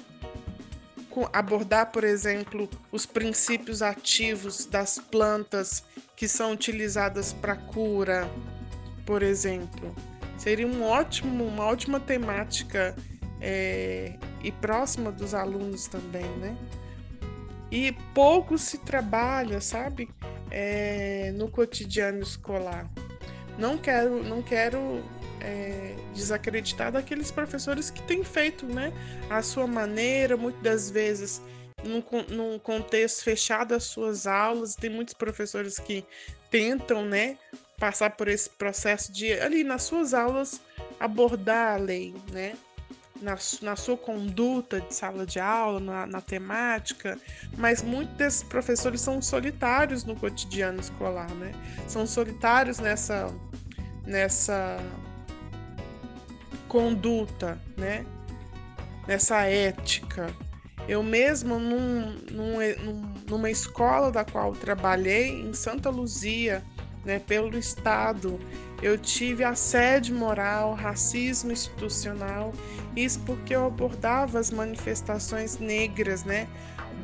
abordar, 1.34 1.92
por 1.92 2.04
exemplo, 2.04 2.70
os 2.92 3.06
princípios 3.06 3.82
ativos 3.82 4.66
das 4.66 5.00
plantas 5.00 5.84
que 6.16 6.28
são 6.28 6.54
utilizadas 6.54 7.34
para 7.34 7.56
cura, 7.56 8.30
por 9.06 9.24
exemplo. 9.24 9.94
Seria 10.38 10.68
um 10.68 10.84
ótimo, 10.84 11.44
uma 11.46 11.66
ótima 11.66 12.00
temática 12.00 12.96
é, 13.42 14.14
e 14.44 14.52
próxima 14.52 15.12
dos 15.12 15.34
alunos 15.34 15.88
também, 15.88 16.26
né? 16.38 16.56
E 17.72 17.92
pouco 18.14 18.58
se 18.58 18.78
trabalha, 18.80 19.62
sabe, 19.62 20.10
é, 20.50 21.32
no 21.36 21.50
cotidiano 21.50 22.22
escolar. 22.22 22.90
Não 23.58 23.78
quero, 23.78 24.24
não 24.24 24.42
quero 24.42 25.04
é, 25.42 25.96
desacreditar 26.14 26.92
daqueles 26.92 27.32
professores 27.32 27.90
que 27.90 28.02
têm 28.04 28.24
feito 28.24 28.66
né, 28.66 28.94
a 29.30 29.42
sua 29.42 29.68
maneira, 29.68 30.36
muitas 30.36 30.62
das 30.62 30.90
vezes 30.90 31.42
num, 31.84 32.04
num 32.30 32.60
contexto 32.60 33.24
fechado 33.24 33.74
as 33.74 33.84
suas 33.86 34.28
aulas. 34.28 34.76
Tem 34.76 34.90
muitos 34.90 35.14
professores 35.14 35.80
que 35.80 36.06
tentam 36.50 37.06
né, 37.06 37.38
passar 37.80 38.12
por 38.12 38.28
esse 38.28 38.50
processo 38.50 39.12
de, 39.12 39.32
ali 39.34 39.64
nas 39.64 39.84
suas 39.84 40.14
aulas, 40.14 40.62
abordar 41.00 41.76
a 41.76 41.78
lei, 41.78 42.14
né? 42.32 42.56
Na, 43.22 43.38
na, 43.62 43.76
sua 43.76 43.98
conduta 43.98 44.80
de 44.80 44.96
sala 44.96 45.26
de 45.26 45.42
aula, 45.42 45.82
na, 45.82 46.08
na, 46.08 46.22
temática, 46.22 47.20
mas 47.58 47.82
muitos 47.82 48.16
desses 48.16 48.44
professores 48.44 49.02
são 49.02 49.22
solitários 49.22 50.06
no 50.06 50.16
cotidiano 50.16 50.80
escolar, 50.80 51.30
né? 51.36 51.52
São 51.86 52.08
solitários 52.08 52.80
nessa, 52.80 53.28
nessa 54.06 54.80
conduta, 56.70 57.60
né? 57.76 58.06
Nessa 59.06 59.42
ética. 59.42 60.28
Eu 60.88 61.04
mesma, 61.04 61.60
num, 61.60 62.18
num, 62.32 63.14
numa 63.28 63.50
escola 63.50 64.12
da 64.12 64.24
qual 64.24 64.54
trabalhei, 64.54 65.42
em 65.42 65.54
Santa 65.54 65.90
Luzia, 65.90 66.64
né, 67.06 67.20
pelo 67.20 67.58
Estado, 67.58 68.40
eu 68.82 68.98
tive 68.98 69.44
assédio 69.44 70.16
moral, 70.16 70.74
racismo 70.74 71.52
institucional, 71.52 72.54
isso 72.96 73.20
porque 73.26 73.56
eu 73.56 73.68
abordava 73.68 74.40
as 74.40 74.52
manifestações 74.52 75.60
negras, 75.60 76.24
né, 76.24 76.48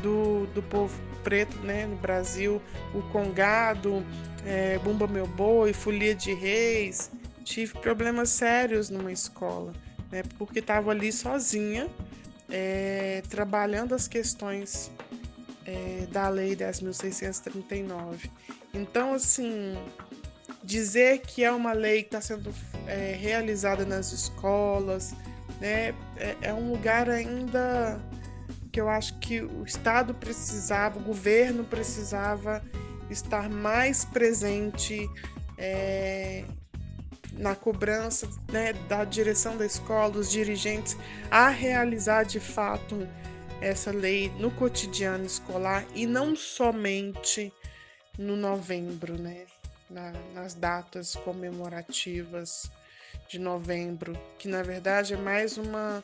do, 0.02 0.48
do 0.48 0.64
povo 0.64 0.98
preto, 1.24 1.58
né, 1.60 1.86
no 1.86 1.96
Brasil, 1.96 2.62
o 2.94 3.02
Congado, 3.12 4.06
é, 4.46 4.80
Bumba 4.80 5.08
Meu 5.08 5.28
Boi, 5.28 5.74
Folia 5.74 6.16
de 6.16 6.34
Reis, 6.34 7.12
tive 7.46 7.74
problemas 7.80 8.30
sérios 8.30 8.90
numa 8.90 9.12
escola, 9.12 9.72
né, 10.12 10.24
porque 10.38 10.60
estava 10.60 10.92
ali 10.92 11.12
sozinha, 11.12 11.88
é, 12.50 13.22
trabalhando 13.30 13.94
as 13.94 14.08
questões 14.08 14.92
é, 15.66 16.08
da 16.12 16.28
Lei 16.28 16.56
10.639. 16.56 18.30
Então, 18.74 19.14
assim, 19.14 19.78
dizer 20.64 21.20
que 21.20 21.44
é 21.44 21.52
uma 21.52 21.72
lei 21.72 22.02
que 22.02 22.08
está 22.08 22.20
sendo 22.20 22.54
é, 22.88 23.16
realizada 23.18 23.86
nas 23.86 24.12
escolas, 24.12 25.14
né, 25.62 25.94
é, 26.18 26.36
é 26.42 26.54
um 26.54 26.72
lugar 26.72 27.10
ainda 27.10 28.02
que 28.72 28.82
eu 28.82 28.90
acho 28.90 29.18
que 29.20 29.42
o 29.42 29.64
Estado 29.64 30.14
precisava, 30.14 31.00
o 31.00 31.04
governo 31.04 31.64
precisava 31.64 32.62
estar 33.10 33.50
mais 33.50 34.04
presente 34.04 35.08
é, 35.58 36.44
na 37.38 37.56
cobrança 37.56 38.30
né, 38.52 38.74
da 38.88 39.04
direção 39.04 39.58
da 39.58 39.66
escola, 39.66 40.12
dos 40.12 40.32
dirigentes, 40.32 40.98
a 41.30 41.50
realizar 41.50 42.24
de 42.24 42.40
fato 42.40 43.08
essa 43.62 43.92
lei 43.92 44.32
no 44.40 44.52
cotidiano 44.52 45.26
escolar 45.26 45.86
e 45.94 46.06
não 46.06 46.36
somente 46.36 47.52
no 48.18 48.36
novembro, 48.36 49.20
né, 49.20 49.46
na, 49.90 50.14
nas 50.34 50.54
datas 50.54 51.16
comemorativas 51.16 52.70
de 53.28 53.40
novembro, 53.40 54.18
que 54.38 54.48
na 54.48 54.62
verdade 54.62 55.14
é 55.14 55.18
mais 55.18 55.58
uma, 55.58 56.04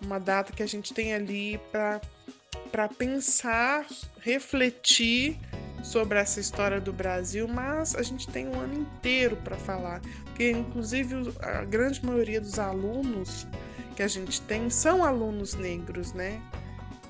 uma 0.00 0.18
data 0.18 0.52
que 0.52 0.62
a 0.62 0.66
gente 0.66 0.94
tem 0.94 1.14
ali 1.14 1.60
para 1.70 2.88
pensar, 2.96 3.86
refletir 4.20 5.38
sobre 5.84 6.18
essa 6.18 6.40
história 6.40 6.80
do 6.80 6.92
Brasil, 6.92 7.46
mas 7.46 7.94
a 7.94 8.02
gente 8.02 8.26
tem 8.28 8.48
um 8.48 8.58
ano 8.58 8.74
inteiro 8.74 9.36
para 9.36 9.54
falar, 9.56 10.00
porque 10.24 10.50
inclusive 10.50 11.14
a 11.40 11.64
grande 11.64 12.04
maioria 12.04 12.40
dos 12.40 12.58
alunos 12.58 13.46
que 13.94 14.02
a 14.02 14.08
gente 14.08 14.40
tem 14.40 14.70
são 14.70 15.04
alunos 15.04 15.54
negros, 15.54 16.14
né? 16.14 16.40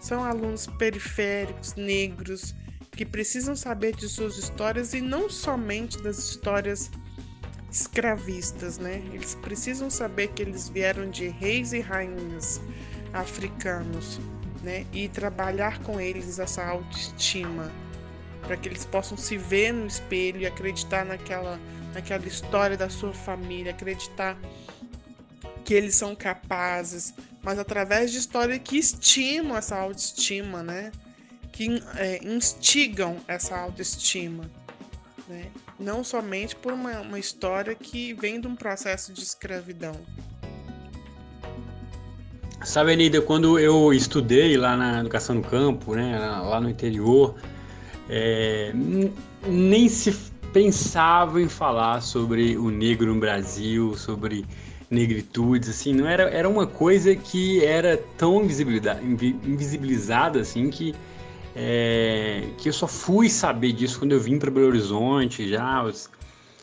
São 0.01 0.25
alunos 0.25 0.67
periféricos, 0.67 1.75
negros, 1.77 2.55
que 2.91 3.07
precisam 3.07 3.57
saber 3.57 3.95
de 3.95 4.09
suas 4.09 4.37
histórias 4.37 4.93
e 4.93 5.01
não 5.01 5.31
somente 5.31 6.03
das 6.03 6.19
histórias 6.19 6.91
escravistas, 7.71 8.77
né? 8.77 9.03
Eles 9.13 9.37
precisam 9.37 9.89
saber 9.89 10.29
que 10.29 10.43
eles 10.43 10.69
vieram 10.69 11.09
de 11.09 11.29
reis 11.29 11.73
e 11.73 11.81
rainhas 11.81 12.61
africanos, 13.13 14.21
né? 14.63 14.85
E 14.93 15.09
trabalhar 15.09 15.81
com 15.83 16.01
eles 16.01 16.39
essa 16.39 16.65
autoestima, 16.65 17.73
para 18.47 18.57
que 18.57 18.69
eles 18.69 18.85
possam 18.85 19.17
se 19.17 19.37
ver 19.37 19.73
no 19.73 19.87
espelho 19.87 20.41
e 20.41 20.47
acreditar 20.47 21.05
naquela, 21.05 21.59
naquela 21.93 22.27
história 22.27 22.77
da 22.77 22.89
sua 22.89 23.13
família, 23.13 23.73
acreditar 23.73 24.39
que 25.65 25.73
eles 25.73 25.95
são 25.95 26.15
capazes, 26.15 27.15
mas 27.43 27.59
através 27.59 28.13
de 28.13 28.19
histórias 28.19 28.61
que 28.63 28.77
estimam 28.77 29.57
essa 29.57 29.77
autoestima, 29.77 30.63
né? 30.63 30.93
Que 31.51 31.83
é, 31.97 32.21
instigam 32.23 33.17
essa 33.27 33.57
autoestima, 33.57 34.51
né? 35.27 35.47
Não 35.79 36.05
somente 36.05 36.55
por 36.55 36.73
uma, 36.73 37.01
uma 37.01 37.19
história 37.19 37.75
que 37.75 38.13
vem 38.15 38.41
de 38.41 38.47
um 38.47 38.55
processo 38.55 39.13
de 39.13 39.23
escravidão. 39.23 39.95
Sabe, 42.63 42.93
Anida, 42.93 43.21
quando 43.21 43.59
eu 43.59 43.93
estudei 43.93 44.57
lá 44.57 44.77
na 44.77 45.01
educação 45.01 45.35
no 45.35 45.43
campo, 45.43 45.95
né, 45.95 46.19
lá 46.19 46.59
no 46.61 46.71
interior, 46.71 47.35
é, 48.09 48.73
nem 49.47 49.89
se 49.89 50.13
pensava 50.53 51.41
em 51.41 51.49
falar 51.49 52.01
sobre 52.01 52.57
o 52.57 52.71
negro 52.71 53.13
no 53.13 53.21
Brasil, 53.21 53.97
sobre 53.97 54.45
negritudes, 54.91 55.69
assim, 55.69 55.93
não 55.93 56.07
era, 56.07 56.25
era 56.25 56.49
uma 56.49 56.67
coisa 56.67 57.15
que 57.17 57.65
era 57.65 57.97
tão 58.17 58.43
invisibilizada, 58.43 60.41
assim, 60.41 60.71
que, 60.71 60.95
é, 61.57 62.45
que 62.59 62.69
eu 62.69 62.73
só 62.73 62.87
fui 62.87 63.29
saber 63.29 63.73
disso 63.73 63.99
quando 63.99 64.13
eu 64.13 64.21
vim 64.21 64.39
para 64.39 64.51
Belo 64.51 64.69
Horizonte, 64.69 65.49
já 65.49 65.65
aos 65.65 66.09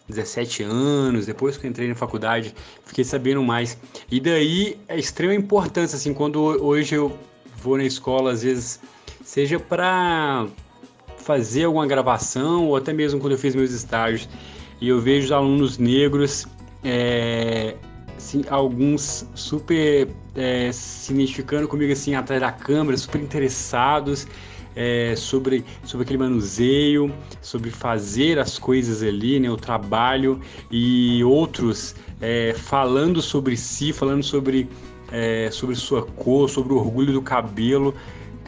17 0.08 0.64
anos, 0.64 1.26
depois 1.26 1.58
que 1.58 1.66
eu 1.66 1.70
entrei 1.70 1.88
na 1.88 1.96
faculdade, 1.96 2.56
fiquei 2.86 3.04
sabendo 3.04 3.44
mais. 3.44 3.78
E 4.10 4.20
daí 4.20 4.78
é 4.88 4.98
extrema 4.98 5.34
importância, 5.34 5.96
assim, 5.96 6.14
quando 6.14 6.40
hoje 6.40 6.96
eu 6.96 7.18
vou 7.62 7.78
na 7.78 7.84
escola, 7.84 8.32
às 8.32 8.44
vezes, 8.44 8.80
seja 9.24 9.60
para 9.60 10.48
fazer 11.22 11.66
alguma 11.66 11.88
gravação, 11.88 12.68
ou 12.68 12.76
até 12.76 12.92
mesmo 12.94 13.20
quando 13.20 13.34
eu 13.34 13.40
fiz 13.40 13.56
meus 13.56 13.72
estágios, 13.72 14.28
e 14.80 14.90
eu 14.90 15.00
vejo 15.00 15.28
os 15.28 15.32
alunos 15.32 15.78
negros, 15.78 16.48
é, 16.84 17.76
assim, 18.18 18.44
alguns 18.50 19.28
super 19.36 20.08
é, 20.36 20.72
se 20.72 21.14
identificando 21.14 21.68
comigo 21.68 21.92
assim 21.92 22.16
atrás 22.16 22.42
da 22.42 22.52
câmera, 22.52 22.98
super 22.98 23.22
interessados 23.22 24.28
é, 24.76 25.16
sobre, 25.16 25.66
sobre 25.84 26.04
aquele 26.04 26.20
manuseio, 26.20 27.14
sobre 27.42 27.70
fazer 27.70 28.40
as 28.40 28.58
coisas 28.58 29.04
ali, 29.04 29.40
né, 29.40 29.50
o 29.50 29.58
trabalho, 29.58 30.40
e 30.70 31.24
outros 31.24 31.96
é, 32.20 32.54
falando 32.54 33.22
sobre 33.22 33.58
si, 33.58 33.92
falando 33.92 34.24
sobre, 34.24 34.70
é, 35.12 35.50
sobre 35.52 35.76
sua 35.76 36.04
cor, 36.04 36.50
sobre 36.50 36.74
o 36.74 36.78
orgulho 36.78 37.14
do 37.14 37.22
cabelo. 37.22 37.94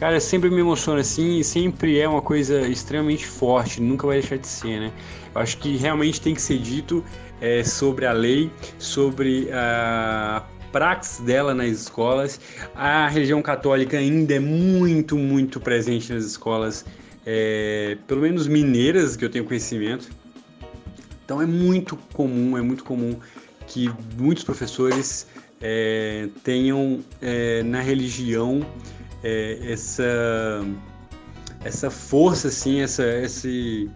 Cara, 0.04 0.20
sempre 0.20 0.50
me 0.50 0.60
emociona 0.60 1.00
assim 1.00 1.38
e 1.38 1.42
sempre 1.42 1.98
é 1.98 2.06
uma 2.06 2.20
coisa 2.20 2.60
extremamente 2.68 3.26
forte, 3.26 3.80
nunca 3.80 4.06
vai 4.06 4.20
deixar 4.20 4.36
de 4.36 4.46
ser, 4.46 4.78
né? 4.78 4.92
Eu 5.34 5.40
acho 5.40 5.56
que 5.56 5.78
realmente 5.78 6.20
tem 6.20 6.34
que 6.34 6.42
ser 6.42 6.58
dito 6.58 7.02
é, 7.40 7.64
sobre 7.64 8.04
a 8.04 8.12
lei, 8.12 8.50
sobre 8.78 9.48
a 9.50 10.44
praxis 10.70 11.24
dela 11.24 11.54
nas 11.54 11.68
escolas. 11.68 12.38
A 12.74 13.08
religião 13.08 13.40
católica 13.40 13.96
ainda 13.96 14.34
é 14.34 14.38
muito, 14.38 15.16
muito 15.16 15.58
presente 15.58 16.12
nas 16.12 16.24
escolas, 16.24 16.84
é, 17.24 17.96
pelo 18.06 18.20
menos 18.20 18.46
mineiras, 18.46 19.16
que 19.16 19.24
eu 19.24 19.30
tenho 19.30 19.46
conhecimento. 19.46 20.10
Então 21.24 21.40
é 21.40 21.46
muito 21.46 21.96
comum, 22.12 22.58
é 22.58 22.60
muito 22.60 22.84
comum 22.84 23.16
que 23.66 23.90
muitos 24.18 24.44
professores 24.44 25.26
é, 25.62 26.28
tenham 26.42 27.02
é, 27.22 27.62
na 27.62 27.80
religião 27.80 28.60
é, 29.24 29.58
essa 29.72 30.64
essa 31.64 31.90
força 31.90 32.48
assim, 32.48 32.82
essa 32.82 33.04
esse 33.20 33.90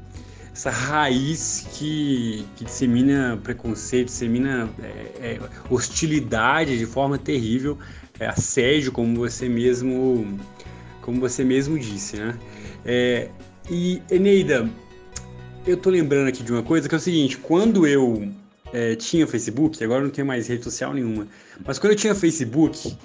essa 0.59 0.71
raiz 0.71 1.69
que, 1.75 2.45
que 2.57 2.65
dissemina 2.65 3.39
preconceito, 3.45 4.07
dissemina 4.07 4.69
é, 4.83 5.37
é, 5.37 5.41
hostilidade 5.71 6.77
de 6.77 6.85
forma 6.85 7.17
terrível, 7.17 7.79
é, 8.19 8.27
assédio, 8.27 8.91
como 8.91 9.15
você 9.19 9.49
mesmo, 9.49 10.37
como 11.01 11.21
você 11.21 11.45
mesmo 11.45 11.79
disse, 11.79 12.17
né? 12.17 12.37
É, 12.85 13.29
e 13.71 14.03
Eneida, 14.11 14.69
eu 15.65 15.77
tô 15.77 15.91
lembrando 15.91 16.27
aqui 16.27 16.43
de 16.43 16.51
uma 16.51 16.63
coisa 16.65 16.89
que 16.89 16.95
é 16.95 16.99
o 16.99 17.01
seguinte: 17.01 17.37
quando 17.37 17.87
eu 17.87 18.29
é, 18.73 18.97
tinha 18.97 19.29
Facebook, 19.29 19.83
agora 19.85 20.03
não 20.03 20.11
tenho 20.11 20.27
mais 20.27 20.49
rede 20.49 20.65
social 20.65 20.93
nenhuma, 20.93 21.29
mas 21.65 21.79
quando 21.79 21.93
eu 21.93 21.97
tinha 21.97 22.17
Facebook, 22.17 22.97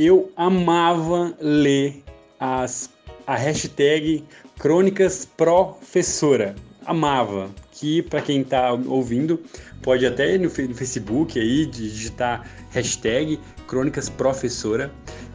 eu 0.00 0.32
amava 0.34 1.36
ler 1.40 2.02
as, 2.38 2.88
a 3.26 3.36
hashtag 3.36 4.24
Crônicas 4.58 5.26
Professora 5.36 6.54
amava. 6.86 7.50
Que 7.70 8.02
para 8.02 8.20
quem 8.22 8.40
está 8.40 8.72
ouvindo, 8.72 9.40
pode 9.82 10.06
até 10.06 10.34
ir 10.34 10.38
no, 10.38 10.50
Facebook 10.50 11.38
aí 11.38 11.66
digitar 11.66 12.46
hashtag 12.70 13.38
Crônicas 13.66 14.08
Professora, 14.08 14.90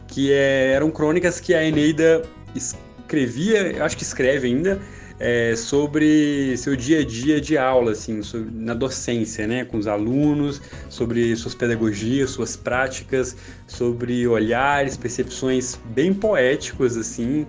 que 0.08 0.32
é, 0.32 0.72
eram 0.72 0.90
crônicas 0.90 1.40
que 1.40 1.54
a 1.54 1.64
Eneida 1.64 2.22
escrevia, 2.54 3.84
acho 3.84 3.96
que 3.96 4.02
escreve 4.02 4.48
ainda, 4.48 4.80
é, 5.18 5.56
sobre 5.56 6.56
seu 6.56 6.76
dia 6.76 7.00
a 7.00 7.04
dia 7.04 7.40
de 7.40 7.56
aula, 7.56 7.92
assim, 7.92 8.22
sobre, 8.22 8.50
na 8.52 8.74
docência, 8.74 9.46
né, 9.46 9.64
com 9.64 9.78
os 9.78 9.86
alunos, 9.86 10.60
sobre 10.88 11.34
suas 11.36 11.54
pedagogias, 11.54 12.30
suas 12.30 12.56
práticas, 12.56 13.36
sobre 13.66 14.26
olhares, 14.26 14.96
percepções 14.96 15.78
bem 15.86 16.12
poéticos, 16.12 16.96
assim, 16.96 17.46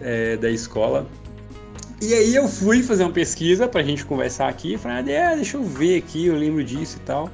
é, 0.00 0.36
da 0.36 0.50
escola. 0.50 1.06
E 2.00 2.14
aí 2.14 2.34
eu 2.34 2.46
fui 2.46 2.82
fazer 2.82 3.02
uma 3.02 3.12
pesquisa 3.12 3.66
pra 3.66 3.82
gente 3.82 4.04
conversar 4.04 4.48
aqui, 4.48 4.78
falei, 4.78 5.16
ah, 5.16 5.34
deixa 5.34 5.56
eu 5.56 5.64
ver 5.64 5.98
aqui, 5.98 6.26
eu 6.26 6.36
lembro 6.36 6.62
disso 6.62 6.98
e 6.98 7.00
tal. 7.00 7.28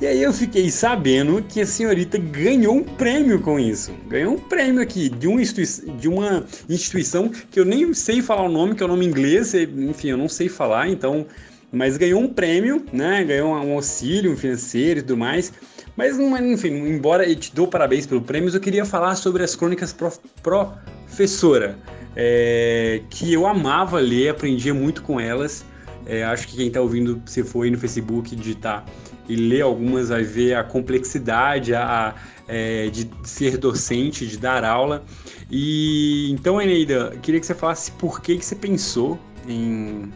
E 0.00 0.06
aí 0.06 0.22
eu 0.22 0.32
fiquei 0.32 0.70
sabendo 0.70 1.42
que 1.42 1.60
a 1.60 1.66
senhorita 1.66 2.16
ganhou 2.16 2.76
um 2.76 2.82
prêmio 2.82 3.38
com 3.38 3.60
isso. 3.60 3.92
Ganhou 4.08 4.34
um 4.34 4.38
prêmio 4.38 4.80
aqui 4.80 5.10
de 5.10 5.28
uma, 5.28 5.42
instituição, 5.42 5.96
de 5.96 6.08
uma 6.08 6.46
instituição 6.70 7.28
que 7.28 7.60
eu 7.60 7.66
nem 7.66 7.92
sei 7.92 8.22
falar 8.22 8.44
o 8.44 8.48
nome, 8.48 8.74
que 8.74 8.82
é 8.82 8.86
o 8.86 8.88
nome 8.88 9.04
inglês, 9.04 9.52
enfim, 9.52 10.08
eu 10.08 10.16
não 10.16 10.26
sei 10.26 10.48
falar, 10.48 10.88
então. 10.88 11.26
Mas 11.70 11.98
ganhou 11.98 12.22
um 12.22 12.28
prêmio, 12.28 12.84
né? 12.90 13.22
Ganhou 13.24 13.50
um 13.50 13.74
auxílio 13.74 14.34
financeiro 14.38 15.00
e 15.00 15.02
tudo 15.02 15.18
mais. 15.18 15.52
Mas, 15.94 16.18
enfim, 16.18 16.70
embora 16.88 17.28
eu 17.28 17.36
te 17.36 17.54
dou 17.54 17.68
parabéns 17.68 18.06
pelo 18.06 18.22
prêmio, 18.22 18.50
eu 18.52 18.58
queria 18.58 18.86
falar 18.86 19.16
sobre 19.16 19.42
as 19.42 19.54
crônicas 19.54 19.92
prof, 19.92 20.18
professora 20.42 21.76
é, 22.16 23.02
que 23.10 23.32
eu 23.32 23.46
amava 23.46 23.98
ler, 24.00 24.30
aprendia 24.30 24.72
muito 24.72 25.02
com 25.02 25.20
elas. 25.20 25.64
É, 26.06 26.24
acho 26.24 26.48
que 26.48 26.56
quem 26.56 26.68
está 26.68 26.80
ouvindo, 26.80 27.22
se 27.26 27.44
for 27.44 27.64
aí 27.64 27.70
no 27.70 27.78
Facebook 27.78 28.34
digitar 28.34 28.84
e 29.30 29.36
ler 29.36 29.62
algumas, 29.62 30.08
vai 30.08 30.24
ver 30.24 30.54
a 30.54 30.64
complexidade 30.64 31.72
a, 31.72 32.16
é, 32.48 32.90
de 32.90 33.08
ser 33.22 33.56
docente, 33.56 34.26
de 34.26 34.36
dar 34.36 34.64
aula. 34.64 35.04
E 35.48 36.28
então, 36.32 36.60
Eneida, 36.60 37.16
queria 37.22 37.38
que 37.38 37.46
você 37.46 37.54
falasse 37.54 37.92
por 37.92 38.20
que, 38.20 38.36
que 38.36 38.44
você 38.44 38.56
pensou 38.56 39.16
em, 39.46 40.12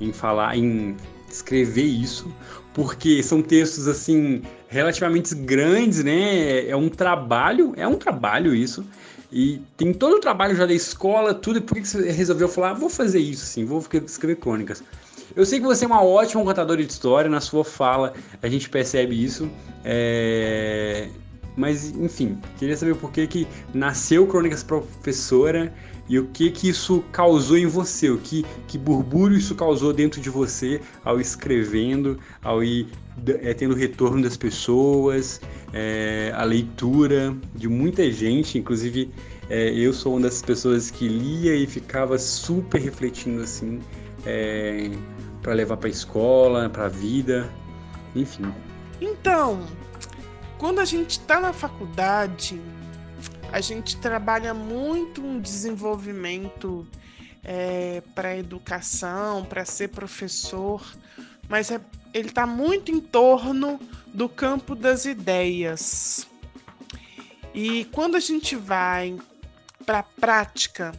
em 0.00 0.12
falar, 0.12 0.56
em 0.56 0.96
escrever 1.28 1.86
isso, 1.86 2.32
porque 2.72 3.20
são 3.20 3.42
textos 3.42 3.88
assim 3.88 4.42
relativamente 4.68 5.34
grandes, 5.34 6.04
né? 6.04 6.68
É 6.68 6.76
um 6.76 6.88
trabalho, 6.88 7.74
é 7.76 7.88
um 7.88 7.96
trabalho 7.96 8.54
isso. 8.54 8.86
E 9.32 9.60
tem 9.76 9.92
todo 9.92 10.18
o 10.18 10.20
trabalho 10.20 10.54
já 10.54 10.66
da 10.66 10.72
escola, 10.72 11.34
tudo. 11.34 11.58
E 11.58 11.62
por 11.62 11.74
que 11.74 11.88
você 11.88 12.12
resolveu 12.12 12.48
falar, 12.48 12.70
ah, 12.70 12.74
vou 12.74 12.88
fazer 12.88 13.18
isso 13.18 13.44
sim, 13.44 13.64
vou 13.64 13.84
escrever 14.06 14.36
crônicas? 14.36 14.84
Eu 15.36 15.44
sei 15.44 15.60
que 15.60 15.66
você 15.66 15.84
é 15.84 15.86
uma 15.86 16.02
ótima 16.02 16.42
contadora 16.42 16.82
de 16.82 16.90
história, 16.90 17.28
na 17.28 17.42
sua 17.42 17.62
fala 17.62 18.14
a 18.42 18.48
gente 18.48 18.70
percebe 18.70 19.22
isso. 19.22 19.50
É... 19.84 21.10
Mas, 21.54 21.90
enfim, 21.90 22.38
queria 22.58 22.74
saber 22.74 22.96
por 22.96 23.12
que, 23.12 23.26
que 23.26 23.46
nasceu 23.74 24.26
Crônicas 24.26 24.62
Professora 24.62 25.72
e 26.08 26.18
o 26.18 26.26
que 26.28 26.50
que 26.50 26.70
isso 26.70 27.04
causou 27.12 27.58
em 27.58 27.66
você, 27.66 28.10
o 28.10 28.18
que, 28.18 28.46
que 28.66 28.78
burbúrio 28.78 29.36
isso 29.36 29.54
causou 29.54 29.92
dentro 29.92 30.22
de 30.22 30.30
você 30.30 30.80
ao 31.04 31.20
escrevendo, 31.20 32.18
ao 32.42 32.64
ir 32.64 32.88
é, 33.26 33.52
tendo 33.52 33.74
retorno 33.74 34.22
das 34.22 34.36
pessoas, 34.38 35.40
é, 35.72 36.32
a 36.34 36.44
leitura 36.44 37.36
de 37.54 37.68
muita 37.68 38.10
gente, 38.10 38.58
inclusive 38.58 39.10
é, 39.50 39.70
eu 39.70 39.92
sou 39.92 40.14
uma 40.14 40.22
das 40.22 40.40
pessoas 40.40 40.90
que 40.90 41.08
lia 41.08 41.54
e 41.54 41.66
ficava 41.66 42.18
super 42.18 42.80
refletindo 42.80 43.42
assim 43.42 43.80
é, 44.26 44.90
para 45.46 45.54
levar 45.54 45.76
para 45.76 45.86
a 45.86 45.90
escola, 45.92 46.68
para 46.68 46.86
a 46.86 46.88
vida, 46.88 47.48
enfim. 48.16 48.52
Então, 49.00 49.64
quando 50.58 50.80
a 50.80 50.84
gente 50.84 51.20
está 51.20 51.38
na 51.38 51.52
faculdade, 51.52 52.60
a 53.52 53.60
gente 53.60 53.96
trabalha 53.98 54.52
muito 54.52 55.24
um 55.24 55.38
desenvolvimento 55.40 56.84
é, 57.44 58.02
para 58.12 58.36
educação, 58.36 59.44
para 59.44 59.64
ser 59.64 59.90
professor, 59.90 60.84
mas 61.48 61.70
é, 61.70 61.80
ele 62.12 62.26
está 62.26 62.44
muito 62.44 62.90
em 62.90 62.98
torno 62.98 63.78
do 64.12 64.28
campo 64.28 64.74
das 64.74 65.04
ideias. 65.04 66.26
E 67.54 67.84
quando 67.92 68.16
a 68.16 68.20
gente 68.20 68.56
vai 68.56 69.16
para 69.86 70.00
a 70.00 70.02
prática, 70.02 70.92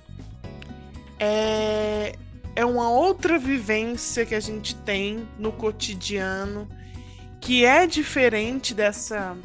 é, 1.19 2.15
é 2.57 2.65
uma 2.65 2.89
outra 2.89 3.37
vivência 3.37 4.25
que 4.25 4.33
a 4.33 4.39
gente 4.39 4.73
tem 4.77 5.29
no 5.37 5.51
cotidiano 5.51 6.67
que 7.39 7.63
é 7.63 7.85
diferente 7.85 8.73
dessa 8.73 9.37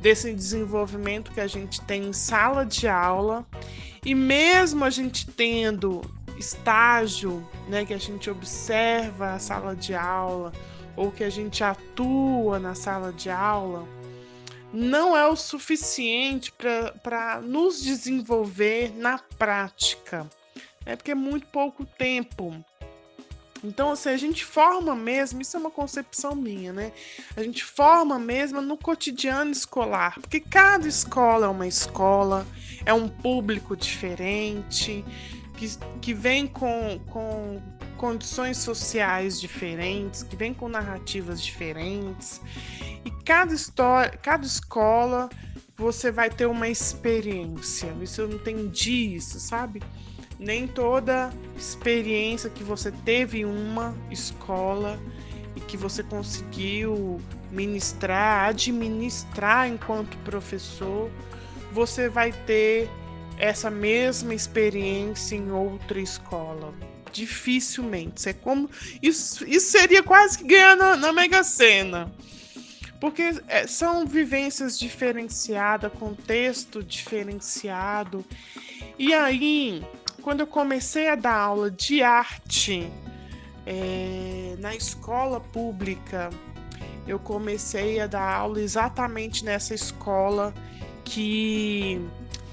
desse 0.00 0.34
desenvolvimento 0.34 1.30
que 1.30 1.40
a 1.40 1.46
gente 1.46 1.80
tem 1.82 2.06
em 2.06 2.12
sala 2.12 2.66
de 2.66 2.88
aula 2.88 3.46
e 4.04 4.16
mesmo 4.16 4.84
a 4.84 4.90
gente 4.90 5.28
tendo 5.28 6.02
estágio, 6.36 7.48
né, 7.68 7.84
que 7.84 7.94
a 7.94 7.98
gente 7.98 8.28
observa 8.28 9.34
a 9.34 9.38
sala 9.38 9.76
de 9.76 9.94
aula 9.94 10.52
ou 10.96 11.12
que 11.12 11.22
a 11.22 11.30
gente 11.30 11.62
atua 11.62 12.58
na 12.58 12.74
sala 12.74 13.12
de 13.12 13.30
aula, 13.30 13.86
não 14.72 15.16
é 15.16 15.24
o 15.28 15.36
suficiente 15.36 16.52
para 16.52 17.40
nos 17.40 17.80
desenvolver 17.80 18.92
na 18.96 19.18
prática. 19.18 20.28
É 20.86 20.96
porque 20.96 21.10
é 21.10 21.14
muito 21.14 21.46
pouco 21.48 21.84
tempo. 21.84 22.64
Então, 23.62 23.90
assim, 23.90 24.10
a 24.10 24.16
gente 24.16 24.44
forma 24.44 24.94
mesmo, 24.94 25.42
isso 25.42 25.56
é 25.56 25.60
uma 25.60 25.70
concepção 25.70 26.34
minha, 26.34 26.72
né? 26.72 26.92
A 27.36 27.42
gente 27.42 27.64
forma 27.64 28.18
mesmo 28.18 28.60
no 28.60 28.76
cotidiano 28.76 29.50
escolar, 29.50 30.14
porque 30.20 30.38
cada 30.38 30.86
escola 30.86 31.46
é 31.46 31.48
uma 31.48 31.66
escola, 31.66 32.46
é 32.84 32.92
um 32.92 33.08
público 33.08 33.76
diferente, 33.76 35.04
que, 35.56 35.76
que 36.00 36.14
vem 36.14 36.46
com, 36.46 37.00
com 37.08 37.60
condições 37.96 38.58
sociais 38.58 39.40
diferentes, 39.40 40.22
que 40.22 40.36
vem 40.36 40.54
com 40.54 40.68
narrativas 40.68 41.42
diferentes. 41.42 42.40
E 43.04 43.10
cada 43.24 43.54
história, 43.54 44.16
cada 44.18 44.46
escola 44.46 45.28
você 45.76 46.10
vai 46.10 46.30
ter 46.30 46.46
uma 46.46 46.68
experiência. 46.68 47.94
Isso 48.00 48.20
eu 48.20 48.30
entendi 48.30 49.14
isso, 49.14 49.40
sabe? 49.40 49.82
Nem 50.38 50.66
toda 50.66 51.32
experiência 51.56 52.50
que 52.50 52.62
você 52.62 52.90
teve 52.90 53.40
em 53.40 53.44
uma 53.44 53.94
escola 54.10 54.98
e 55.54 55.60
que 55.60 55.76
você 55.76 56.02
conseguiu 56.02 57.20
ministrar, 57.50 58.48
administrar 58.48 59.68
enquanto 59.68 60.16
professor, 60.18 61.10
você 61.72 62.08
vai 62.08 62.32
ter 62.32 62.88
essa 63.38 63.70
mesma 63.70 64.34
experiência 64.34 65.36
em 65.36 65.50
outra 65.50 66.00
escola. 66.00 66.74
Dificilmente. 67.12 68.28
É 68.28 68.32
como 68.32 68.68
isso, 69.02 69.46
isso 69.46 69.70
seria 69.70 70.02
quase 70.02 70.38
que 70.38 70.44
ganhar 70.44 70.76
na, 70.76 70.96
na 70.96 71.12
Mega 71.12 71.42
Sena. 71.42 72.12
Porque 73.00 73.22
é, 73.48 73.66
são 73.66 74.06
vivências 74.06 74.78
diferenciadas, 74.78 75.92
contexto 75.92 76.82
diferenciado. 76.82 78.24
E 78.98 79.12
aí, 79.12 79.82
quando 80.26 80.40
eu 80.40 80.46
comecei 80.48 81.08
a 81.08 81.14
dar 81.14 81.36
aula 81.36 81.70
de 81.70 82.02
arte 82.02 82.92
é, 83.64 84.56
na 84.58 84.74
escola 84.74 85.38
pública, 85.38 86.30
eu 87.06 87.16
comecei 87.16 88.00
a 88.00 88.08
dar 88.08 88.34
aula 88.34 88.60
exatamente 88.60 89.44
nessa 89.44 89.72
escola 89.72 90.52
que 91.04 92.04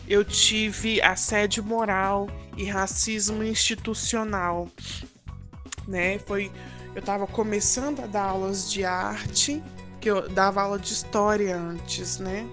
eu 0.08 0.24
tive 0.24 1.02
assédio 1.02 1.64
moral 1.64 2.30
e 2.56 2.64
racismo 2.64 3.44
institucional, 3.44 4.70
né? 5.88 6.20
Foi 6.20 6.52
eu 6.94 7.00
estava 7.00 7.26
começando 7.26 8.02
a 8.02 8.06
dar 8.06 8.26
aulas 8.26 8.72
de 8.72 8.86
arte, 8.86 9.64
que 10.00 10.12
eu 10.12 10.30
dava 10.30 10.62
aula 10.62 10.78
de 10.78 10.94
história 10.94 11.58
antes, 11.58 12.20
né? 12.20 12.48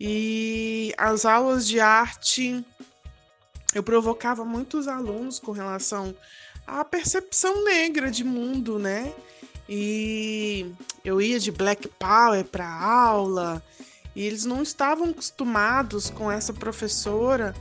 E 0.00 0.92
as 0.98 1.24
aulas 1.24 1.68
de 1.68 1.78
arte 1.78 2.64
eu 3.74 3.82
provocava 3.82 4.44
muitos 4.44 4.88
alunos 4.88 5.38
com 5.38 5.52
relação 5.52 6.14
à 6.66 6.84
percepção 6.84 7.64
negra 7.64 8.10
de 8.10 8.24
mundo, 8.24 8.78
né? 8.78 9.12
E 9.68 10.72
eu 11.04 11.20
ia 11.20 11.38
de 11.38 11.50
Black 11.50 11.88
Power 11.88 12.44
para 12.44 12.68
aula, 12.68 13.62
e 14.16 14.22
eles 14.22 14.44
não 14.44 14.62
estavam 14.62 15.10
acostumados 15.10 16.10
com 16.10 16.30
essa 16.30 16.52
professora 16.52 17.54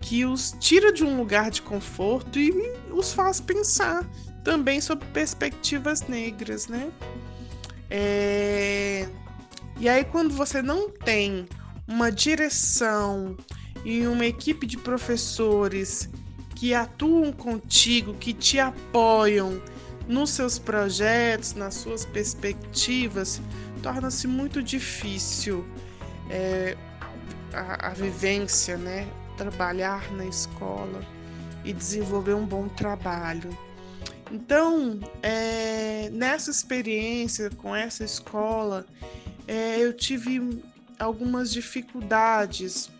que 0.00 0.24
os 0.26 0.54
tira 0.60 0.92
de 0.92 1.02
um 1.02 1.16
lugar 1.16 1.50
de 1.50 1.62
conforto 1.62 2.38
e 2.38 2.52
os 2.92 3.12
faz 3.12 3.40
pensar 3.40 4.06
também 4.44 4.80
sobre 4.80 5.06
perspectivas 5.08 6.02
negras, 6.02 6.66
né? 6.66 6.92
É... 7.90 9.08
E 9.80 9.88
aí, 9.88 10.04
quando 10.04 10.34
você 10.34 10.60
não 10.60 10.90
tem 10.90 11.46
uma 11.88 12.12
direção 12.12 13.36
e 13.84 14.06
uma 14.06 14.24
equipe 14.24 14.66
de 14.66 14.76
professores 14.76 16.08
que 16.54 16.72
atuam 16.72 17.32
contigo, 17.32 18.14
que 18.14 18.32
te 18.32 18.58
apoiam 18.58 19.60
nos 20.08 20.30
seus 20.30 20.58
projetos, 20.58 21.54
nas 21.54 21.74
suas 21.74 22.04
perspectivas, 22.04 23.40
torna-se 23.82 24.26
muito 24.26 24.62
difícil 24.62 25.64
é, 26.30 26.76
a, 27.52 27.88
a 27.88 27.90
vivência, 27.90 28.76
né? 28.76 29.06
Trabalhar 29.36 30.10
na 30.12 30.26
escola 30.26 31.04
e 31.64 31.72
desenvolver 31.72 32.34
um 32.34 32.46
bom 32.46 32.68
trabalho. 32.68 33.56
Então, 34.30 35.00
é, 35.22 36.08
nessa 36.12 36.50
experiência 36.50 37.50
com 37.50 37.74
essa 37.74 38.04
escola, 38.04 38.86
é, 39.46 39.78
eu 39.78 39.92
tive 39.92 40.62
algumas 40.98 41.52
dificuldades 41.52 42.90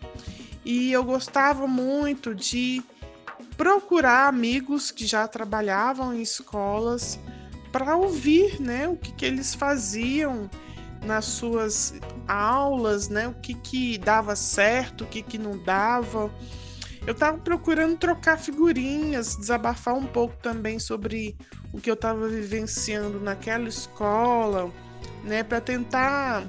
e 0.65 0.91
eu 0.91 1.03
gostava 1.03 1.67
muito 1.67 2.33
de 2.33 2.83
procurar 3.55 4.27
amigos 4.27 4.91
que 4.91 5.05
já 5.05 5.27
trabalhavam 5.27 6.13
em 6.13 6.21
escolas 6.21 7.19
para 7.71 7.95
ouvir 7.95 8.59
né, 8.59 8.87
o 8.87 8.97
que, 8.97 9.11
que 9.11 9.25
eles 9.25 9.53
faziam 9.53 10.49
nas 11.05 11.25
suas 11.25 11.93
aulas, 12.27 13.09
né? 13.09 13.27
O 13.27 13.33
que, 13.33 13.53
que 13.53 13.97
dava 13.97 14.35
certo, 14.35 15.03
o 15.03 15.07
que, 15.07 15.21
que 15.21 15.37
não 15.37 15.57
dava. 15.57 16.31
Eu 17.05 17.13
estava 17.13 17.37
procurando 17.37 17.97
trocar 17.97 18.39
figurinhas, 18.39 19.35
desabafar 19.35 19.93
um 19.93 20.07
pouco 20.07 20.35
também 20.37 20.79
sobre 20.79 21.37
o 21.71 21.79
que 21.79 21.89
eu 21.89 21.93
estava 21.93 22.27
vivenciando 22.27 23.19
naquela 23.19 23.69
escola, 23.69 24.71
né? 25.23 25.43
Para 25.43 25.61
tentar 25.61 26.43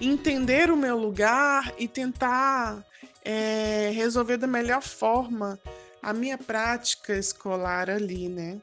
entender 0.00 0.70
o 0.70 0.76
meu 0.76 0.96
lugar 0.96 1.72
e 1.78 1.88
tentar 1.88 2.84
é, 3.24 3.90
resolver 3.94 4.36
da 4.36 4.46
melhor 4.46 4.82
forma 4.82 5.58
a 6.02 6.12
minha 6.12 6.38
prática 6.38 7.16
escolar 7.16 7.90
ali, 7.90 8.28
né? 8.28 8.60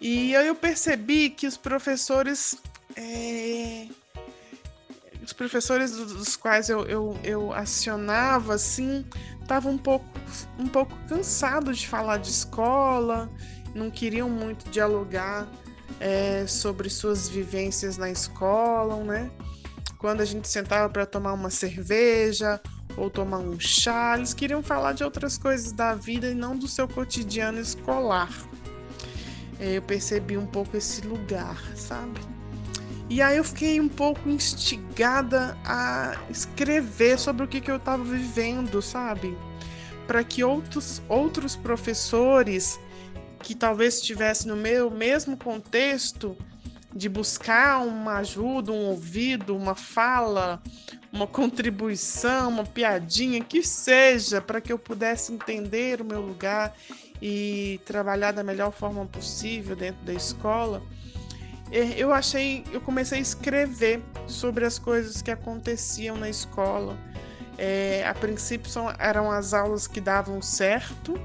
E 0.00 0.32
eu 0.32 0.54
percebi 0.54 1.30
que 1.30 1.46
os 1.46 1.56
professores 1.56 2.56
é, 2.96 3.88
os 5.26 5.32
professores 5.32 5.90
dos 5.90 6.36
quais 6.36 6.68
eu, 6.68 6.84
eu, 6.86 7.18
eu 7.24 7.52
acionava, 7.52 8.54
assim, 8.54 9.04
estavam 9.42 9.72
um 9.72 9.78
pouco, 9.78 10.06
um 10.58 10.68
pouco 10.68 10.96
cansados 11.08 11.78
de 11.78 11.88
falar 11.88 12.18
de 12.18 12.30
escola, 12.30 13.28
não 13.74 13.90
queriam 13.90 14.30
muito 14.30 14.70
dialogar 14.70 15.48
é, 15.98 16.46
sobre 16.46 16.88
suas 16.88 17.28
vivências 17.28 17.96
na 17.96 18.08
escola, 18.08 19.02
né? 19.02 19.30
Quando 19.98 20.20
a 20.20 20.24
gente 20.24 20.48
sentava 20.48 20.88
para 20.88 21.06
tomar 21.06 21.32
uma 21.32 21.50
cerveja 21.50 22.60
ou 22.96 23.10
tomar 23.10 23.38
um 23.38 23.58
chá, 23.58 24.14
eles 24.16 24.34
queriam 24.34 24.62
falar 24.62 24.92
de 24.92 25.02
outras 25.02 25.38
coisas 25.38 25.72
da 25.72 25.94
vida 25.94 26.28
e 26.30 26.34
não 26.34 26.56
do 26.56 26.68
seu 26.68 26.86
cotidiano 26.86 27.58
escolar. 27.58 28.30
É, 29.58 29.78
eu 29.78 29.82
percebi 29.82 30.36
um 30.36 30.46
pouco 30.46 30.76
esse 30.76 31.00
lugar, 31.00 31.56
sabe? 31.74 32.20
E 33.08 33.22
aí 33.22 33.36
eu 33.36 33.44
fiquei 33.44 33.80
um 33.80 33.88
pouco 33.88 34.28
instigada 34.28 35.56
a 35.64 36.16
escrever 36.28 37.18
sobre 37.18 37.44
o 37.44 37.48
que, 37.48 37.60
que 37.60 37.70
eu 37.70 37.76
estava 37.76 38.02
vivendo, 38.02 38.82
sabe? 38.82 39.36
Para 40.06 40.22
que 40.24 40.44
outros, 40.44 41.00
outros 41.08 41.56
professores 41.56 42.78
que 43.42 43.54
talvez 43.54 43.94
estivessem 43.94 44.48
no 44.48 44.56
meu 44.56 44.90
mesmo 44.90 45.36
contexto 45.36 46.36
de 46.96 47.08
buscar 47.08 47.78
uma 47.78 48.18
ajuda, 48.18 48.72
um 48.72 48.86
ouvido, 48.86 49.56
uma 49.56 49.74
fala, 49.74 50.62
uma 51.12 51.26
contribuição, 51.26 52.48
uma 52.48 52.64
piadinha, 52.64 53.42
que 53.44 53.62
seja, 53.62 54.40
para 54.40 54.60
que 54.60 54.72
eu 54.72 54.78
pudesse 54.78 55.32
entender 55.32 56.00
o 56.00 56.04
meu 56.04 56.20
lugar 56.20 56.74
e 57.20 57.80
trabalhar 57.84 58.32
da 58.32 58.42
melhor 58.42 58.72
forma 58.72 59.04
possível 59.06 59.76
dentro 59.76 60.04
da 60.04 60.12
escola 60.12 60.82
eu 61.70 62.12
achei, 62.12 62.64
eu 62.72 62.80
comecei 62.80 63.18
a 63.18 63.20
escrever 63.20 64.00
sobre 64.26 64.64
as 64.64 64.78
coisas 64.78 65.20
que 65.20 65.30
aconteciam 65.30 66.16
na 66.16 66.28
escola. 66.28 66.96
É, 67.58 68.06
a 68.06 68.14
princípio 68.14 68.70
são, 68.70 68.92
eram 68.98 69.30
as 69.30 69.52
aulas 69.52 69.86
que 69.86 70.00
davam 70.00 70.40
certo, 70.40 71.18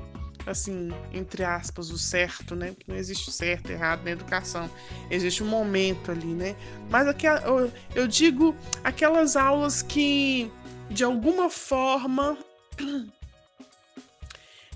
assim, 0.51 0.89
entre 1.11 1.43
aspas, 1.43 1.89
o 1.89 1.97
certo, 1.97 2.55
né? 2.55 2.71
Porque 2.71 2.91
não 2.91 2.97
existe 2.97 3.31
certo 3.31 3.69
e 3.69 3.73
errado 3.73 4.03
na 4.03 4.11
educação. 4.11 4.69
Existe 5.09 5.43
um 5.43 5.47
momento 5.47 6.11
ali, 6.11 6.33
né? 6.33 6.55
Mas 6.89 7.07
aqui, 7.07 7.25
eu, 7.25 7.71
eu 7.95 8.07
digo 8.07 8.55
aquelas 8.83 9.35
aulas 9.35 9.81
que, 9.81 10.51
de 10.89 11.03
alguma 11.03 11.49
forma, 11.49 12.37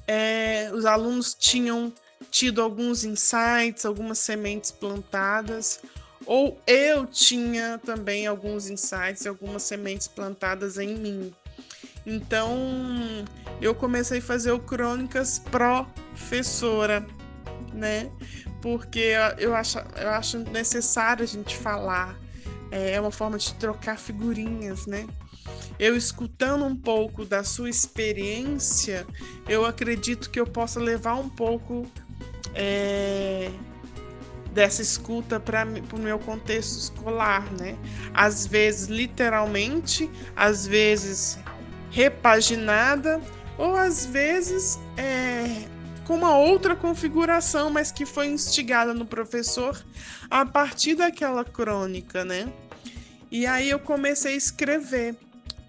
é, 0.08 0.72
os 0.74 0.86
alunos 0.86 1.34
tinham 1.34 1.94
tido 2.32 2.62
alguns 2.62 3.04
insights, 3.04 3.86
algumas 3.86 4.20
sementes 4.20 4.72
plantadas, 4.72 5.82
ou 6.26 6.60
eu 6.66 7.06
tinha 7.06 7.80
também 7.86 8.26
alguns 8.26 8.70
insights, 8.70 9.28
algumas 9.28 9.64
sementes 9.64 10.08
plantadas 10.08 10.78
em 10.78 10.96
mim. 10.96 11.36
Então, 12.06 12.56
eu 13.62 13.74
comecei 13.74 14.20
a 14.20 14.22
fazer 14.22 14.52
o 14.52 14.60
Crônicas 14.60 15.40
Professora, 15.40 17.06
né? 17.74 18.12
Porque 18.62 19.14
eu 19.38 19.56
acho, 19.56 19.80
eu 19.98 20.10
acho 20.10 20.40
necessário 20.40 21.24
a 21.24 21.28
gente 21.28 21.56
falar. 21.56 22.16
É, 22.72 22.94
é 22.94 23.02
uma 23.02 23.12
forma 23.12 23.38
de 23.38 23.54
trocar 23.56 23.98
figurinhas, 23.98 24.86
né? 24.86 25.08
Eu 25.78 25.96
escutando 25.96 26.66
um 26.66 26.76
pouco 26.76 27.26
da 27.26 27.44
sua 27.44 27.70
experiência, 27.70 29.06
eu 29.48 29.66
acredito 29.66 30.30
que 30.30 30.40
eu 30.40 30.48
possa 30.48 30.80
levar 30.80 31.16
um 31.16 31.30
pouco 31.30 31.86
é, 32.56 33.52
dessa 34.52 34.82
escuta 34.82 35.40
para 35.40 35.68
o 35.94 36.00
meu 36.00 36.18
contexto 36.18 36.80
escolar, 36.80 37.52
né? 37.54 37.78
Às 38.14 38.48
vezes 38.48 38.88
literalmente, 38.88 40.10
às 40.36 40.66
vezes 40.66 41.38
repaginada 41.96 43.22
ou 43.58 43.74
às 43.74 44.06
vezes 44.06 44.78
é, 44.98 45.66
com 46.04 46.16
uma 46.16 46.38
outra 46.38 46.76
configuração, 46.76 47.70
mas 47.70 47.90
que 47.90 48.06
foi 48.06 48.28
instigada 48.28 48.94
no 48.94 49.06
professor 49.06 49.82
a 50.30 50.46
partir 50.46 50.96
daquela 50.96 51.46
crônica, 51.46 52.26
né? 52.26 52.52
E 53.32 53.46
aí 53.48 53.70
eu 53.70 53.80
comecei 53.80 54.34
a 54.34 54.36
escrever 54.38 55.16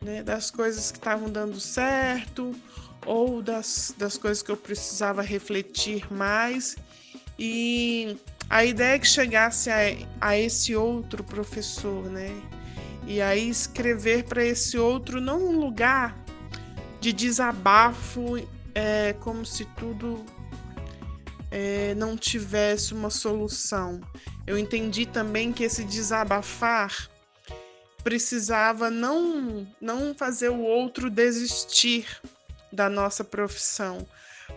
né, 0.02 0.24
das 0.24 0.50
coisas 0.50 0.90
que 0.90 0.98
estavam 0.98 1.30
dando 1.30 1.60
certo 1.60 2.52
ou 3.06 3.40
das, 3.40 3.94
das 3.96 4.18
coisas 4.18 4.42
que 4.42 4.50
eu 4.50 4.56
precisava 4.56 5.22
refletir 5.22 6.12
mais. 6.12 6.76
E 7.38 8.16
a 8.50 8.64
ideia 8.64 8.96
é 8.96 8.98
que 8.98 9.06
chegasse 9.06 9.70
a, 9.70 9.76
a 10.20 10.36
esse 10.36 10.74
outro 10.74 11.22
professor, 11.22 12.04
né? 12.10 12.34
E 13.06 13.22
aí 13.22 13.48
escrever 13.48 14.24
para 14.24 14.44
esse 14.44 14.76
outro 14.76 15.20
não 15.20 15.40
um 15.40 15.60
lugar 15.60 16.16
de 17.00 17.12
desabafo, 17.12 18.36
é, 18.74 19.14
como 19.20 19.46
se 19.46 19.64
tudo 19.76 20.24
é, 21.50 21.94
não 21.94 22.16
tivesse 22.16 22.92
uma 22.92 23.08
solução. 23.08 24.00
Eu 24.46 24.58
entendi 24.58 25.06
também 25.06 25.52
que 25.52 25.64
esse 25.64 25.84
desabafar 25.84 27.08
precisava 28.02 28.90
não, 28.90 29.66
não 29.80 30.14
fazer 30.14 30.48
o 30.48 30.60
outro 30.60 31.08
desistir 31.08 32.20
da 32.72 32.88
nossa 32.88 33.24
profissão, 33.24 34.06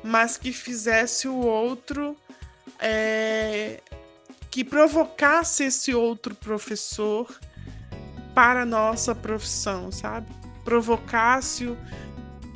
mas 0.03 0.37
que 0.37 0.51
fizesse 0.51 1.27
o 1.27 1.37
outro 1.37 2.17
é, 2.79 3.79
que 4.51 4.63
provocasse 4.63 5.63
esse 5.63 5.93
outro 5.93 6.35
professor 6.35 7.39
para 8.33 8.61
a 8.61 8.65
nossa 8.65 9.13
profissão, 9.13 9.91
sabe? 9.91 10.27
Provocasse, 10.63 11.75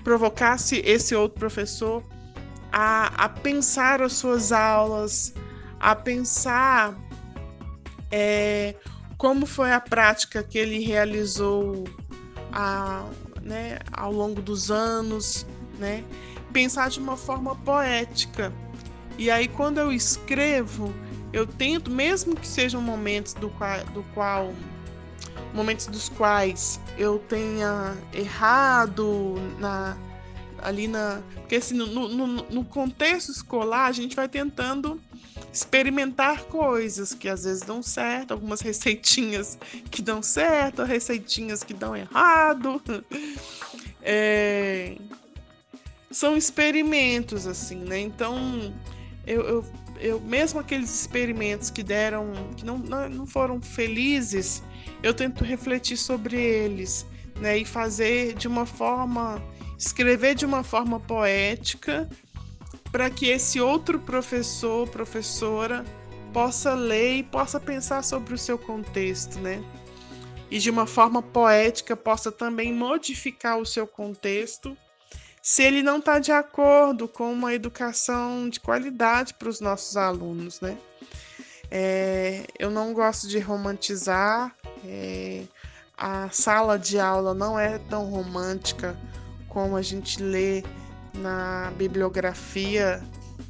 provocasse 0.03 0.81
esse 0.85 1.15
outro 1.15 1.39
professor 1.39 2.03
a, 2.71 3.25
a 3.25 3.29
pensar 3.29 4.01
as 4.01 4.13
suas 4.13 4.51
aulas, 4.51 5.33
a 5.79 5.95
pensar 5.95 6.95
é, 8.11 8.75
como 9.17 9.45
foi 9.45 9.71
a 9.71 9.79
prática 9.79 10.43
que 10.43 10.57
ele 10.57 10.79
realizou 10.83 11.83
a, 12.51 13.05
né, 13.41 13.79
ao 13.91 14.11
longo 14.11 14.41
dos 14.41 14.69
anos, 14.69 15.45
né? 15.79 16.03
Pensar 16.51 16.89
de 16.89 16.99
uma 16.99 17.17
forma 17.17 17.55
poética. 17.55 18.53
E 19.17 19.31
aí, 19.31 19.47
quando 19.47 19.79
eu 19.79 19.91
escrevo, 19.91 20.93
eu 21.31 21.47
tento, 21.47 21.89
mesmo 21.89 22.35
que 22.35 22.47
sejam 22.47 22.81
momentos 22.81 23.33
do 23.33 23.49
qual, 23.49 23.83
do 23.85 24.03
qual 24.13 24.53
momentos 25.53 25.87
dos 25.87 26.09
quais 26.09 26.79
eu 26.97 27.19
tenha 27.19 27.95
errado 28.13 29.35
na 29.59 29.97
ali 30.61 30.87
na 30.87 31.21
porque 31.35 31.55
assim 31.55 31.75
no, 31.75 31.85
no, 31.87 32.27
no, 32.27 32.63
contexto 32.63 33.31
escolar 33.31 33.85
a 33.85 33.91
gente 33.91 34.15
vai 34.15 34.27
tentando 34.27 34.99
experimentar 35.51 36.43
coisas 36.45 37.13
que 37.13 37.27
às 37.27 37.43
vezes 37.43 37.61
dão 37.61 37.83
certo 37.83 38.31
algumas 38.31 38.61
receitinhas 38.61 39.57
que 39.91 40.01
dão 40.01 40.23
certo 40.23 40.83
receitinhas 40.83 41.63
que 41.63 41.73
dão 41.73 41.95
errado. 41.95 42.81
É, 44.05 44.97
são 46.11 46.35
experimentos 46.35 47.47
assim 47.47 47.77
né? 47.77 48.01
Então 48.01 48.37
eu, 49.25 49.41
eu 49.43 49.65
eu 50.03 50.19
mesmo 50.19 50.59
aqueles 50.59 50.93
experimentos 50.93 51.69
que 51.69 51.81
deram 51.81 52.33
que 52.57 52.65
não, 52.65 52.77
não 52.77 53.25
foram 53.25 53.61
felizes 53.61 54.61
eu 55.03 55.13
tento 55.13 55.43
refletir 55.43 55.97
sobre 55.97 56.41
eles 56.41 57.05
né 57.39 57.57
e 57.57 57.65
fazer 57.65 58.33
de 58.33 58.47
uma 58.47 58.65
forma 58.65 59.41
escrever 59.77 60.33
de 60.33 60.45
uma 60.45 60.63
forma 60.63 60.99
poética 60.99 62.09
para 62.91 63.09
que 63.09 63.27
esse 63.27 63.59
outro 63.59 63.99
professor 63.99 64.87
professora 64.87 65.83
possa 66.31 66.73
ler 66.73 67.17
e 67.17 67.23
possa 67.23 67.59
pensar 67.59 68.03
sobre 68.03 68.33
o 68.33 68.37
seu 68.37 68.57
contexto 68.57 69.39
né 69.39 69.63
e 70.49 70.57
de 70.57 70.69
uma 70.69 70.87
forma 70.87 71.21
poética 71.21 71.95
possa 71.95 72.31
também 72.31 72.73
modificar 72.73 73.57
o 73.57 73.65
seu 73.65 73.85
contexto 73.85 74.75
se 75.43 75.61
ele 75.61 75.83
não 75.83 75.97
está 75.97 76.19
de 76.19 76.31
acordo 76.31 77.05
com 77.05 77.29
uma 77.29 77.53
educação 77.53 78.47
de 78.47 78.61
qualidade 78.61 79.33
para 79.33 79.49
os 79.49 79.59
nossos 79.59 79.97
alunos, 79.97 80.61
né? 80.61 80.77
É, 81.69 82.45
eu 82.57 82.71
não 82.71 82.93
gosto 82.93 83.27
de 83.27 83.39
romantizar. 83.39 84.55
É, 84.83 85.43
a 85.97 86.29
sala 86.29 86.77
de 86.77 86.99
aula 86.99 87.33
não 87.33 87.57
é 87.57 87.77
tão 87.77 88.09
romântica 88.09 88.97
como 89.47 89.75
a 89.75 89.81
gente 89.81 90.21
lê 90.21 90.63
na 91.13 91.71
bibliografia 91.77 93.01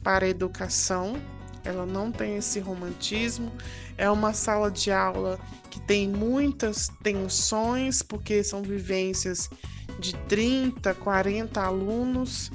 para 0.04 0.28
educação. 0.28 1.16
Ela 1.64 1.86
não 1.86 2.12
tem 2.12 2.38
esse 2.38 2.60
romantismo. 2.60 3.52
É 3.98 4.10
uma 4.10 4.34
sala 4.34 4.70
de 4.70 4.92
aula 4.92 5.40
que 5.70 5.80
tem 5.80 6.10
muitas 6.10 6.90
tensões, 7.02 8.02
porque 8.02 8.44
são 8.44 8.62
vivências 8.62 9.50
de 10.00 10.14
30, 10.28 10.94
40 10.96 11.62
alunos 11.62 12.52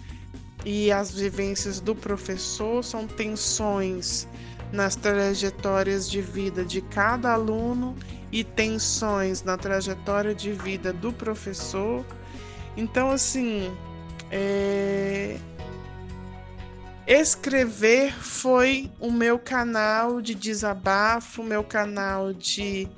e 0.65 0.91
as 0.93 1.13
vivências 1.13 1.81
do 1.81 1.95
professor 1.95 2.85
são 2.85 3.07
tensões 3.07 4.29
nas 4.73 4.95
trajetórias 4.95 6.11
de 6.11 6.21
vida 6.21 6.65
de 6.65 6.81
cada 6.81 7.33
aluno 7.33 7.97
e 8.31 8.45
tensões 8.45 9.43
na 9.43 9.57
trajetória 9.57 10.35
de 10.35 10.53
vida 10.53 10.93
do 10.93 11.13
professor. 11.13 12.05
Então, 12.77 13.11
assim, 13.11 13.75
é... 14.31 15.39
escrever 17.07 18.13
foi 18.13 18.91
o 19.01 19.11
meu 19.11 19.39
canal 19.39 20.21
de 20.21 20.35
desabafo, 20.35 21.43
meu 21.43 21.65
canal 21.65 22.33
de 22.33 22.89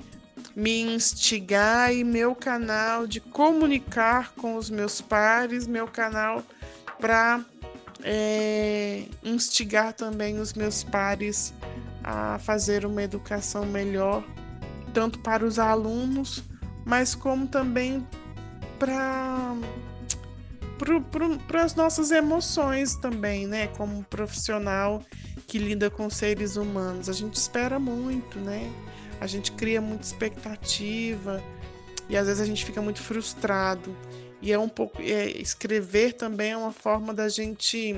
me 0.55 0.81
instigar 0.81 1.93
e 1.93 2.03
meu 2.03 2.35
canal 2.35 3.07
de 3.07 3.19
comunicar 3.21 4.33
com 4.33 4.55
os 4.55 4.69
meus 4.69 4.99
pares, 4.99 5.65
meu 5.65 5.87
canal 5.87 6.43
para 6.99 7.41
é, 8.03 9.05
instigar 9.23 9.93
também 9.93 10.39
os 10.39 10.53
meus 10.53 10.83
pares 10.83 11.53
a 12.03 12.39
fazer 12.39 12.85
uma 12.85 13.03
educação 13.03 13.65
melhor, 13.65 14.23
tanto 14.93 15.19
para 15.19 15.45
os 15.45 15.59
alunos, 15.59 16.43
mas 16.85 17.15
como 17.15 17.47
também 17.47 18.05
para 18.79 19.55
para 21.47 21.63
as 21.63 21.75
nossas 21.75 22.09
emoções 22.09 22.95
também, 22.95 23.45
né? 23.45 23.67
Como 23.67 24.03
profissional 24.05 25.03
que 25.45 25.59
lida 25.59 25.91
com 25.91 26.09
seres 26.09 26.55
humanos, 26.55 27.07
a 27.07 27.13
gente 27.13 27.35
espera 27.35 27.77
muito, 27.77 28.39
né? 28.39 28.67
a 29.21 29.27
gente 29.27 29.51
cria 29.51 29.79
muita 29.79 30.03
expectativa 30.03 31.41
e 32.09 32.17
às 32.17 32.25
vezes 32.25 32.41
a 32.41 32.45
gente 32.45 32.65
fica 32.65 32.81
muito 32.81 32.99
frustrado. 32.99 33.95
E 34.41 34.51
é 34.51 34.57
um 34.57 34.69
pouco. 34.69 35.01
É, 35.01 35.25
escrever 35.29 36.13
também 36.13 36.51
é 36.51 36.57
uma 36.57 36.71
forma 36.71 37.13
da 37.13 37.29
gente. 37.29 37.95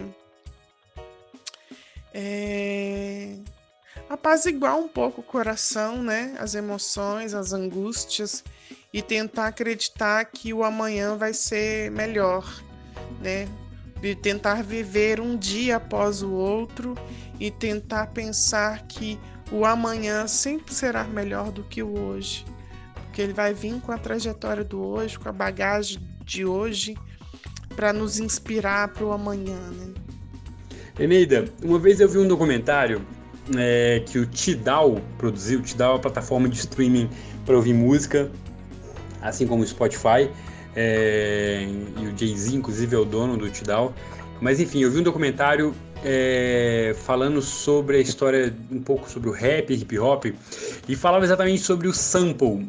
É, 2.14 3.36
apaziguar 4.10 4.78
um 4.78 4.88
pouco 4.88 5.22
o 5.22 5.24
coração, 5.24 6.04
né? 6.04 6.36
As 6.38 6.54
emoções, 6.54 7.34
as 7.34 7.54
angústias 7.54 8.44
e 8.94 9.02
tentar 9.02 9.48
acreditar 9.48 10.26
que 10.26 10.54
o 10.54 10.64
amanhã 10.64 11.16
vai 11.16 11.34
ser 11.34 11.90
melhor, 11.90 12.46
né? 13.20 13.48
tentar 14.22 14.62
viver 14.62 15.22
um 15.22 15.38
dia 15.38 15.78
após 15.78 16.22
o 16.22 16.32
outro 16.32 16.94
e 17.40 17.50
tentar 17.50 18.08
pensar 18.08 18.86
que 18.86 19.18
o 19.50 19.66
amanhã 19.66 20.28
sempre 20.28 20.74
será 20.74 21.06
melhor 21.06 21.52
do 21.52 21.64
que 21.64 21.82
o 21.82 21.98
hoje. 21.98 22.46
Porque 22.96 23.22
ele 23.22 23.32
vai 23.32 23.54
vir 23.54 23.80
com 23.80 23.94
a 23.94 23.98
trajetória 23.98 24.64
do 24.64 24.84
hoje, 24.84 25.18
com 25.18 25.30
a 25.30 25.32
bagagem 25.32 26.02
de 26.24 26.46
hoje, 26.46 26.96
para 27.76 27.92
nos 27.92 28.20
inspirar 28.20 28.90
para 28.90 29.06
o 29.06 29.12
amanhã. 29.12 29.58
Né? 29.72 29.94
Eneida, 31.00 31.46
uma 31.64 31.80
vez 31.80 32.00
eu 32.00 32.08
vi 32.08 32.20
um 32.20 32.28
documentário 32.28 33.02
é, 33.58 34.04
que 34.06 34.20
o 34.20 34.26
Tidal 34.26 35.02
produziu. 35.18 35.60
O 35.60 35.62
Tidal 35.64 35.92
é 35.92 35.94
uma 35.96 36.02
plataforma 36.02 36.48
de 36.48 36.58
streaming 36.58 37.10
para 37.46 37.56
ouvir 37.56 37.74
música, 37.74 38.32
assim 39.22 39.48
como 39.48 39.64
o 39.64 39.68
Spotify. 39.68 40.30
É, 40.76 41.68
e 42.00 42.08
o 42.08 42.18
Jay-Z, 42.18 42.56
inclusive, 42.56 42.96
é 42.96 43.00
o 43.00 43.06
dono 43.06 43.38
do 43.38 43.50
Tidal. 43.50 43.94
Mas 44.42 44.60
enfim, 44.60 44.82
eu 44.82 44.92
vi 44.92 45.00
um 45.00 45.04
documentário 45.04 45.74
é, 46.04 46.96
falando 46.98 47.42
sobre 47.42 47.98
a 47.98 48.00
história, 48.00 48.54
um 48.72 48.82
pouco 48.82 49.10
sobre 49.10 49.30
o 49.30 49.32
rap, 49.32 49.74
hip 49.74 49.98
hop, 49.98 50.26
e 50.88 50.96
falava 50.96 51.24
exatamente 51.24 51.62
sobre 51.62 51.88
o 51.88 51.94
sample, 51.94 52.68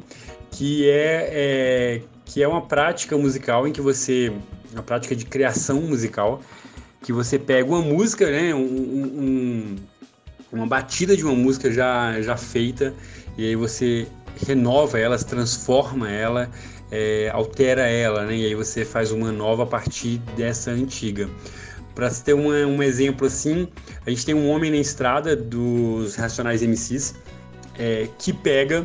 que 0.50 0.88
é, 0.88 1.28
é, 1.32 2.02
que 2.24 2.42
é 2.42 2.48
uma 2.48 2.62
prática 2.62 3.16
musical 3.16 3.66
em 3.66 3.72
que 3.72 3.80
você. 3.80 4.32
uma 4.72 4.82
prática 4.82 5.14
de 5.14 5.24
criação 5.24 5.80
musical, 5.82 6.40
que 7.02 7.12
você 7.12 7.38
pega 7.38 7.68
uma 7.68 7.82
música, 7.82 8.30
né, 8.30 8.54
um, 8.54 8.60
um, 8.60 9.76
uma 10.50 10.66
batida 10.66 11.16
de 11.16 11.24
uma 11.24 11.34
música 11.34 11.70
já, 11.70 12.20
já 12.22 12.36
feita, 12.36 12.94
e 13.36 13.46
aí 13.46 13.56
você 13.56 14.06
renova 14.46 14.98
ela, 14.98 15.18
transforma 15.18 16.10
ela, 16.10 16.50
é, 16.90 17.30
altera 17.32 17.82
ela, 17.82 18.24
né? 18.24 18.36
E 18.36 18.46
aí 18.46 18.54
você 18.54 18.84
faz 18.84 19.10
uma 19.12 19.30
nova 19.30 19.64
a 19.64 19.66
partir 19.66 20.18
dessa 20.36 20.70
antiga. 20.70 21.28
Para 21.94 22.10
ter 22.10 22.34
uma, 22.34 22.54
um 22.66 22.82
exemplo 22.82 23.26
assim, 23.26 23.68
a 24.04 24.10
gente 24.10 24.26
tem 24.26 24.34
um 24.34 24.48
homem 24.48 24.70
na 24.70 24.78
estrada 24.78 25.36
dos 25.36 26.16
Racionais 26.16 26.62
MCs 26.62 27.14
é, 27.78 28.08
que 28.18 28.32
pega 28.32 28.84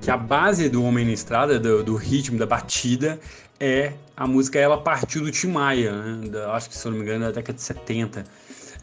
que 0.00 0.10
a 0.10 0.16
base 0.16 0.68
do 0.68 0.82
Homem 0.82 1.04
na 1.04 1.12
Estrada, 1.12 1.58
do, 1.58 1.84
do, 1.84 1.94
ritmo, 1.94 2.38
da 2.38 2.46
batida, 2.46 3.20
é 3.58 3.92
a 4.16 4.26
música 4.26 4.58
Ela 4.58 4.80
Partiu 4.80 5.22
do 5.22 5.30
Tim 5.30 5.48
Maia, 5.48 5.92
né? 5.92 6.28
da, 6.28 6.54
acho 6.54 6.70
que 6.70 6.76
se 6.76 6.86
eu 6.86 6.92
não 6.92 6.98
me 6.98 7.04
engano, 7.04 7.26
da 7.26 7.30
década 7.30 7.54
de 7.54 7.62
70. 7.62 8.24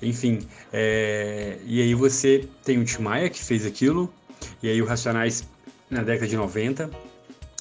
Enfim, 0.01 0.39
é, 0.71 1.57
e 1.65 1.81
aí 1.81 1.93
você 1.95 2.47
tem 2.63 2.77
o 2.77 2.85
Tim 2.85 3.01
Maia 3.01 3.29
que 3.29 3.43
fez 3.43 3.65
aquilo, 3.65 4.13
e 4.61 4.69
aí 4.69 4.81
o 4.81 4.85
Racionais 4.85 5.47
na 5.89 6.03
década 6.03 6.27
de 6.27 6.37
90 6.37 6.89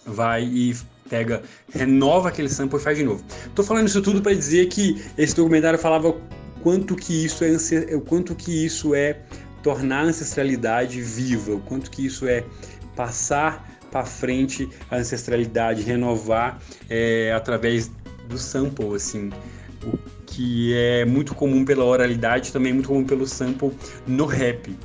vai 0.05 0.45
e 0.45 0.77
pega, 1.09 1.43
renova 1.73 2.29
aquele 2.29 2.49
sample 2.49 2.79
e 2.79 2.83
faz 2.83 2.99
de 2.99 3.05
novo. 3.05 3.25
Tô 3.55 3.63
falando 3.63 3.87
isso 3.87 4.03
tudo 4.03 4.21
para 4.21 4.35
dizer 4.35 4.67
que 4.67 5.03
esse 5.17 5.35
documentário 5.35 5.79
falava 5.79 6.15
quanto 6.63 6.95
que 6.95 7.25
isso 7.25 7.45
é 7.45 7.95
o 7.95 8.01
quanto 8.01 8.35
que 8.35 8.67
isso 8.67 8.95
é 8.95 9.21
tornar 9.63 10.01
a 10.01 10.05
ancestralidade 10.05 11.01
viva, 11.01 11.53
o 11.55 11.61
quanto 11.61 11.91
que 11.91 12.07
isso 12.07 12.27
é 12.27 12.45
passar 12.97 13.65
para 13.91 14.05
frente 14.05 14.69
a 14.91 14.97
ancestralidade, 14.97 15.83
renovar 15.83 16.59
é, 16.91 17.33
através 17.33 17.91
do 18.29 18.37
sample, 18.37 18.95
assim, 18.95 19.31
o 19.85 19.97
que 20.27 20.75
é 20.75 21.05
muito 21.05 21.35
comum 21.35 21.65
pela 21.65 21.85
oralidade, 21.85 22.53
também 22.53 22.73
muito 22.73 22.89
comum 22.89 23.05
pelo 23.05 23.27
sample 23.27 23.71
no 24.07 24.27
rap, 24.27 24.77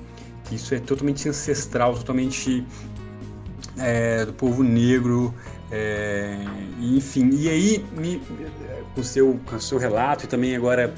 que 0.45 0.55
isso 0.55 0.75
é 0.75 0.79
totalmente 0.79 1.27
ancestral, 1.27 1.95
totalmente 1.95 2.65
é, 3.79 4.25
do 4.25 4.33
povo 4.33 4.63
negro, 4.63 5.33
é, 5.71 6.37
enfim, 6.79 7.29
e 7.33 7.49
aí, 7.49 7.85
me, 7.97 8.21
com, 8.93 9.01
seu, 9.01 9.39
com 9.45 9.59
seu 9.59 9.77
relato 9.77 10.25
e 10.25 10.27
também 10.27 10.55
agora, 10.55 10.93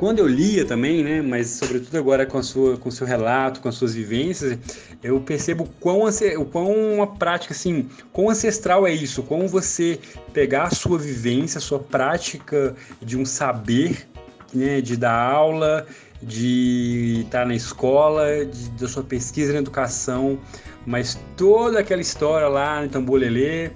quando 0.00 0.18
eu 0.18 0.26
lia 0.26 0.64
também, 0.64 1.04
né, 1.04 1.20
mas 1.20 1.48
sobretudo 1.48 1.94
agora 1.98 2.24
com, 2.24 2.38
a 2.38 2.42
sua, 2.42 2.78
com 2.78 2.90
seu 2.90 3.06
relato, 3.06 3.60
com 3.60 3.68
as 3.68 3.74
suas 3.74 3.94
vivências, 3.94 4.58
eu 5.02 5.20
percebo 5.20 5.68
quão, 5.78 6.04
o 6.38 6.44
quão 6.46 6.72
uma 6.94 7.06
prática, 7.06 7.52
assim, 7.52 7.86
quão 8.10 8.30
ancestral 8.30 8.86
é 8.86 8.94
isso, 8.94 9.22
como 9.22 9.46
você 9.46 10.00
pegar 10.32 10.64
a 10.64 10.70
sua 10.70 10.98
vivência, 10.98 11.58
a 11.58 11.60
sua 11.60 11.78
prática 11.78 12.74
de 13.02 13.18
um 13.18 13.26
saber, 13.26 14.08
né, 14.54 14.80
de 14.80 14.96
dar 14.96 15.12
aula, 15.12 15.86
de 16.22 17.24
estar 17.26 17.44
na 17.44 17.54
escola, 17.54 18.46
de, 18.46 18.70
da 18.70 18.88
sua 18.88 19.02
pesquisa 19.02 19.52
na 19.52 19.58
educação, 19.58 20.38
mas 20.86 21.18
toda 21.36 21.78
aquela 21.78 22.00
história 22.00 22.48
lá 22.48 22.80
no 22.80 22.88
Tambolelê 22.88 23.70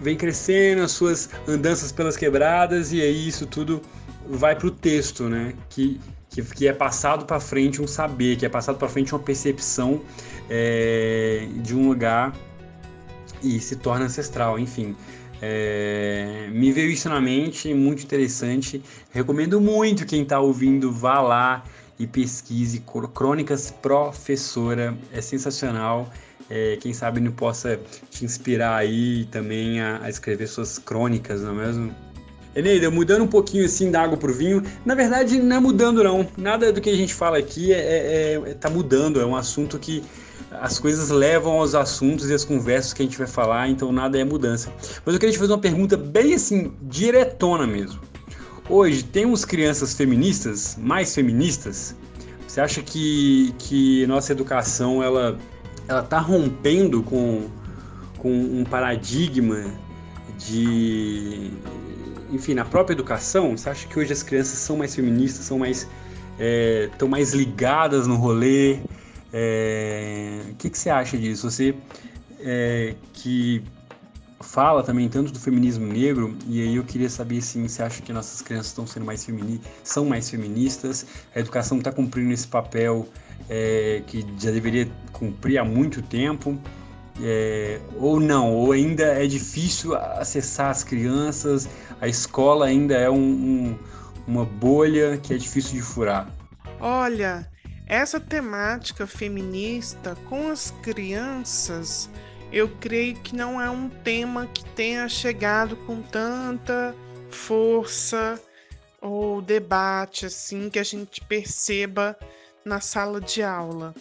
vem 0.00 0.16
crescendo, 0.16 0.82
as 0.82 0.92
suas 0.92 1.28
andanças 1.48 1.90
pelas 1.90 2.16
quebradas, 2.16 2.92
e 2.92 3.02
aí 3.02 3.26
isso 3.26 3.46
tudo 3.46 3.82
vai 4.28 4.54
para 4.54 4.66
o 4.66 4.70
texto, 4.70 5.28
né? 5.28 5.54
Que, 5.68 6.00
que, 6.30 6.42
que 6.42 6.68
é 6.68 6.72
passado 6.72 7.24
para 7.24 7.40
frente 7.40 7.80
um 7.80 7.86
saber, 7.86 8.36
que 8.36 8.46
é 8.46 8.48
passado 8.48 8.76
para 8.76 8.88
frente 8.88 9.14
uma 9.14 9.20
percepção 9.20 10.00
é, 10.48 11.48
de 11.56 11.74
um 11.74 11.88
lugar 11.88 12.34
e 13.42 13.60
se 13.60 13.76
torna 13.76 14.06
ancestral, 14.06 14.58
enfim. 14.58 14.96
É, 15.40 16.48
me 16.52 16.72
veio 16.72 16.90
isso 16.90 17.08
na 17.08 17.20
mente, 17.20 17.72
muito 17.72 18.02
interessante. 18.02 18.82
Recomendo 19.10 19.60
muito 19.60 20.04
quem 20.04 20.22
está 20.22 20.40
ouvindo, 20.40 20.92
vá 20.92 21.20
lá 21.20 21.64
e 21.98 22.06
pesquise 22.06 22.82
Crônicas 23.14 23.70
Professora, 23.70 24.96
é 25.12 25.20
sensacional. 25.20 26.10
É, 26.50 26.78
quem 26.80 26.94
sabe 26.94 27.20
não 27.20 27.30
possa 27.30 27.78
te 28.10 28.24
inspirar 28.24 28.76
aí 28.76 29.26
também 29.26 29.80
a, 29.80 30.02
a 30.02 30.08
escrever 30.08 30.46
suas 30.46 30.78
crônicas, 30.78 31.42
não 31.42 31.60
é 31.60 31.66
mesmo? 31.66 31.94
Eneida, 32.54 32.90
mudando 32.90 33.22
um 33.22 33.28
pouquinho 33.28 33.64
assim 33.64 33.90
da 33.90 34.02
água 34.02 34.16
pro 34.16 34.32
vinho, 34.32 34.62
na 34.84 34.94
verdade 34.94 35.38
não 35.38 35.56
é 35.56 35.60
mudando 35.60 36.02
não, 36.02 36.26
nada 36.36 36.72
do 36.72 36.80
que 36.80 36.90
a 36.90 36.96
gente 36.96 37.14
fala 37.14 37.38
aqui 37.38 37.72
é, 37.72 37.78
é, 37.78 38.50
é 38.50 38.54
tá 38.54 38.68
mudando, 38.68 39.20
é 39.20 39.26
um 39.26 39.36
assunto 39.36 39.78
que 39.78 40.02
as 40.50 40.78
coisas 40.78 41.10
levam 41.10 41.52
aos 41.52 41.74
assuntos 41.74 42.30
e 42.30 42.34
as 42.34 42.44
conversas 42.44 42.92
que 42.92 43.02
a 43.02 43.04
gente 43.04 43.18
vai 43.18 43.26
falar, 43.26 43.68
então 43.68 43.92
nada 43.92 44.18
é 44.18 44.24
mudança. 44.24 44.72
Mas 45.04 45.14
eu 45.14 45.20
queria 45.20 45.32
te 45.32 45.38
fazer 45.38 45.52
uma 45.52 45.58
pergunta 45.58 45.96
bem 45.96 46.34
assim, 46.34 46.72
diretona 46.82 47.66
mesmo. 47.66 48.00
Hoje 48.68 49.02
temos 49.02 49.44
crianças 49.44 49.94
feministas, 49.94 50.76
mais 50.80 51.14
feministas? 51.14 51.94
Você 52.46 52.60
acha 52.60 52.82
que, 52.82 53.54
que 53.58 54.06
nossa 54.06 54.32
educação 54.32 55.02
ela 55.02 55.38
ela 55.88 56.00
está 56.00 56.18
rompendo 56.18 57.02
com, 57.02 57.48
com 58.18 58.30
um 58.30 58.64
paradigma 58.64 59.64
de 60.38 61.50
enfim 62.30 62.54
na 62.54 62.64
própria 62.64 62.94
educação? 62.94 63.56
Você 63.56 63.68
acha 63.68 63.86
que 63.86 63.98
hoje 63.98 64.12
as 64.12 64.22
crianças 64.22 64.58
são 64.58 64.76
mais 64.76 64.94
feministas, 64.94 65.44
são 65.44 65.58
mais 65.58 65.86
estão 66.92 67.08
é, 67.08 67.10
mais 67.10 67.32
ligadas 67.32 68.06
no 68.06 68.16
rolê? 68.16 68.78
É, 69.32 70.40
o 70.50 70.54
que, 70.54 70.70
que 70.70 70.78
você 70.78 70.88
acha 70.90 71.16
disso? 71.18 71.50
Você 71.50 71.74
é, 72.40 72.94
que 73.12 73.62
fala 74.40 74.82
também 74.82 75.08
tanto 75.08 75.32
do 75.32 75.38
feminismo 75.38 75.86
negro, 75.86 76.36
e 76.46 76.62
aí 76.62 76.76
eu 76.76 76.84
queria 76.84 77.10
saber 77.10 77.40
se 77.42 77.60
você 77.60 77.82
acha 77.82 78.00
que 78.00 78.12
nossas 78.12 78.40
crianças 78.40 78.68
estão 78.68 78.86
sendo 78.86 79.04
mais 79.04 79.24
femini 79.24 79.60
são 79.82 80.04
mais 80.04 80.30
feministas, 80.30 81.06
a 81.34 81.40
educação 81.40 81.78
está 81.78 81.90
cumprindo 81.90 82.32
esse 82.32 82.46
papel 82.46 83.08
é, 83.48 84.02
que 84.06 84.24
já 84.38 84.50
deveria 84.50 84.88
cumprir 85.12 85.58
há 85.58 85.64
muito 85.64 86.00
tempo, 86.02 86.58
é, 87.22 87.80
ou 87.96 88.20
não, 88.20 88.54
ou 88.54 88.72
ainda 88.72 89.04
é 89.04 89.26
difícil 89.26 89.94
acessar 89.94 90.70
as 90.70 90.84
crianças, 90.84 91.68
a 92.00 92.08
escola 92.08 92.66
ainda 92.66 92.94
é 92.94 93.10
um, 93.10 93.16
um, 93.16 93.78
uma 94.26 94.44
bolha 94.44 95.18
que 95.18 95.34
é 95.34 95.36
difícil 95.36 95.74
de 95.74 95.82
furar. 95.82 96.28
Olha, 96.80 97.48
essa 97.86 98.20
temática 98.20 99.06
feminista 99.06 100.16
com 100.28 100.48
as 100.48 100.70
crianças 100.82 102.08
eu 102.50 102.68
creio 102.80 103.14
que 103.16 103.36
não 103.36 103.60
é 103.60 103.68
um 103.68 103.88
tema 103.88 104.46
que 104.46 104.64
tenha 104.64 105.08
chegado 105.08 105.76
com 105.76 106.00
tanta 106.00 106.94
força 107.30 108.40
ou 109.00 109.42
debate 109.42 110.26
assim 110.26 110.70
que 110.70 110.78
a 110.78 110.82
gente 110.82 111.20
perceba 111.24 112.16
na 112.64 112.80
sala 112.80 113.20
de 113.20 113.42
aula. 113.42 113.94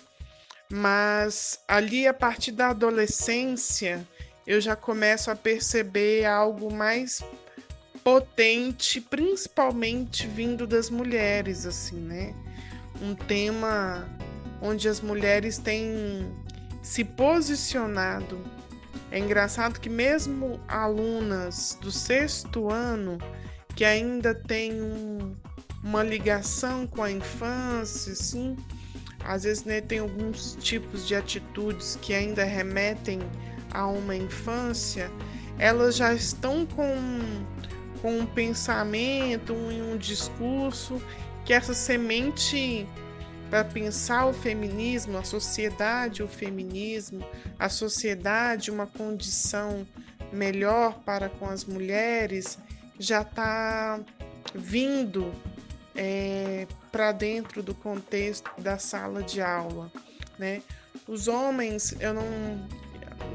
Mas 0.69 1.60
ali 1.68 2.07
a 2.07 2.14
partir 2.14 2.52
da 2.52 2.69
adolescência 2.69 4.06
eu 4.45 4.61
já 4.61 4.76
começo 4.76 5.30
a 5.30 5.35
perceber 5.35 6.26
algo 6.26 6.73
mais 6.73 7.22
potente, 8.03 9.02
principalmente 9.02 10.26
vindo 10.27 10.65
das 10.65 10.89
mulheres 10.89 11.65
assim, 11.65 11.98
né? 11.98 12.34
Um 13.02 13.14
tema 13.14 14.07
onde 14.61 14.88
as 14.88 15.02
mulheres 15.02 15.57
têm 15.57 16.34
se 16.81 17.03
posicionado. 17.03 18.39
É 19.11 19.19
engraçado 19.19 19.80
que 19.80 19.89
mesmo 19.89 20.60
alunas 20.68 21.77
do 21.81 21.91
sexto 21.91 22.69
ano 22.69 23.18
que 23.76 23.84
ainda 23.85 24.34
têm 24.34 24.81
um, 24.81 25.35
uma 25.84 26.02
ligação 26.02 26.88
com 26.88 27.03
a 27.03 27.11
infância, 27.11 28.15
sim, 28.15 28.57
às 29.27 29.43
vezes 29.43 29.65
né, 29.65 29.81
tem 29.81 29.99
alguns 29.99 30.57
tipos 30.59 31.05
de 31.07 31.13
atitudes 31.13 31.99
que 32.01 32.13
ainda 32.13 32.43
remetem 32.43 33.19
a 33.71 33.85
uma 33.85 34.15
infância, 34.15 35.11
elas 35.59 35.97
já 35.97 36.13
estão 36.13 36.65
com 36.65 36.95
com 38.01 38.19
um 38.19 38.25
pensamento, 38.27 39.53
um, 39.53 39.93
um 39.93 39.97
discurso, 39.97 41.01
que 41.43 41.51
essa 41.51 41.73
semente 41.73 42.87
para 43.49 43.63
pensar 43.63 44.27
o 44.27 44.33
feminismo, 44.33 45.17
a 45.17 45.23
sociedade, 45.23 46.21
o 46.21 46.27
feminismo, 46.27 47.25
a 47.57 47.69
sociedade, 47.69 48.69
uma 48.69 48.85
condição 48.85 49.87
melhor 50.31 50.99
para 51.05 51.27
com 51.27 51.45
as 51.45 51.65
mulheres, 51.65 52.59
já 52.99 53.21
está 53.21 53.99
vindo 54.53 55.33
é, 55.95 56.46
para 56.97 57.11
dentro 57.11 57.61
do 57.61 57.75
contexto 57.75 58.49
da 58.57 58.79
sala 58.79 59.21
de 59.21 59.39
aula, 59.39 59.91
né? 60.39 60.63
Os 61.07 61.27
homens, 61.27 61.95
eu 61.99 62.11
não, 62.11 62.67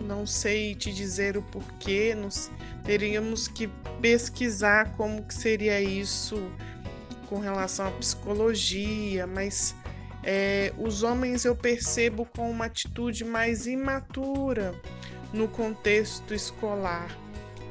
não 0.05 0.26
sei 0.26 0.74
te 0.74 0.93
dizer 0.93 1.36
o 1.36 1.43
porquê, 1.43 2.12
nós 2.12 2.51
teríamos 2.82 3.47
que 3.47 3.68
pesquisar 4.01 4.97
como 4.97 5.22
que 5.22 5.32
seria 5.32 5.80
isso 5.80 6.43
com 7.28 7.39
relação 7.39 7.86
à 7.86 7.90
psicologia, 7.93 9.28
mas 9.28 9.76
é, 10.24 10.72
os 10.76 11.05
homens 11.05 11.44
eu 11.44 11.55
percebo 11.55 12.26
com 12.36 12.51
uma 12.51 12.64
atitude 12.64 13.24
mais 13.24 13.68
imatura 13.68 14.74
no 15.32 15.47
contexto 15.47 16.34
escolar, 16.34 17.16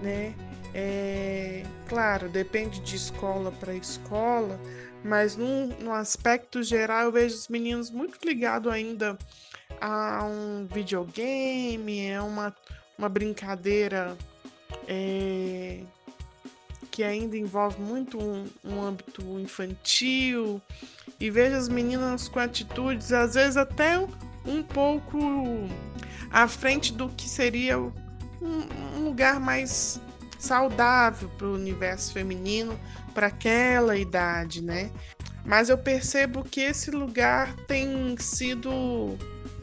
né? 0.02 0.34
É, 0.74 1.64
claro, 1.90 2.30
depende 2.30 2.80
de 2.80 2.96
escola 2.96 3.52
para 3.52 3.74
escola, 3.74 4.58
mas 5.04 5.36
num, 5.36 5.68
no 5.80 5.94
aspecto 5.94 6.62
geral 6.64 7.06
eu 7.06 7.12
vejo 7.12 7.36
os 7.36 7.48
meninos 7.48 7.90
muito 7.90 8.20
ligados 8.24 8.72
ainda 8.72 9.18
a 9.80 10.24
um 10.26 10.68
videogame, 10.68 12.06
é 12.06 12.22
uma, 12.22 12.56
uma 12.98 13.10
brincadeira 13.10 14.18
é, 14.88 15.80
que 16.92 17.04
ainda 17.04 17.38
envolve 17.38 17.82
muito 17.82 18.20
um, 18.20 18.46
um 18.64 18.82
âmbito 18.82 19.22
infantil, 19.40 20.62
e 21.20 21.30
vejo 21.30 21.56
as 21.56 21.70
meninas 21.70 22.28
com 22.28 22.40
atitudes, 22.40 23.14
às 23.14 23.36
vezes 23.36 23.58
até 23.58 24.00
um 24.46 24.64
pouco 24.64 25.20
à 26.32 26.48
frente 26.48 26.94
do 26.94 27.10
que 27.10 27.30
seria 27.30 27.80
um, 27.80 27.92
um 28.98 29.06
lugar 29.06 29.40
mais 29.40 30.02
saudável 30.42 31.30
para 31.38 31.48
o 31.48 31.54
universo 31.54 32.14
feminino 32.14 32.78
para 33.14 33.28
aquela 33.28 33.96
idade, 33.96 34.64
né? 34.64 34.92
Mas 35.46 35.70
eu 35.70 35.78
percebo 35.78 36.44
que 36.44 36.62
esse 36.62 36.92
lugar 36.92 37.56
tem 37.68 38.16
sido 38.18 39.18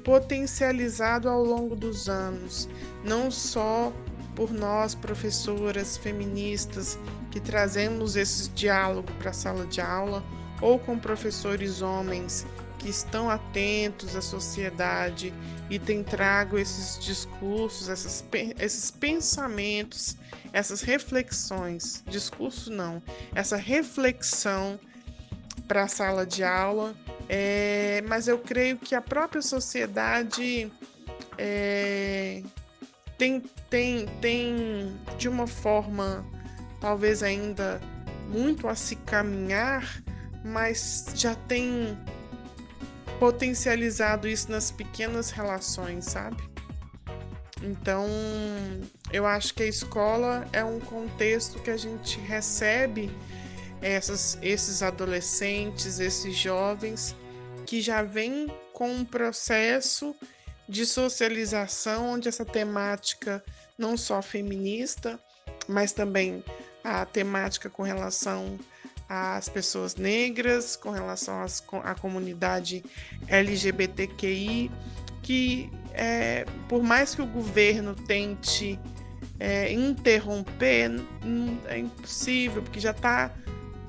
potencializado 0.05 1.28
ao 1.28 1.42
longo 1.42 1.74
dos 1.74 2.09
anos, 2.09 2.68
não 3.05 3.30
só 3.30 3.92
por 4.34 4.52
nós 4.52 4.94
professoras 4.94 5.96
feministas 5.96 6.98
que 7.30 7.40
trazemos 7.40 8.14
esse 8.14 8.48
diálogo 8.50 9.10
para 9.18 9.30
a 9.30 9.34
sala 9.34 9.66
de 9.66 9.80
aula 9.80 10.22
ou 10.60 10.78
com 10.78 10.98
professores 10.98 11.82
homens 11.82 12.46
que 12.78 12.88
estão 12.88 13.28
atentos 13.28 14.14
à 14.14 14.22
sociedade 14.22 15.34
e 15.68 15.78
têm 15.78 16.02
trago 16.02 16.59
esses 16.59 16.98
discursos, 17.05 17.88
esses, 17.88 18.90
pensamentos, 18.90 20.16
essas 20.52 20.80
reflexões, 20.80 22.02
discurso 22.06 22.70
não, 22.70 23.02
essa 23.34 23.56
reflexão 23.56 24.78
para 25.66 25.82
a 25.82 25.88
sala 25.88 26.24
de 26.24 26.42
aula, 26.42 26.94
é, 27.28 28.02
mas 28.09 28.28
eu 28.28 28.38
creio 28.38 28.78
que 28.78 28.94
a 28.94 29.02
própria 29.02 29.42
sociedade 29.42 30.72
é, 31.36 32.42
tem, 33.18 33.42
tem, 33.68 34.06
tem 34.20 34.96
de 35.18 35.28
uma 35.28 35.46
forma 35.46 36.24
talvez 36.80 37.22
ainda 37.22 37.80
muito 38.28 38.68
a 38.68 38.74
se 38.74 38.96
caminhar, 38.96 40.02
mas 40.44 41.12
já 41.14 41.34
tem 41.34 41.98
potencializado 43.19 44.28
isso 44.28 44.51
nas 44.51 44.70
pequenas 44.70 45.31
relações, 45.31 46.07
sabe? 46.07 46.36
Então, 47.62 48.07
eu 49.12 49.27
acho 49.27 49.53
que 49.55 49.62
a 49.62 49.66
escola 49.66 50.47
é 50.53 50.65
um 50.65 50.78
contexto 50.78 51.61
que 51.61 51.70
a 51.70 51.77
gente 51.77 52.19
recebe 52.20 53.11
essas, 53.82 54.39
esses 54.43 54.82
adolescentes, 54.82 55.99
esses 55.99 56.36
jovens 56.36 57.15
que 57.66 57.81
já 57.81 58.03
vêm 58.03 58.47
com 58.73 58.90
um 58.90 59.05
processo 59.05 60.15
de 60.69 60.86
socialização 60.86 62.11
onde 62.11 62.28
essa 62.28 62.45
temática 62.45 63.43
não 63.77 63.97
só 63.97 64.23
feminista, 64.23 65.19
mas 65.66 65.93
também 65.93 66.45
a 66.85 67.05
temática 67.05 67.69
com 67.69 67.82
relação 67.82 68.59
às 69.09 69.48
pessoas 69.48 69.97
negras, 69.97 70.76
com 70.76 70.90
relação 70.90 71.43
às, 71.43 71.62
à 71.82 71.94
comunidade 71.94 72.85
LGBTQI, 73.26 74.70
que 75.22 75.70
é, 75.93 76.44
por 76.68 76.82
mais 76.82 77.14
que 77.14 77.22
o 77.22 77.26
governo 77.26 77.94
tente 77.94 78.78
é, 79.40 79.72
interromper, 79.72 80.90
é 81.66 81.78
impossível, 81.78 82.62
porque 82.62 82.80
já 82.80 82.90
está 82.90 83.32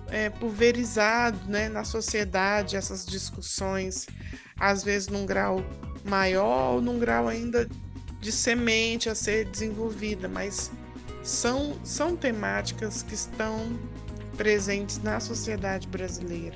é, 0.07 0.29
pulverizado 0.29 1.39
né, 1.47 1.69
na 1.69 1.83
sociedade 1.83 2.75
essas 2.75 3.05
discussões, 3.05 4.07
às 4.59 4.83
vezes 4.83 5.07
num 5.07 5.25
grau 5.25 5.63
maior 6.03 6.75
ou 6.75 6.81
num 6.81 6.97
grau 6.97 7.27
ainda 7.27 7.69
de 8.19 8.31
semente 8.31 9.09
a 9.09 9.15
ser 9.15 9.45
desenvolvida, 9.45 10.27
mas 10.27 10.71
são, 11.23 11.79
são 11.83 12.15
temáticas 12.15 13.03
que 13.03 13.13
estão 13.13 13.77
presentes 14.39 15.03
na 15.03 15.19
sociedade 15.19 15.85
brasileira. 15.89 16.55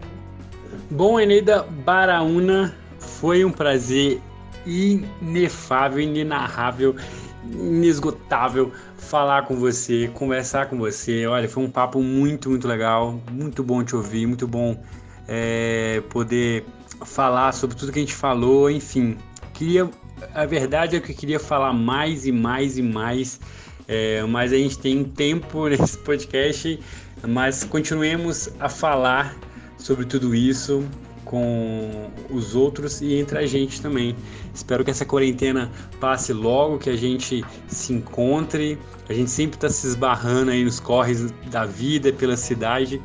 Bom, 0.90 1.20
Eneida 1.20 1.64
Baraúna, 1.64 2.74
foi 2.98 3.44
um 3.44 3.52
prazer 3.52 4.22
inefável, 4.66 6.00
inenarrável, 6.00 6.96
inesgotável 7.52 8.72
falar 8.98 9.46
com 9.46 9.58
você, 9.58 10.10
conversar 10.14 10.68
com 10.68 10.78
você. 10.78 11.28
Olha, 11.28 11.50
foi 11.50 11.62
um 11.62 11.70
papo 11.70 12.02
muito, 12.02 12.50
muito 12.50 12.70
legal, 12.70 13.20
muito 13.30 13.62
bom 13.62 13.84
te 13.84 13.98
ouvir, 13.98 14.26
muito 14.28 14.48
bom 14.48 14.82
é, 15.28 16.02
poder 16.10 16.66
falar 17.06 17.52
sobre 17.52 17.76
tudo 17.76 17.92
que 17.92 18.00
a 18.00 18.02
gente 18.02 18.16
falou, 18.16 18.72
enfim. 18.72 19.18
Queria, 19.54 19.90
a 20.34 20.46
verdade 20.46 20.96
é 20.96 21.02
que 21.02 21.12
eu 21.12 21.16
queria 21.18 21.40
falar 21.40 21.74
mais 21.74 22.26
e 22.26 22.32
mais 22.32 22.78
e 22.78 22.82
mais, 22.82 23.42
é, 23.90 24.24
mas 24.24 24.54
a 24.54 24.58
gente 24.58 24.80
tem 24.80 25.04
tempo 25.04 25.68
nesse 25.70 25.98
podcast, 25.98 26.80
mas 27.28 27.64
continuemos 27.64 28.50
a 28.60 28.68
falar 28.70 29.36
sobre 29.78 30.06
tudo 30.06 30.36
isso 30.36 30.88
com 31.26 32.12
os 32.30 32.56
outros 32.56 33.02
e 33.02 33.16
entre 33.16 33.38
a 33.38 33.46
gente 33.46 33.82
também. 33.82 34.16
Espero 34.54 34.84
que 34.84 34.92
essa 34.92 35.06
quarentena 35.06 35.72
passe 36.00 36.34
logo, 36.34 36.78
que 36.78 36.90
a 36.90 36.96
gente 36.96 37.44
se 37.68 37.94
encontre. 37.94 38.78
A 39.10 39.14
gente 39.14 39.32
sempre 39.32 39.58
está 39.58 39.70
se 39.70 39.88
esbarrando 39.88 40.52
aí 40.52 40.64
nos 40.64 40.80
corres 40.80 41.32
da 41.50 41.66
vida, 41.66 42.12
pela 42.14 42.38
cidade. 42.38 43.02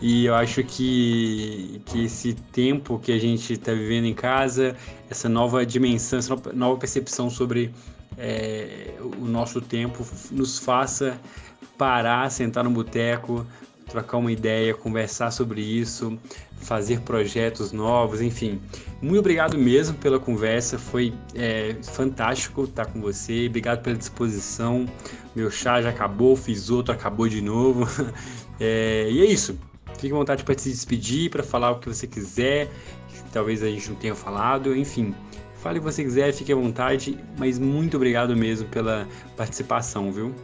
E 0.00 0.26
eu 0.26 0.34
acho 0.34 0.62
que, 0.62 1.80
que 1.86 2.04
esse 2.04 2.34
tempo 2.52 2.98
que 2.98 3.12
a 3.12 3.18
gente 3.18 3.52
está 3.52 3.72
vivendo 3.72 4.06
em 4.06 4.14
casa, 4.14 4.76
essa 5.10 5.28
nova 5.28 5.66
dimensão, 5.66 6.18
essa 6.18 6.36
nova 6.54 6.78
percepção 6.78 7.28
sobre 7.28 7.72
é, 8.16 8.94
o 9.20 9.24
nosso 9.24 9.60
tempo, 9.60 10.06
nos 10.30 10.58
faça 10.58 11.18
parar, 11.76 12.30
sentar 12.30 12.64
no 12.64 12.70
boteco, 12.70 13.46
trocar 13.88 14.18
uma 14.18 14.30
ideia, 14.30 14.74
conversar 14.74 15.30
sobre 15.30 15.60
isso, 15.60 16.18
fazer 16.56 17.00
projetos 17.00 17.72
novos, 17.72 18.20
enfim. 18.20 18.60
Muito 19.00 19.20
obrigado 19.20 19.56
mesmo 19.56 19.96
pela 19.96 20.18
conversa, 20.18 20.78
foi 20.78 21.12
é, 21.34 21.76
fantástico 21.82 22.64
estar 22.64 22.86
com 22.86 23.00
você, 23.00 23.46
obrigado 23.46 23.82
pela 23.82 23.96
disposição. 23.96 24.86
Meu 25.34 25.50
chá 25.50 25.80
já 25.80 25.90
acabou, 25.90 26.36
fiz 26.36 26.70
outro, 26.70 26.92
acabou 26.92 27.28
de 27.28 27.40
novo. 27.40 27.86
É, 28.60 29.08
e 29.08 29.20
é 29.20 29.24
isso. 29.24 29.56
Fique 30.00 30.12
à 30.12 30.16
vontade 30.16 30.42
para 30.42 30.58
se 30.58 30.68
despedir, 30.68 31.30
para 31.30 31.44
falar 31.44 31.70
o 31.70 31.78
que 31.78 31.88
você 31.88 32.08
quiser, 32.08 32.66
que 33.08 33.22
talvez 33.32 33.62
a 33.62 33.68
gente 33.68 33.88
não 33.88 33.94
tenha 33.94 34.16
falado, 34.16 34.76
enfim. 34.76 35.14
Fale 35.62 35.78
o 35.78 35.82
que 35.82 35.92
você 35.92 36.02
quiser, 36.02 36.32
fique 36.32 36.52
à 36.52 36.56
vontade, 36.56 37.16
mas 37.38 37.56
muito 37.56 37.96
obrigado 37.96 38.36
mesmo 38.36 38.68
pela 38.68 39.06
participação, 39.36 40.10
viu? 40.10 40.34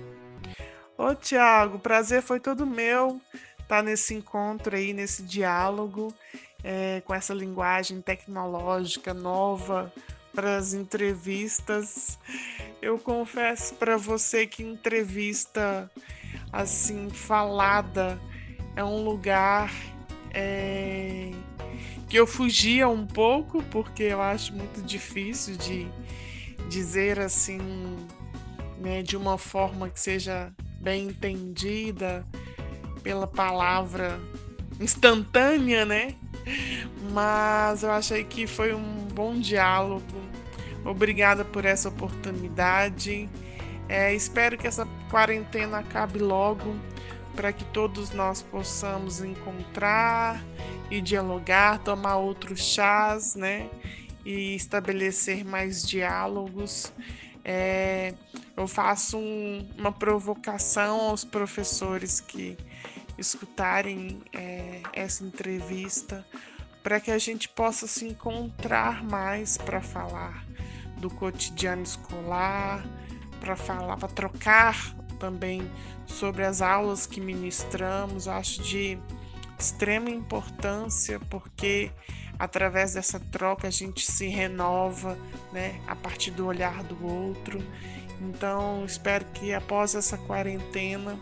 Ô, 0.96 1.12
Tiago, 1.12 1.80
prazer 1.80 2.22
foi 2.22 2.38
todo 2.38 2.64
meu 2.64 3.20
estar 3.54 3.78
tá 3.78 3.82
nesse 3.82 4.14
encontro 4.14 4.76
aí, 4.76 4.92
nesse 4.92 5.24
diálogo 5.24 6.14
é, 6.62 7.02
com 7.04 7.12
essa 7.12 7.34
linguagem 7.34 8.00
tecnológica 8.00 9.12
nova 9.12 9.92
para 10.32 10.56
as 10.56 10.72
entrevistas. 10.72 12.16
Eu 12.80 12.96
confesso 12.96 13.74
para 13.74 13.96
você 13.96 14.46
que 14.46 14.62
entrevista 14.62 15.90
assim 16.52 17.10
falada 17.10 18.16
é 18.76 18.84
um 18.84 19.02
lugar 19.02 19.72
é, 20.32 21.32
que 22.08 22.16
eu 22.16 22.26
fugia 22.26 22.88
um 22.88 23.04
pouco 23.04 23.60
porque 23.64 24.04
eu 24.04 24.22
acho 24.22 24.52
muito 24.52 24.80
difícil 24.80 25.56
de 25.56 25.88
dizer 26.68 27.18
assim, 27.18 27.58
né, 28.78 29.02
de 29.02 29.16
uma 29.16 29.36
forma 29.36 29.90
que 29.90 29.98
seja 29.98 30.52
bem 30.84 31.08
entendida 31.08 32.24
pela 33.02 33.26
palavra 33.26 34.20
instantânea, 34.78 35.86
né? 35.86 36.14
Mas 37.10 37.82
eu 37.82 37.90
achei 37.90 38.22
que 38.22 38.46
foi 38.46 38.74
um 38.74 39.08
bom 39.14 39.40
diálogo. 39.40 40.04
Obrigada 40.84 41.42
por 41.42 41.64
essa 41.64 41.88
oportunidade. 41.88 43.28
É, 43.88 44.14
espero 44.14 44.58
que 44.58 44.66
essa 44.66 44.86
quarentena 45.10 45.78
acabe 45.78 46.18
logo 46.18 46.76
para 47.34 47.50
que 47.50 47.64
todos 47.66 48.10
nós 48.10 48.42
possamos 48.42 49.22
encontrar 49.22 50.44
e 50.90 51.00
dialogar, 51.00 51.78
tomar 51.78 52.16
outros 52.16 52.60
chás, 52.60 53.34
né? 53.34 53.70
E 54.24 54.54
estabelecer 54.54 55.44
mais 55.44 55.82
diálogos. 55.86 56.92
É, 57.42 58.14
eu 58.56 58.68
faço 58.68 59.18
um, 59.18 59.68
uma 59.76 59.92
provocação 59.92 61.00
aos 61.00 61.24
professores 61.24 62.20
que 62.20 62.56
escutarem 63.18 64.22
é, 64.32 64.82
essa 64.92 65.24
entrevista 65.24 66.24
para 66.82 67.00
que 67.00 67.10
a 67.10 67.18
gente 67.18 67.48
possa 67.48 67.86
se 67.86 68.06
encontrar 68.06 69.02
mais 69.02 69.56
para 69.56 69.80
falar 69.80 70.44
do 70.98 71.08
cotidiano 71.10 71.82
escolar, 71.82 72.84
para 73.40 73.56
falar, 73.56 73.96
para 73.96 74.08
trocar 74.08 74.94
também 75.18 75.70
sobre 76.06 76.44
as 76.44 76.60
aulas 76.60 77.06
que 77.06 77.20
ministramos. 77.20 78.26
Eu 78.26 78.34
acho 78.34 78.62
de 78.62 78.98
extrema 79.58 80.10
importância 80.10 81.18
porque 81.30 81.90
através 82.38 82.94
dessa 82.94 83.18
troca 83.18 83.68
a 83.68 83.70
gente 83.70 84.10
se 84.10 84.26
renova, 84.26 85.16
né, 85.52 85.80
a 85.86 85.96
partir 85.96 86.30
do 86.32 86.46
olhar 86.46 86.82
do 86.82 87.06
outro. 87.06 87.62
Então, 88.28 88.84
espero 88.84 89.24
que 89.26 89.52
após 89.52 89.94
essa 89.94 90.16
quarentena 90.16 91.18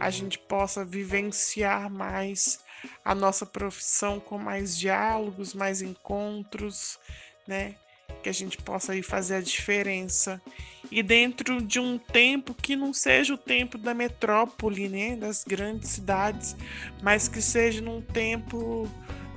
a 0.00 0.10
gente 0.10 0.38
possa 0.38 0.84
vivenciar 0.84 1.88
mais 1.88 2.58
a 3.04 3.14
nossa 3.14 3.46
profissão 3.46 4.18
com 4.18 4.36
mais 4.36 4.76
diálogos, 4.76 5.54
mais 5.54 5.80
encontros, 5.80 6.98
né? 7.46 7.76
Que 8.22 8.28
a 8.28 8.32
gente 8.32 8.58
possa 8.58 8.96
ir 8.96 9.02
fazer 9.02 9.36
a 9.36 9.40
diferença. 9.40 10.42
E 10.90 11.02
dentro 11.02 11.62
de 11.62 11.78
um 11.78 11.96
tempo 11.96 12.52
que 12.52 12.76
não 12.76 12.92
seja 12.92 13.34
o 13.34 13.38
tempo 13.38 13.78
da 13.78 13.94
metrópole, 13.94 14.88
né? 14.88 15.16
Das 15.16 15.44
grandes 15.44 15.90
cidades, 15.90 16.56
mas 17.02 17.28
que 17.28 17.40
seja 17.40 17.80
num 17.80 18.02
tempo 18.02 18.90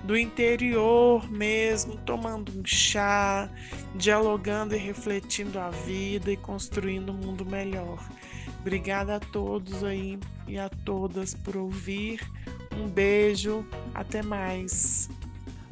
do 0.07 0.17
interior 0.17 1.29
mesmo, 1.29 1.97
tomando 1.97 2.57
um 2.57 2.65
chá, 2.65 3.49
dialogando 3.93 4.73
e 4.73 4.77
refletindo 4.77 5.59
a 5.59 5.69
vida 5.69 6.31
e 6.31 6.37
construindo 6.37 7.11
um 7.11 7.15
mundo 7.17 7.45
melhor. 7.45 7.99
Obrigada 8.61 9.17
a 9.17 9.19
todos 9.19 9.83
aí 9.83 10.17
e 10.47 10.57
a 10.57 10.69
todas 10.69 11.33
por 11.33 11.57
ouvir. 11.57 12.21
Um 12.77 12.87
beijo, 12.87 13.65
até 13.93 14.23
mais. 14.23 15.09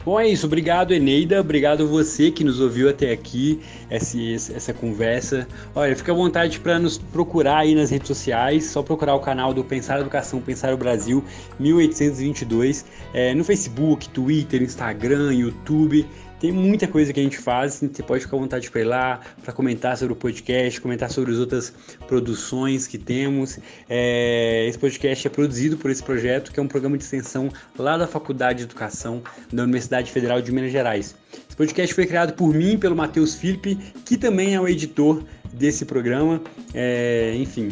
Bom, 0.06 0.19
é 0.19 0.27
isso. 0.27 0.45
Obrigado, 0.45 0.94
Eneida. 0.94 1.41
Obrigado 1.41 1.88
você 1.88 2.30
que 2.30 2.44
nos 2.44 2.60
ouviu 2.60 2.88
até 2.88 3.11
aqui, 3.11 3.60
essa, 3.90 4.15
essa 4.56 4.72
conversa. 4.72 5.48
Olha, 5.73 5.95
fica 5.95 6.11
à 6.11 6.15
vontade 6.15 6.60
para 6.60 6.77
nos 6.77 6.99
procurar 6.99 7.61
aí 7.61 7.73
nas 7.73 7.90
redes 7.90 8.07
sociais. 8.07 8.65
Só 8.65 8.84
procurar 8.84 9.15
o 9.15 9.19
canal 9.19 9.52
do 9.52 9.64
Pensar 9.64 9.99
Educação, 9.99 10.40
Pensar 10.40 10.76
o 10.76 10.77
Brasil 10.77 11.23
1822. 11.60 12.86
É, 13.15 13.34
no 13.34 13.44
Facebook, 13.44 14.07
Twitter, 14.10 14.61
Instagram, 14.61 15.34
YouTube. 15.34 16.06
Tem 16.45 16.51
muita 16.51 16.88
coisa 16.88 17.11
que 17.11 17.19
a 17.19 17.23
gente 17.23 17.39
faz, 17.39 17.73
você 17.73 18.03
pode 18.03 18.23
ficar 18.23 18.38
à 18.38 18.39
vontade 18.39 18.69
para 18.69 18.81
ir 18.81 18.84
lá, 18.84 19.19
para 19.43 19.51
comentar 19.51 19.97
sobre 19.97 20.13
o 20.13 20.15
podcast, 20.15 20.80
comentar 20.80 21.09
sobre 21.09 21.31
as 21.31 21.39
outras 21.39 21.73
produções 22.07 22.85
que 22.85 22.99
temos. 22.99 23.57
É, 23.89 24.67
esse 24.67 24.77
podcast 24.77 25.26
é 25.26 25.30
produzido 25.31 25.76
por 25.76 25.89
esse 25.89 26.03
projeto, 26.03 26.51
que 26.51 26.59
é 26.59 26.61
um 26.61 26.67
programa 26.67 26.99
de 26.99 27.03
extensão 27.03 27.49
lá 27.80 27.97
da 27.97 28.05
Faculdade 28.05 28.59
de 28.59 28.65
Educação 28.65 29.23
da 29.51 29.63
Universidade 29.63 30.11
Federal 30.11 30.39
de 30.39 30.51
Minas 30.51 30.72
Gerais. 30.72 31.15
Esse 31.34 31.57
podcast 31.57 31.95
foi 31.95 32.05
criado 32.05 32.34
por 32.34 32.53
mim, 32.53 32.77
pelo 32.77 32.95
Matheus 32.95 33.34
Felipe, 33.34 33.76
que 34.05 34.15
também 34.15 34.53
é 34.53 34.61
o 34.61 34.67
editor 34.67 35.23
desse 35.51 35.84
programa. 35.84 36.39
É, 36.76 37.34
enfim, 37.38 37.69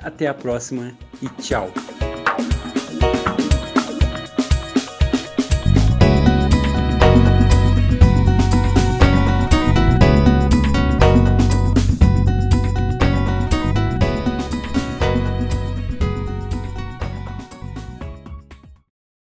até 0.00 0.26
a 0.26 0.34
próxima 0.34 0.92
e 1.22 1.28
tchau! 1.40 1.70